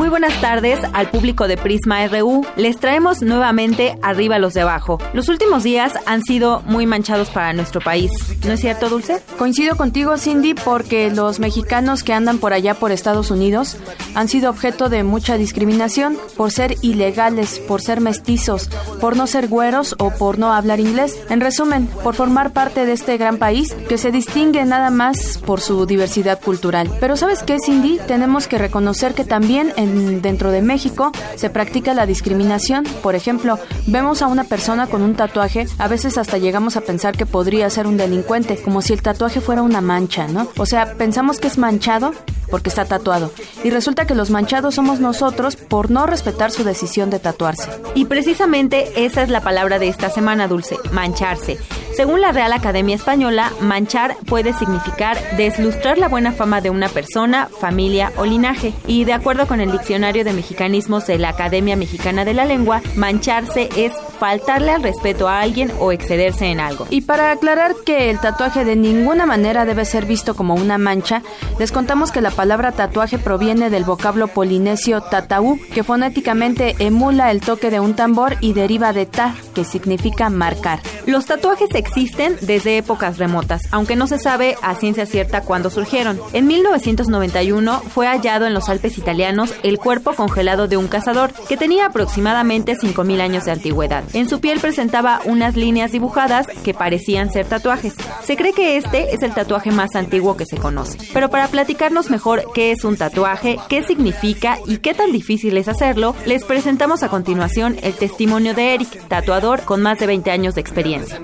[0.00, 2.46] Muy buenas tardes al público de Prisma RU.
[2.56, 4.98] Les traemos nuevamente arriba los de abajo.
[5.12, 8.10] Los últimos días han sido muy manchados para nuestro país.
[8.46, 9.20] ¿No es cierto, Dulce?
[9.36, 13.76] Coincido contigo, Cindy, porque los mexicanos que andan por allá por Estados Unidos
[14.14, 18.70] han sido objeto de mucha discriminación por ser ilegales, por ser mestizos,
[19.02, 21.18] por no ser güeros o por no hablar inglés.
[21.28, 25.60] En resumen, por formar parte de este gran país que se distingue nada más por
[25.60, 26.90] su diversidad cultural.
[27.00, 28.00] Pero ¿sabes qué, Cindy?
[28.06, 32.84] Tenemos que reconocer que también en dentro de México se practica la discriminación.
[33.02, 37.16] Por ejemplo, vemos a una persona con un tatuaje, a veces hasta llegamos a pensar
[37.16, 40.48] que podría ser un delincuente, como si el tatuaje fuera una mancha, ¿no?
[40.56, 42.12] O sea, pensamos que es manchado
[42.50, 43.32] porque está tatuado.
[43.64, 47.70] Y resulta que los manchados somos nosotros por no respetar su decisión de tatuarse.
[47.94, 51.58] Y precisamente esa es la palabra de esta semana, Dulce, mancharse.
[51.94, 57.48] Según la Real Academia Española, manchar puede significar deslustrar la buena fama de una persona,
[57.60, 58.72] familia o linaje.
[58.86, 62.82] Y de acuerdo con el Diccionario de Mexicanismos de la Academia Mexicana de la Lengua,
[62.96, 66.86] mancharse es faltarle al respeto a alguien o excederse en algo.
[66.90, 71.22] Y para aclarar que el tatuaje de ninguna manera debe ser visto como una mancha,
[71.58, 77.40] les contamos que la palabra tatuaje proviene del vocablo polinesio tataú, que fonéticamente emula el
[77.40, 80.80] toque de un tambor y deriva de ta, que significa marcar.
[81.06, 86.20] Los tatuajes existen desde épocas remotas, aunque no se sabe a ciencia cierta cuándo surgieron.
[86.34, 91.56] En 1991 fue hallado en los Alpes italianos el cuerpo congelado de un cazador que
[91.56, 94.04] tenía aproximadamente 5.000 años de antigüedad.
[94.12, 97.94] En su piel presentaba unas líneas dibujadas que parecían ser tatuajes.
[98.24, 100.98] Se cree que este es el tatuaje más antiguo que se conoce.
[101.12, 105.68] Pero para platicarnos mejor qué es un tatuaje, qué significa y qué tan difícil es
[105.68, 110.54] hacerlo, les presentamos a continuación el testimonio de Eric, tatuador con más de 20 años
[110.54, 111.20] de experiencia.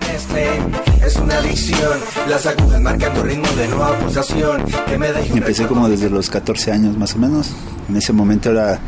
[5.35, 7.51] Empecé como desde los 14 años más o menos.
[7.89, 8.78] En ese momento era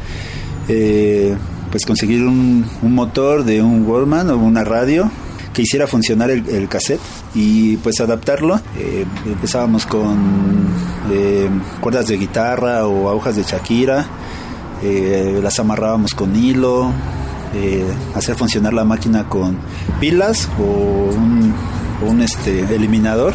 [0.68, 1.36] eh,
[1.70, 5.10] pues conseguir un, motor de un Wallman o una radio
[5.52, 7.00] que hiciera funcionar el, cassette
[7.34, 8.60] y pues adaptarlo.
[8.78, 10.68] Eh, empezábamos con
[11.10, 11.48] eh,
[11.80, 14.06] cuerdas de guitarra o agujas de Shakira,
[14.82, 16.92] eh, las amarrábamos con hilo,
[18.14, 19.58] hacer funcionar la máquina con
[19.98, 21.54] pilas o un,
[22.06, 23.34] un este, eliminador.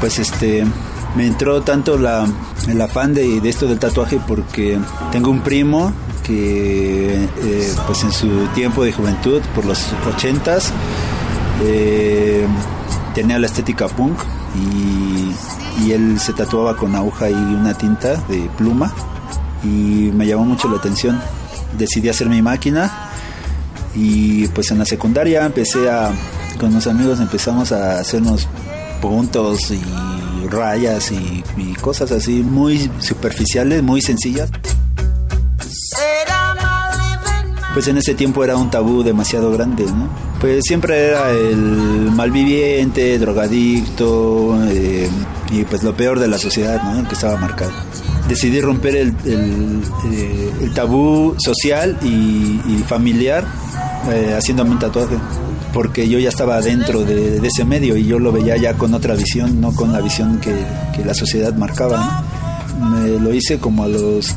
[0.00, 0.64] Pues este
[1.16, 4.78] me entró tanto el afán de, esto del tatuaje porque
[5.10, 5.92] tengo un primo
[6.22, 10.70] que eh, pues en su tiempo de juventud, por los ochentas,
[11.64, 12.46] eh,
[13.14, 14.18] tenía la estética punk
[14.54, 15.32] y,
[15.82, 18.92] y, él se tatuaba con aguja y una tinta de pluma
[19.64, 21.20] y me llamó mucho la atención.
[21.76, 23.10] Decidí hacer mi máquina
[23.94, 26.10] y pues en la secundaria empecé a,
[26.60, 28.46] con los amigos empezamos a hacernos
[29.00, 31.42] puntos y rayas y,
[31.80, 34.50] cosas así muy superficiales, muy sencillas.
[37.74, 40.08] Pues en ese tiempo era un tabú demasiado grande, ¿no?
[40.40, 45.08] Pues siempre era el malviviente, drogadicto eh,
[45.52, 47.00] y pues lo peor de la sociedad, ¿no?
[47.00, 47.72] El que estaba marcado.
[48.28, 53.44] Decidí romper el, el, eh, tabú social y, familiar
[54.10, 55.16] eh, haciéndome un tatuaje
[55.78, 59.14] porque yo ya estaba dentro de, ese medio y yo lo veía ya con otra
[59.14, 60.52] visión, no con la visión que,
[61.04, 62.24] la sociedad marcaba.
[62.80, 64.34] Me lo hice como a los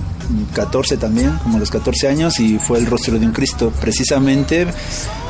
[0.54, 4.68] 14 también, como a los 14 años, y fue el rostro de un Cristo, precisamente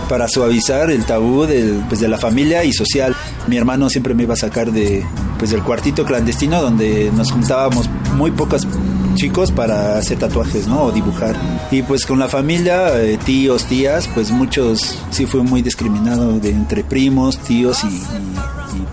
[0.10, 3.16] para suavizar el tabú del, pues, de la familia y social.
[3.48, 5.06] Mi hermano siempre me iba a sacar de,
[5.40, 8.68] pues, del cuartito clandestino donde nos juntábamos muy pocas
[9.16, 10.84] chicos para hacer tatuajes, ¿no?
[10.84, 11.36] O dibujar.
[11.72, 16.50] Y pues con la familia, eh, tíos, tías, pues muchos sí fue muy discriminado de
[16.50, 18.02] entre primos, tíos y,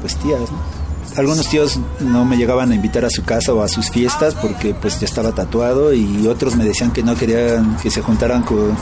[0.01, 0.79] pues tías, ¿no?
[1.17, 4.73] algunos tíos no me llegaban a invitar a su casa o a sus fiestas porque
[4.73, 8.77] pues ya estaba tatuado y otros me decían que no querían que se juntaran con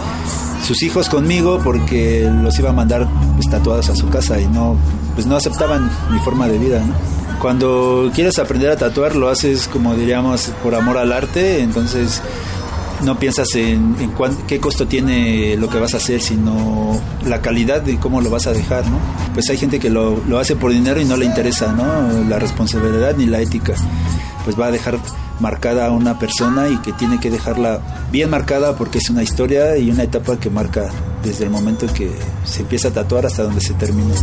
[0.62, 4.76] sus hijos conmigo porque los iba a mandar pues, tatuados a su casa y no
[5.14, 6.82] pues no aceptaban mi forma de vida,
[7.40, 12.22] Cuando quieres aprender a tatuar lo haces como diríamos por amor al arte, entonces
[13.02, 13.94] no piensas en,
[14.46, 18.46] qué costo tiene lo que vas a hacer, sino la calidad de cómo lo vas
[18.46, 18.98] a dejar, ¿no?
[19.34, 22.24] Pues hay gente que lo, lo hace por dinero y no le interesa, ¿no?
[22.28, 23.74] La responsabilidad ni la ética.
[24.44, 24.98] Pues va a dejar
[25.40, 27.80] marcada a una persona y que tiene que dejarla
[28.10, 30.88] bien marcada porque es una historia y una etapa que marca
[31.22, 32.10] desde el momento que
[32.44, 34.14] se empieza a tatuar hasta donde se termina.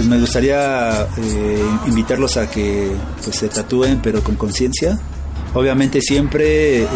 [0.00, 2.90] Pues me gustaría eh, invitarlos a que
[3.22, 4.98] pues, se tatúen, pero con conciencia.
[5.52, 6.86] Obviamente siempre eh,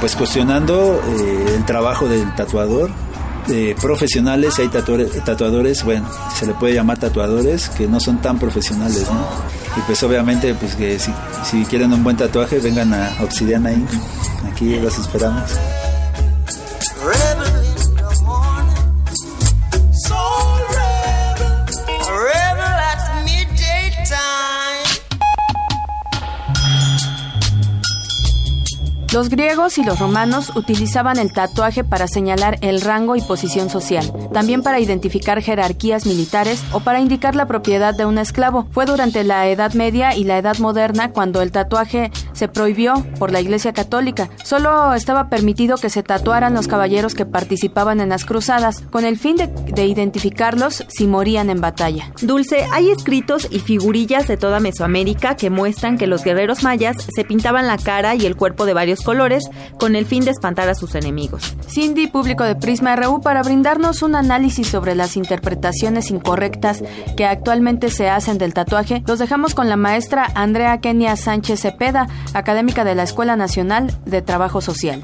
[0.00, 2.90] pues cuestionando eh, el trabajo del tatuador.
[3.78, 9.20] profesionales, hay tatuadores, bueno, se le puede llamar tatuadores que no son tan profesionales, ¿no?
[9.76, 11.12] Y pues obviamente pues que si,
[11.44, 13.90] si quieren un buen tatuaje vengan a Obsidiana Inc.
[14.50, 15.50] Aquí los esperamos.
[29.12, 34.12] Los griegos y los romanos utilizaban el tatuaje para señalar el rango y posición social,
[34.32, 38.68] también para identificar jerarquías militares o para indicar la propiedad de un esclavo.
[38.70, 43.32] Fue durante la Edad Media y la Edad Moderna cuando el tatuaje se prohibió por
[43.32, 44.30] la Iglesia Católica.
[44.44, 49.18] Solo estaba permitido que se tatuaran los caballeros que participaban en las cruzadas, con el
[49.18, 52.14] fin de, de identificarlos si morían en batalla.
[52.22, 57.24] Dulce, hay escritos y figurillas de toda Mesoamérica que muestran que los guerreros mayas se
[57.24, 59.44] pintaban la cara y el cuerpo de varios colores
[59.78, 61.54] con el fin de espantar a sus enemigos.
[61.68, 66.82] Cindy, público de Prisma RU, para brindarnos un análisis sobre las interpretaciones incorrectas
[67.18, 72.08] que actualmente se hacen del tatuaje, los dejamos con la maestra Andrea Kenia Sánchez Cepeda,
[72.34, 75.02] académica de la Escuela Nacional de Trabajo Social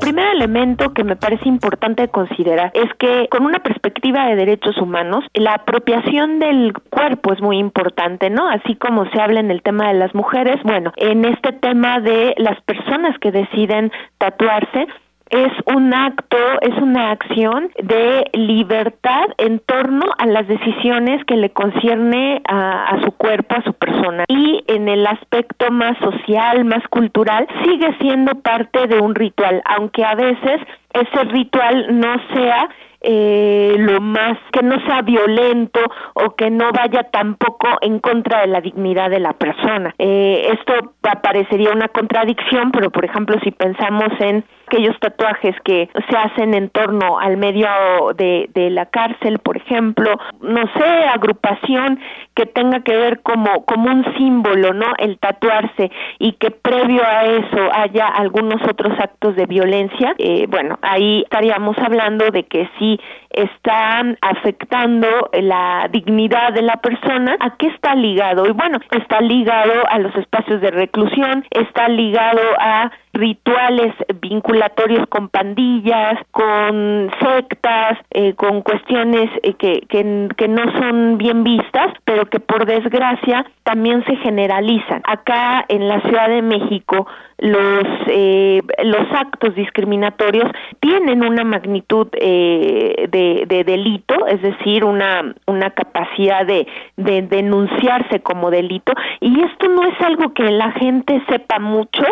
[0.00, 5.24] primer elemento que me parece importante considerar es que con una perspectiva de derechos humanos,
[5.34, 8.48] la apropiación del cuerpo es muy importante, ¿no?
[8.48, 12.34] Así como se habla en el tema de las mujeres, bueno, en este tema de
[12.38, 14.88] las personas que deciden tatuarse,
[15.30, 21.50] es un acto, es una acción de libertad en torno a las decisiones que le
[21.50, 24.24] concierne a, su cuerpo, a su persona.
[24.28, 30.04] Y en el aspecto más social, más cultural, sigue siendo parte de un ritual, aunque
[30.04, 30.60] a veces
[30.92, 32.68] ese ritual no sea
[33.02, 35.80] eh, lo más que no sea violento
[36.14, 39.94] o que no vaya tampoco en contra de la dignidad de la persona.
[39.98, 46.16] Eh, esto parecería una contradicción, pero por ejemplo si pensamos en aquellos tatuajes que se
[46.16, 47.68] hacen en torno al medio
[48.16, 51.98] de, de la cárcel, por ejemplo, no sé, agrupación
[52.34, 54.86] que tenga que ver como, como un símbolo, ¿no?
[54.98, 60.78] El tatuarse y que previo a eso haya algunos otros actos de violencia, eh, bueno,
[60.82, 62.98] ahí estaríamos hablando de que sí
[63.30, 68.46] están afectando la dignidad de la persona, ¿a qué está ligado?
[68.46, 75.28] Y bueno, está ligado a los espacios de reclusión, está ligado a rituales vinculatorios con
[75.28, 82.26] pandillas, con sectas, eh, con cuestiones eh, que, que, que, no son bien vistas, pero
[82.26, 85.02] que por desgracia también se generalizan.
[85.04, 87.06] Acá en la Ciudad de México
[87.40, 90.50] los, eh, los actos discriminatorios
[90.80, 98.20] tienen una magnitud eh, de, de, delito, es decir, una, una capacidad de, de denunciarse
[98.20, 102.04] como delito, y esto no es algo que la gente sepa mucho,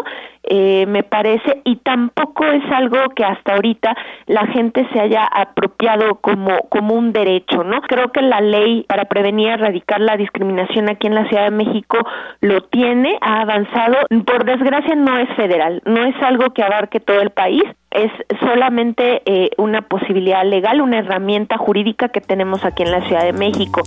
[0.50, 3.94] eh, me parece, y tampoco es algo que hasta ahorita
[4.26, 7.82] la gente se haya apropiado como, como un derecho, ¿no?
[7.82, 11.50] Creo que la ley para prevenir y erradicar la discriminación aquí en la Ciudad de
[11.50, 11.98] México
[12.40, 13.96] lo tiene, ha avanzado,
[14.26, 18.10] por desgracia no es federal, no es algo que abarque todo el país, es
[18.40, 23.32] solamente eh, una posibilidad legal, una herramienta jurídica que tenemos aquí en la Ciudad de
[23.32, 23.82] México.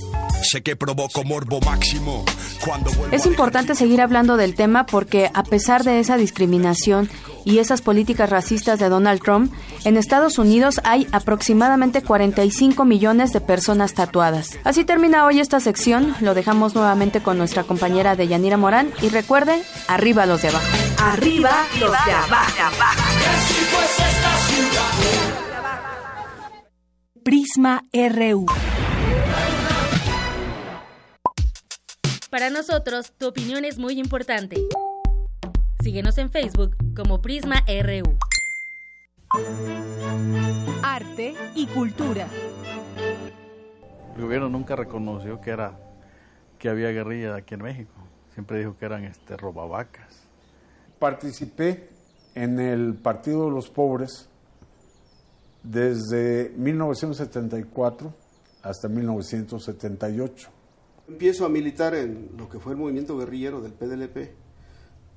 [3.11, 7.09] Es importante seguir hablando del tema porque a pesar de esa discriminación
[7.45, 9.53] y esas políticas racistas de Donald Trump,
[9.85, 14.57] en Estados Unidos hay aproximadamente 45 millones de personas tatuadas.
[14.63, 19.09] Así termina hoy esta sección, lo dejamos nuevamente con nuestra compañera de Yanira Morán y
[19.09, 20.65] recuerden, arriba los de abajo.
[20.99, 22.51] Arriba los de abajo.
[27.23, 28.45] Prisma RU.
[32.31, 34.57] Para nosotros, tu opinión es muy importante.
[35.83, 38.15] Síguenos en Facebook como Prisma RU.
[40.83, 42.27] Arte y cultura.
[44.15, 45.79] El gobierno nunca reconoció que era
[46.59, 47.93] que había guerrilla aquí en México.
[48.35, 50.27] Siempre dijo que eran este robavacas.
[50.99, 51.89] Participé
[52.35, 54.29] en el Partido de los Pobres
[55.63, 58.13] desde 1974
[58.61, 60.49] hasta 1978.
[61.07, 64.50] Empiezo a militar en lo que fue el movimiento guerrillero del PDLP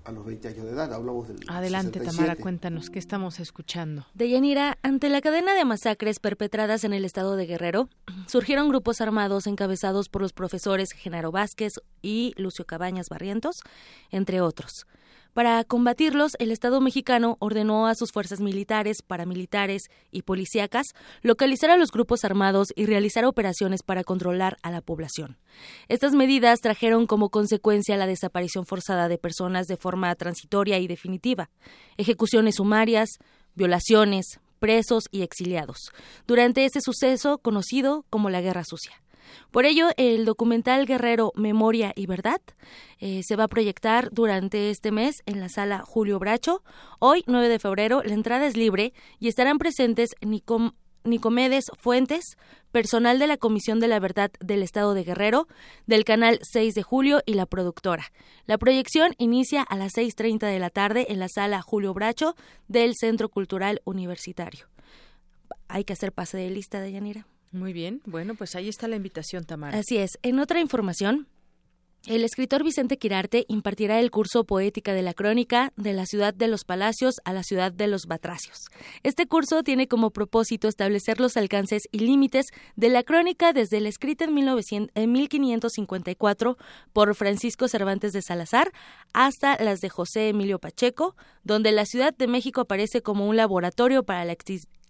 [0.04, 0.92] a los 20 años de edad.
[0.92, 1.38] Hablamos del.
[1.48, 4.06] Adelante, Tamara, cuéntanos qué estamos escuchando.
[4.14, 7.88] Deyanira, ante la cadena de masacres perpetradas en el estado de Guerrero,
[8.26, 13.60] surgieron grupos armados encabezados por los profesores Genaro Vázquez y Lucio Cabañas Barrientos,
[14.10, 14.86] entre otros.
[15.34, 19.82] Para combatirlos, el Estado mexicano ordenó a sus fuerzas militares, paramilitares
[20.12, 20.86] y policíacas
[21.22, 25.36] localizar a los grupos armados y realizar operaciones para controlar a la población.
[25.88, 31.50] Estas medidas trajeron como consecuencia la desaparición forzada de personas de forma transitoria y definitiva,
[31.96, 33.18] ejecuciones sumarias,
[33.56, 35.90] violaciones, presos y exiliados,
[36.28, 39.02] durante ese suceso conocido como la Guerra Sucia.
[39.50, 42.40] Por ello, el documental Guerrero Memoria y Verdad
[42.98, 46.62] eh, se va a proyectar durante este mes en la sala Julio Bracho.
[46.98, 50.72] Hoy, 9 de febrero, la entrada es libre y estarán presentes Nicom
[51.04, 52.38] Nicomedes Fuentes,
[52.72, 55.46] personal de la Comisión de la Verdad del Estado de Guerrero,
[55.86, 58.10] del canal 6 de julio y la productora.
[58.46, 62.34] La proyección inicia a las 6.30 de la tarde en la sala Julio Bracho
[62.68, 64.66] del Centro Cultural Universitario.
[65.68, 67.26] Hay que hacer pase de lista de Yanira.
[67.54, 69.78] Muy bien, bueno, pues ahí está la invitación, Tamara.
[69.78, 70.18] Así es.
[70.22, 71.28] En otra información,
[72.06, 76.48] el escritor Vicente Quirarte impartirá el curso Poética de la Crónica de la ciudad de
[76.48, 78.66] los Palacios a la ciudad de los Batracios.
[79.04, 83.88] Este curso tiene como propósito establecer los alcances y límites de la crónica desde la
[83.88, 84.34] escrita en,
[85.12, 86.58] 1554
[86.92, 88.72] por Francisco Cervantes de Salazar
[89.12, 91.14] hasta las de José Emilio Pacheco,
[91.44, 94.32] donde la Ciudad de México aparece como un laboratorio para la,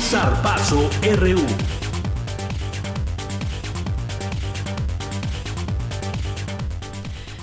[0.00, 1.89] Zarpazo RU.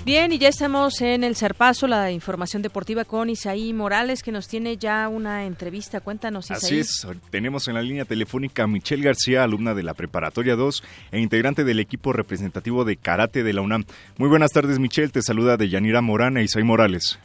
[0.08, 4.48] Bien, y ya estamos en el Zarpazo, la información deportiva con Isaí Morales, que nos
[4.48, 6.00] tiene ya una entrevista.
[6.00, 6.56] Cuéntanos, Isaí.
[6.56, 10.82] Así es, tenemos en la línea telefónica a Michelle García, alumna de la Preparatoria 2
[11.12, 13.84] e integrante del equipo representativo de karate de la UNAM.
[14.18, 15.10] Muy buenas tardes, Michelle.
[15.10, 17.20] Te saluda de Yanira Morán e Isaí Morales.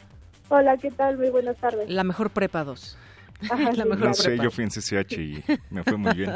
[0.49, 1.17] Hola, ¿qué tal?
[1.17, 1.89] Muy buenas tardes.
[1.89, 2.97] La mejor prepa 2.
[3.77, 6.33] la mejor no sé, yo fui en CCH y me fue muy bien.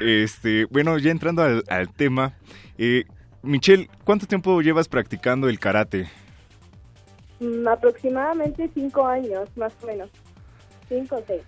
[0.00, 2.34] Este, bueno, ya entrando al, al tema,
[2.78, 3.02] eh,
[3.42, 6.08] Michelle, ¿cuánto tiempo llevas practicando el karate?
[7.40, 10.10] Mm, aproximadamente cinco años, más o menos.
[10.88, 11.42] Cinco o seis.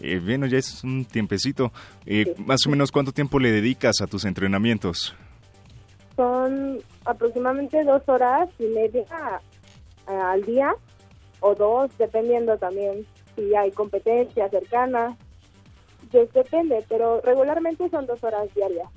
[0.00, 1.72] Eh, bueno, ya es un tiempecito.
[2.06, 5.14] Eh, Más o menos, ¿cuánto tiempo le dedicas a tus entrenamientos?
[6.16, 9.40] Son aproximadamente dos horas y media
[10.06, 10.72] al día,
[11.40, 13.06] o dos, dependiendo también
[13.36, 15.16] si hay competencia cercana.
[16.10, 18.88] Pues depende, pero regularmente son dos horas diarias.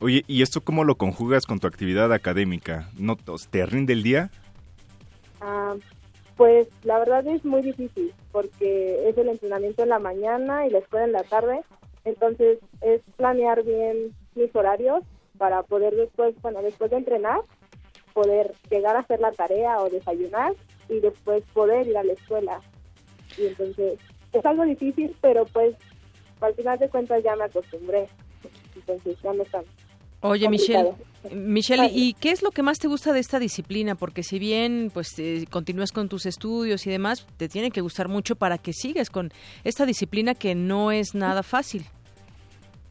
[0.00, 2.90] Oye, ¿y esto cómo lo conjugas con tu actividad académica?
[2.98, 4.30] ¿No te rinde el día?
[5.40, 5.74] Ah,
[6.36, 10.78] pues la verdad es muy difícil porque es el entrenamiento en la mañana y la
[10.78, 11.60] escuela en la tarde.
[12.04, 15.04] Entonces es planear bien mis horarios
[15.38, 17.40] para poder después, bueno, después de entrenar,
[18.12, 20.54] poder llegar a hacer la tarea o desayunar
[20.88, 22.60] y después poder ir a la escuela.
[23.38, 23.98] Y entonces
[24.32, 25.74] es algo difícil, pero pues
[26.40, 28.06] al final de cuentas ya me acostumbré.
[28.74, 29.64] Entonces ya no están
[30.26, 30.94] Oye, Michelle,
[31.34, 33.94] Michelle, ¿y qué es lo que más te gusta de esta disciplina?
[33.94, 38.08] Porque si bien pues eh, continúas con tus estudios y demás, te tiene que gustar
[38.08, 39.32] mucho para que sigas con
[39.64, 41.84] esta disciplina que no es nada fácil.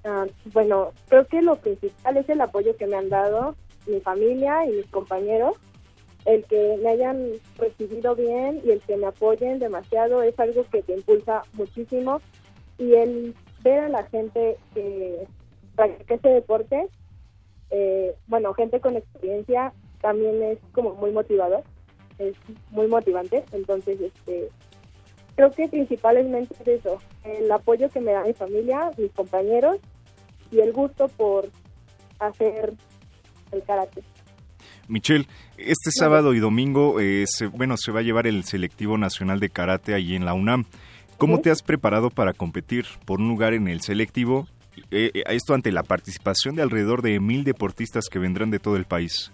[0.03, 3.55] Ah, bueno, creo que lo principal es el apoyo que me han dado
[3.87, 5.57] mi familia y mis compañeros.
[6.25, 10.83] El que me hayan recibido bien y el que me apoyen demasiado es algo que
[10.83, 12.21] te impulsa muchísimo.
[12.77, 13.33] Y el
[13.63, 15.25] ver a la gente que
[15.75, 16.89] practica ese deporte
[17.75, 21.63] eh, bueno, gente con experiencia también es como muy motivador,
[22.19, 22.35] es
[22.69, 24.49] muy motivante, entonces este
[25.35, 29.79] creo que principalmente es eso, el apoyo que me da mi familia, mis compañeros
[30.51, 31.49] y el gusto por
[32.19, 32.73] hacer
[33.51, 34.03] el karate.
[34.87, 35.25] Michelle,
[35.57, 39.49] este sábado y domingo, eh, se, bueno, se va a llevar el selectivo nacional de
[39.49, 40.65] karate allí en la UNAM.
[41.17, 44.47] ¿Cómo te has preparado para competir por un lugar en el selectivo
[44.91, 48.75] eh, eh, esto ante la participación de alrededor de mil deportistas que vendrán de todo
[48.75, 49.31] el país?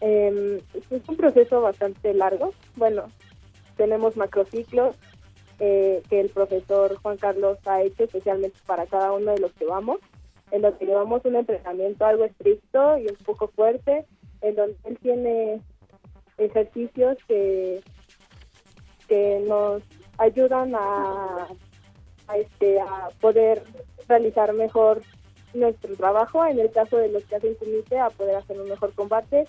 [0.00, 0.58] Em,
[0.90, 2.52] es un proceso bastante largo.
[2.76, 3.04] Bueno,
[3.76, 4.96] tenemos macrociclos
[5.60, 9.64] eh, que el profesor Juan Carlos ha hecho especialmente para cada uno de los que
[9.64, 10.00] vamos,
[10.50, 14.04] en donde llevamos un entrenamiento algo estricto y un poco fuerte,
[14.40, 15.60] en donde él tiene
[16.36, 17.80] ejercicios que,
[19.06, 19.82] que nos
[20.18, 21.46] ayudan a,
[22.34, 23.62] este, a poder
[24.08, 25.02] realizar mejor
[25.54, 28.92] nuestro trabajo, en el caso de los que hacen comité, a poder hacer un mejor
[28.94, 29.46] combate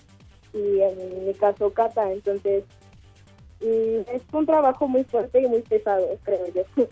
[0.52, 2.64] y en mi caso kata, entonces
[3.60, 6.62] mm, es un trabajo muy fuerte y muy pesado, creo yo.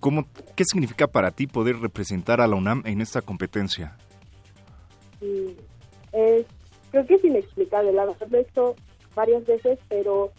[0.00, 0.26] ¿Cómo,
[0.56, 3.96] ¿Qué significa para ti poder representar a la UNAM en esta competencia?
[6.12, 6.46] Es,
[6.90, 8.74] creo que es inexplicable, la verdad lo he hecho
[9.14, 10.32] varias veces, pero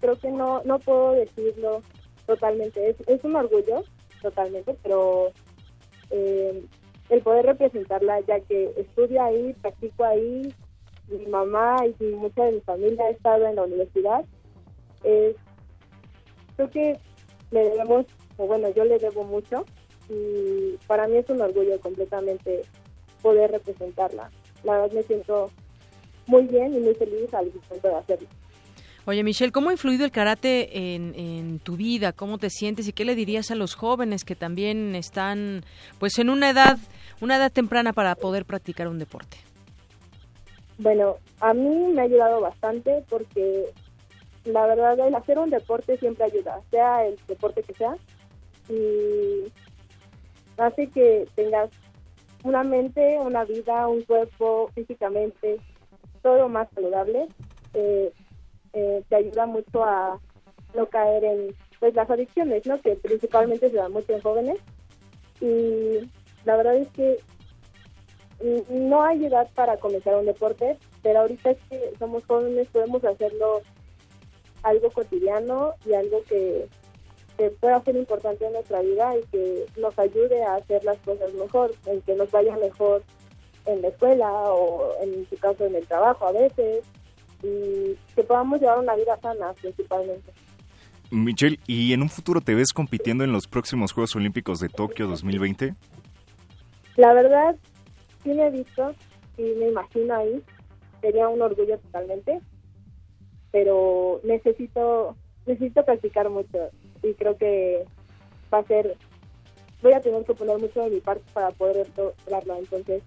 [0.00, 1.82] creo que no, no puedo decirlo
[2.26, 2.90] totalmente.
[2.90, 3.82] Es, es un orgullo
[4.20, 5.32] totalmente, pero
[6.12, 6.62] eh,
[7.08, 10.54] el poder representarla, ya que estudio ahí, practico ahí,
[11.08, 14.24] mi mamá y mucha de mi familia ha estado en la universidad,
[15.02, 16.98] creo que
[17.50, 18.06] le debemos,
[18.36, 19.64] o bueno, yo le debo mucho
[20.08, 22.62] y para mí es un orgullo completamente
[23.20, 24.30] poder representarla.
[24.64, 25.50] La verdad me siento
[26.26, 28.28] muy bien y muy feliz al momento de hacerlo.
[29.04, 32.12] Oye, Michelle, ¿cómo ha influido el karate en, tu vida?
[32.12, 35.64] ¿Cómo te sientes y qué le dirías a los jóvenes que también están,
[35.98, 36.78] pues, en una edad,
[37.20, 39.38] una edad temprana para poder practicar un deporte?
[40.78, 43.66] Bueno, a mí me ha ayudado bastante porque
[44.44, 47.96] la verdad el hacer un deporte siempre ayuda, sea el deporte que sea,
[48.68, 49.52] y
[50.58, 51.70] hace que tengas
[52.44, 55.58] una mente, una vida, un cuerpo físicamente,
[56.22, 57.26] todo más saludable.
[57.74, 58.12] Eh,
[58.72, 60.18] eh, te ayuda mucho a
[60.74, 62.80] no caer en pues las adicciones, ¿no?
[62.80, 64.58] Que principalmente se dan mucho en jóvenes.
[65.40, 66.08] Y
[66.44, 67.18] la verdad es que
[68.68, 73.62] no hay edad para comenzar un deporte, pero ahorita es que somos jóvenes podemos hacerlo
[74.62, 76.68] algo cotidiano y algo que,
[77.36, 81.32] que pueda ser importante en nuestra vida y que nos ayude a hacer las cosas
[81.34, 83.02] mejor, en que nos vaya mejor
[83.66, 86.84] en la escuela o en su caso en el trabajo a veces
[87.42, 90.32] y que podamos llevar una vida sana principalmente.
[91.10, 95.06] Michelle, ¿y en un futuro te ves compitiendo en los próximos Juegos Olímpicos de Tokio
[95.06, 95.74] 2020?
[96.96, 97.56] La verdad,
[98.22, 98.94] sí me he visto
[99.36, 100.42] y me imagino ahí.
[101.00, 102.40] Sería un orgullo totalmente,
[103.50, 106.70] pero necesito necesito practicar mucho
[107.02, 107.84] y creo que
[108.52, 108.96] va a ser
[109.82, 112.56] voy a tener que poner mucho de mi parte para poder lograrlo.
[112.56, 113.02] Entonces,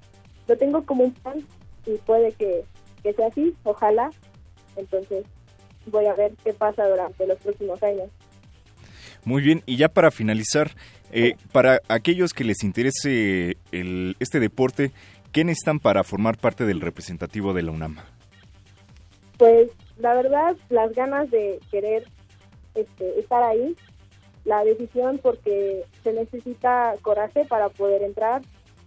[0.47, 1.45] lo tengo como un plan
[1.85, 2.65] y puede que,
[3.01, 4.11] que sea así, ojalá.
[4.77, 5.25] Entonces,
[5.87, 8.09] voy a ver qué pasa durante los próximos años.
[9.23, 10.71] Muy bien, y ya para finalizar,
[11.11, 14.91] eh, para aquellos que les interese el, este deporte,
[15.31, 17.97] ¿qué necesitan para formar parte del representativo de la UNAM?
[19.37, 22.05] Pues la verdad, las ganas de querer
[22.75, 23.75] este, estar ahí,
[24.43, 28.41] la decisión porque se necesita coraje para poder entrar,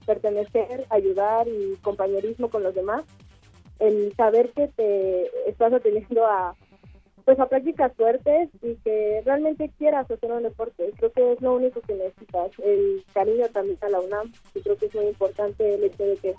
[0.06, 3.04] pertenecer, ayudar y compañerismo con los demás,
[3.78, 6.54] el saber que te estás atendiendo a
[7.24, 10.90] pues a prácticas fuertes y que realmente quieras hacer un deporte.
[10.96, 12.50] Creo que es lo único que necesitas.
[12.64, 16.16] El cariño también a la UNAM, y creo que es muy importante el hecho de
[16.16, 16.34] que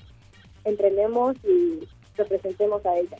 [0.64, 1.88] entrenemos y
[2.18, 3.18] representemos a ella.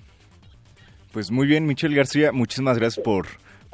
[1.14, 3.28] Pues muy bien, Michelle García, muchísimas gracias por,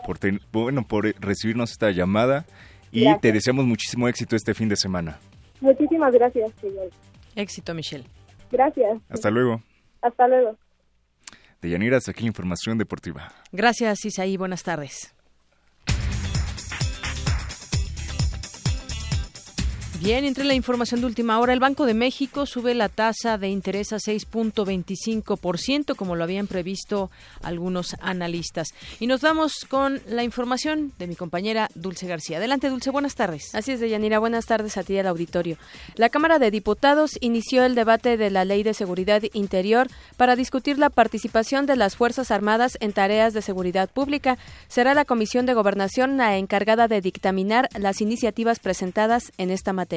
[0.05, 0.17] por
[0.51, 2.45] bueno, por recibirnos esta llamada
[2.91, 5.19] y te deseamos muchísimo éxito este fin de semana.
[5.61, 6.89] Muchísimas gracias, señor.
[7.35, 8.03] Éxito, Michelle.
[8.51, 9.01] Gracias.
[9.09, 9.61] Hasta luego.
[10.05, 10.55] Hasta luego.
[11.61, 13.31] De Yanira, hasta aquí la información deportiva.
[13.51, 14.37] Gracias, Isaí.
[14.37, 15.14] Buenas tardes.
[20.05, 23.49] Bien, entre la información de última hora, el Banco de México sube la tasa de
[23.49, 27.09] interés a 6.25%, como lo habían previsto
[27.41, 28.67] algunos analistas.
[28.99, 32.37] Y nos vamos con la información de mi compañera Dulce García.
[32.37, 33.55] Adelante, Dulce, buenas tardes.
[33.55, 35.57] Así es, Deyanira, buenas tardes a ti al auditorio.
[35.95, 39.87] La Cámara de Diputados inició el debate de la Ley de Seguridad Interior
[40.17, 44.37] para discutir la participación de las Fuerzas Armadas en tareas de seguridad pública.
[44.67, 49.94] Será la Comisión de Gobernación la encargada de dictaminar las iniciativas presentadas en esta materia.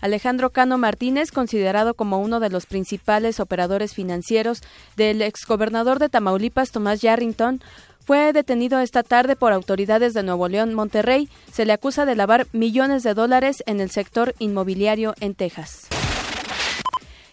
[0.00, 4.62] Alejandro Cano Martínez, considerado como uno de los principales operadores financieros
[4.96, 7.60] del exgobernador de Tamaulipas, Tomás Yarrington,
[8.08, 11.28] fue detenido esta tarde por autoridades de Nuevo León, Monterrey.
[11.52, 15.88] Se le acusa de lavar millones de dólares en el sector inmobiliario en Texas.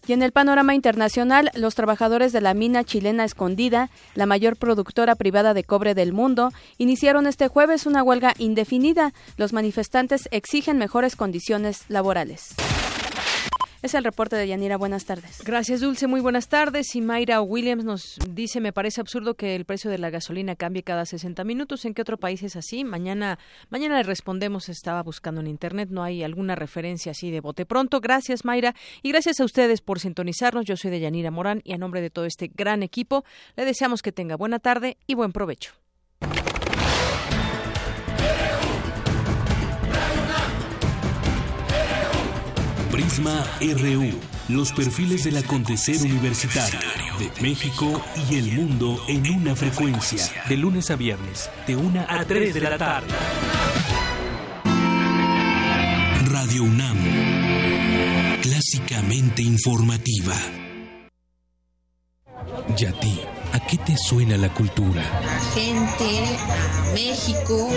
[0.07, 5.15] Y en el panorama internacional, los trabajadores de la mina chilena Escondida, la mayor productora
[5.15, 9.14] privada de cobre del mundo, iniciaron este jueves una huelga indefinida.
[9.38, 12.56] Los manifestantes exigen mejores condiciones laborales.
[13.85, 14.77] Es el reporte de Yanira.
[14.77, 15.43] Buenas tardes.
[15.43, 16.07] Gracias, Dulce.
[16.07, 16.95] Muy buenas tardes.
[16.95, 20.81] Y Mayra Williams nos dice, me parece absurdo que el precio de la gasolina cambie
[20.81, 21.85] cada 60 minutos.
[21.85, 22.83] ¿En qué otro país es así?
[22.83, 23.37] Mañana,
[23.69, 24.69] mañana le respondemos.
[24.69, 25.89] Estaba buscando en Internet.
[25.91, 28.01] No hay alguna referencia así de bote pronto.
[28.01, 28.73] Gracias, Mayra.
[29.03, 30.65] Y gracias a ustedes por sintonizarnos.
[30.65, 33.23] Yo soy de Yanira Morán y a nombre de todo este gran equipo,
[33.55, 35.84] le deseamos que tenga buena tarde y buen provecho.
[43.15, 44.19] Prisma RU,
[44.49, 46.81] los perfiles del acontecer universitario
[47.17, 50.29] de México y el mundo en una frecuencia.
[50.49, 53.07] De lunes a viernes, de 1 a 3 de la tarde.
[56.25, 56.97] Radio UNAM,
[58.41, 60.35] clásicamente informativa.
[62.77, 63.21] ¿Y a ti?
[63.53, 65.01] ¿A qué te suena la cultura?
[65.23, 66.19] La gente,
[66.49, 67.69] a México.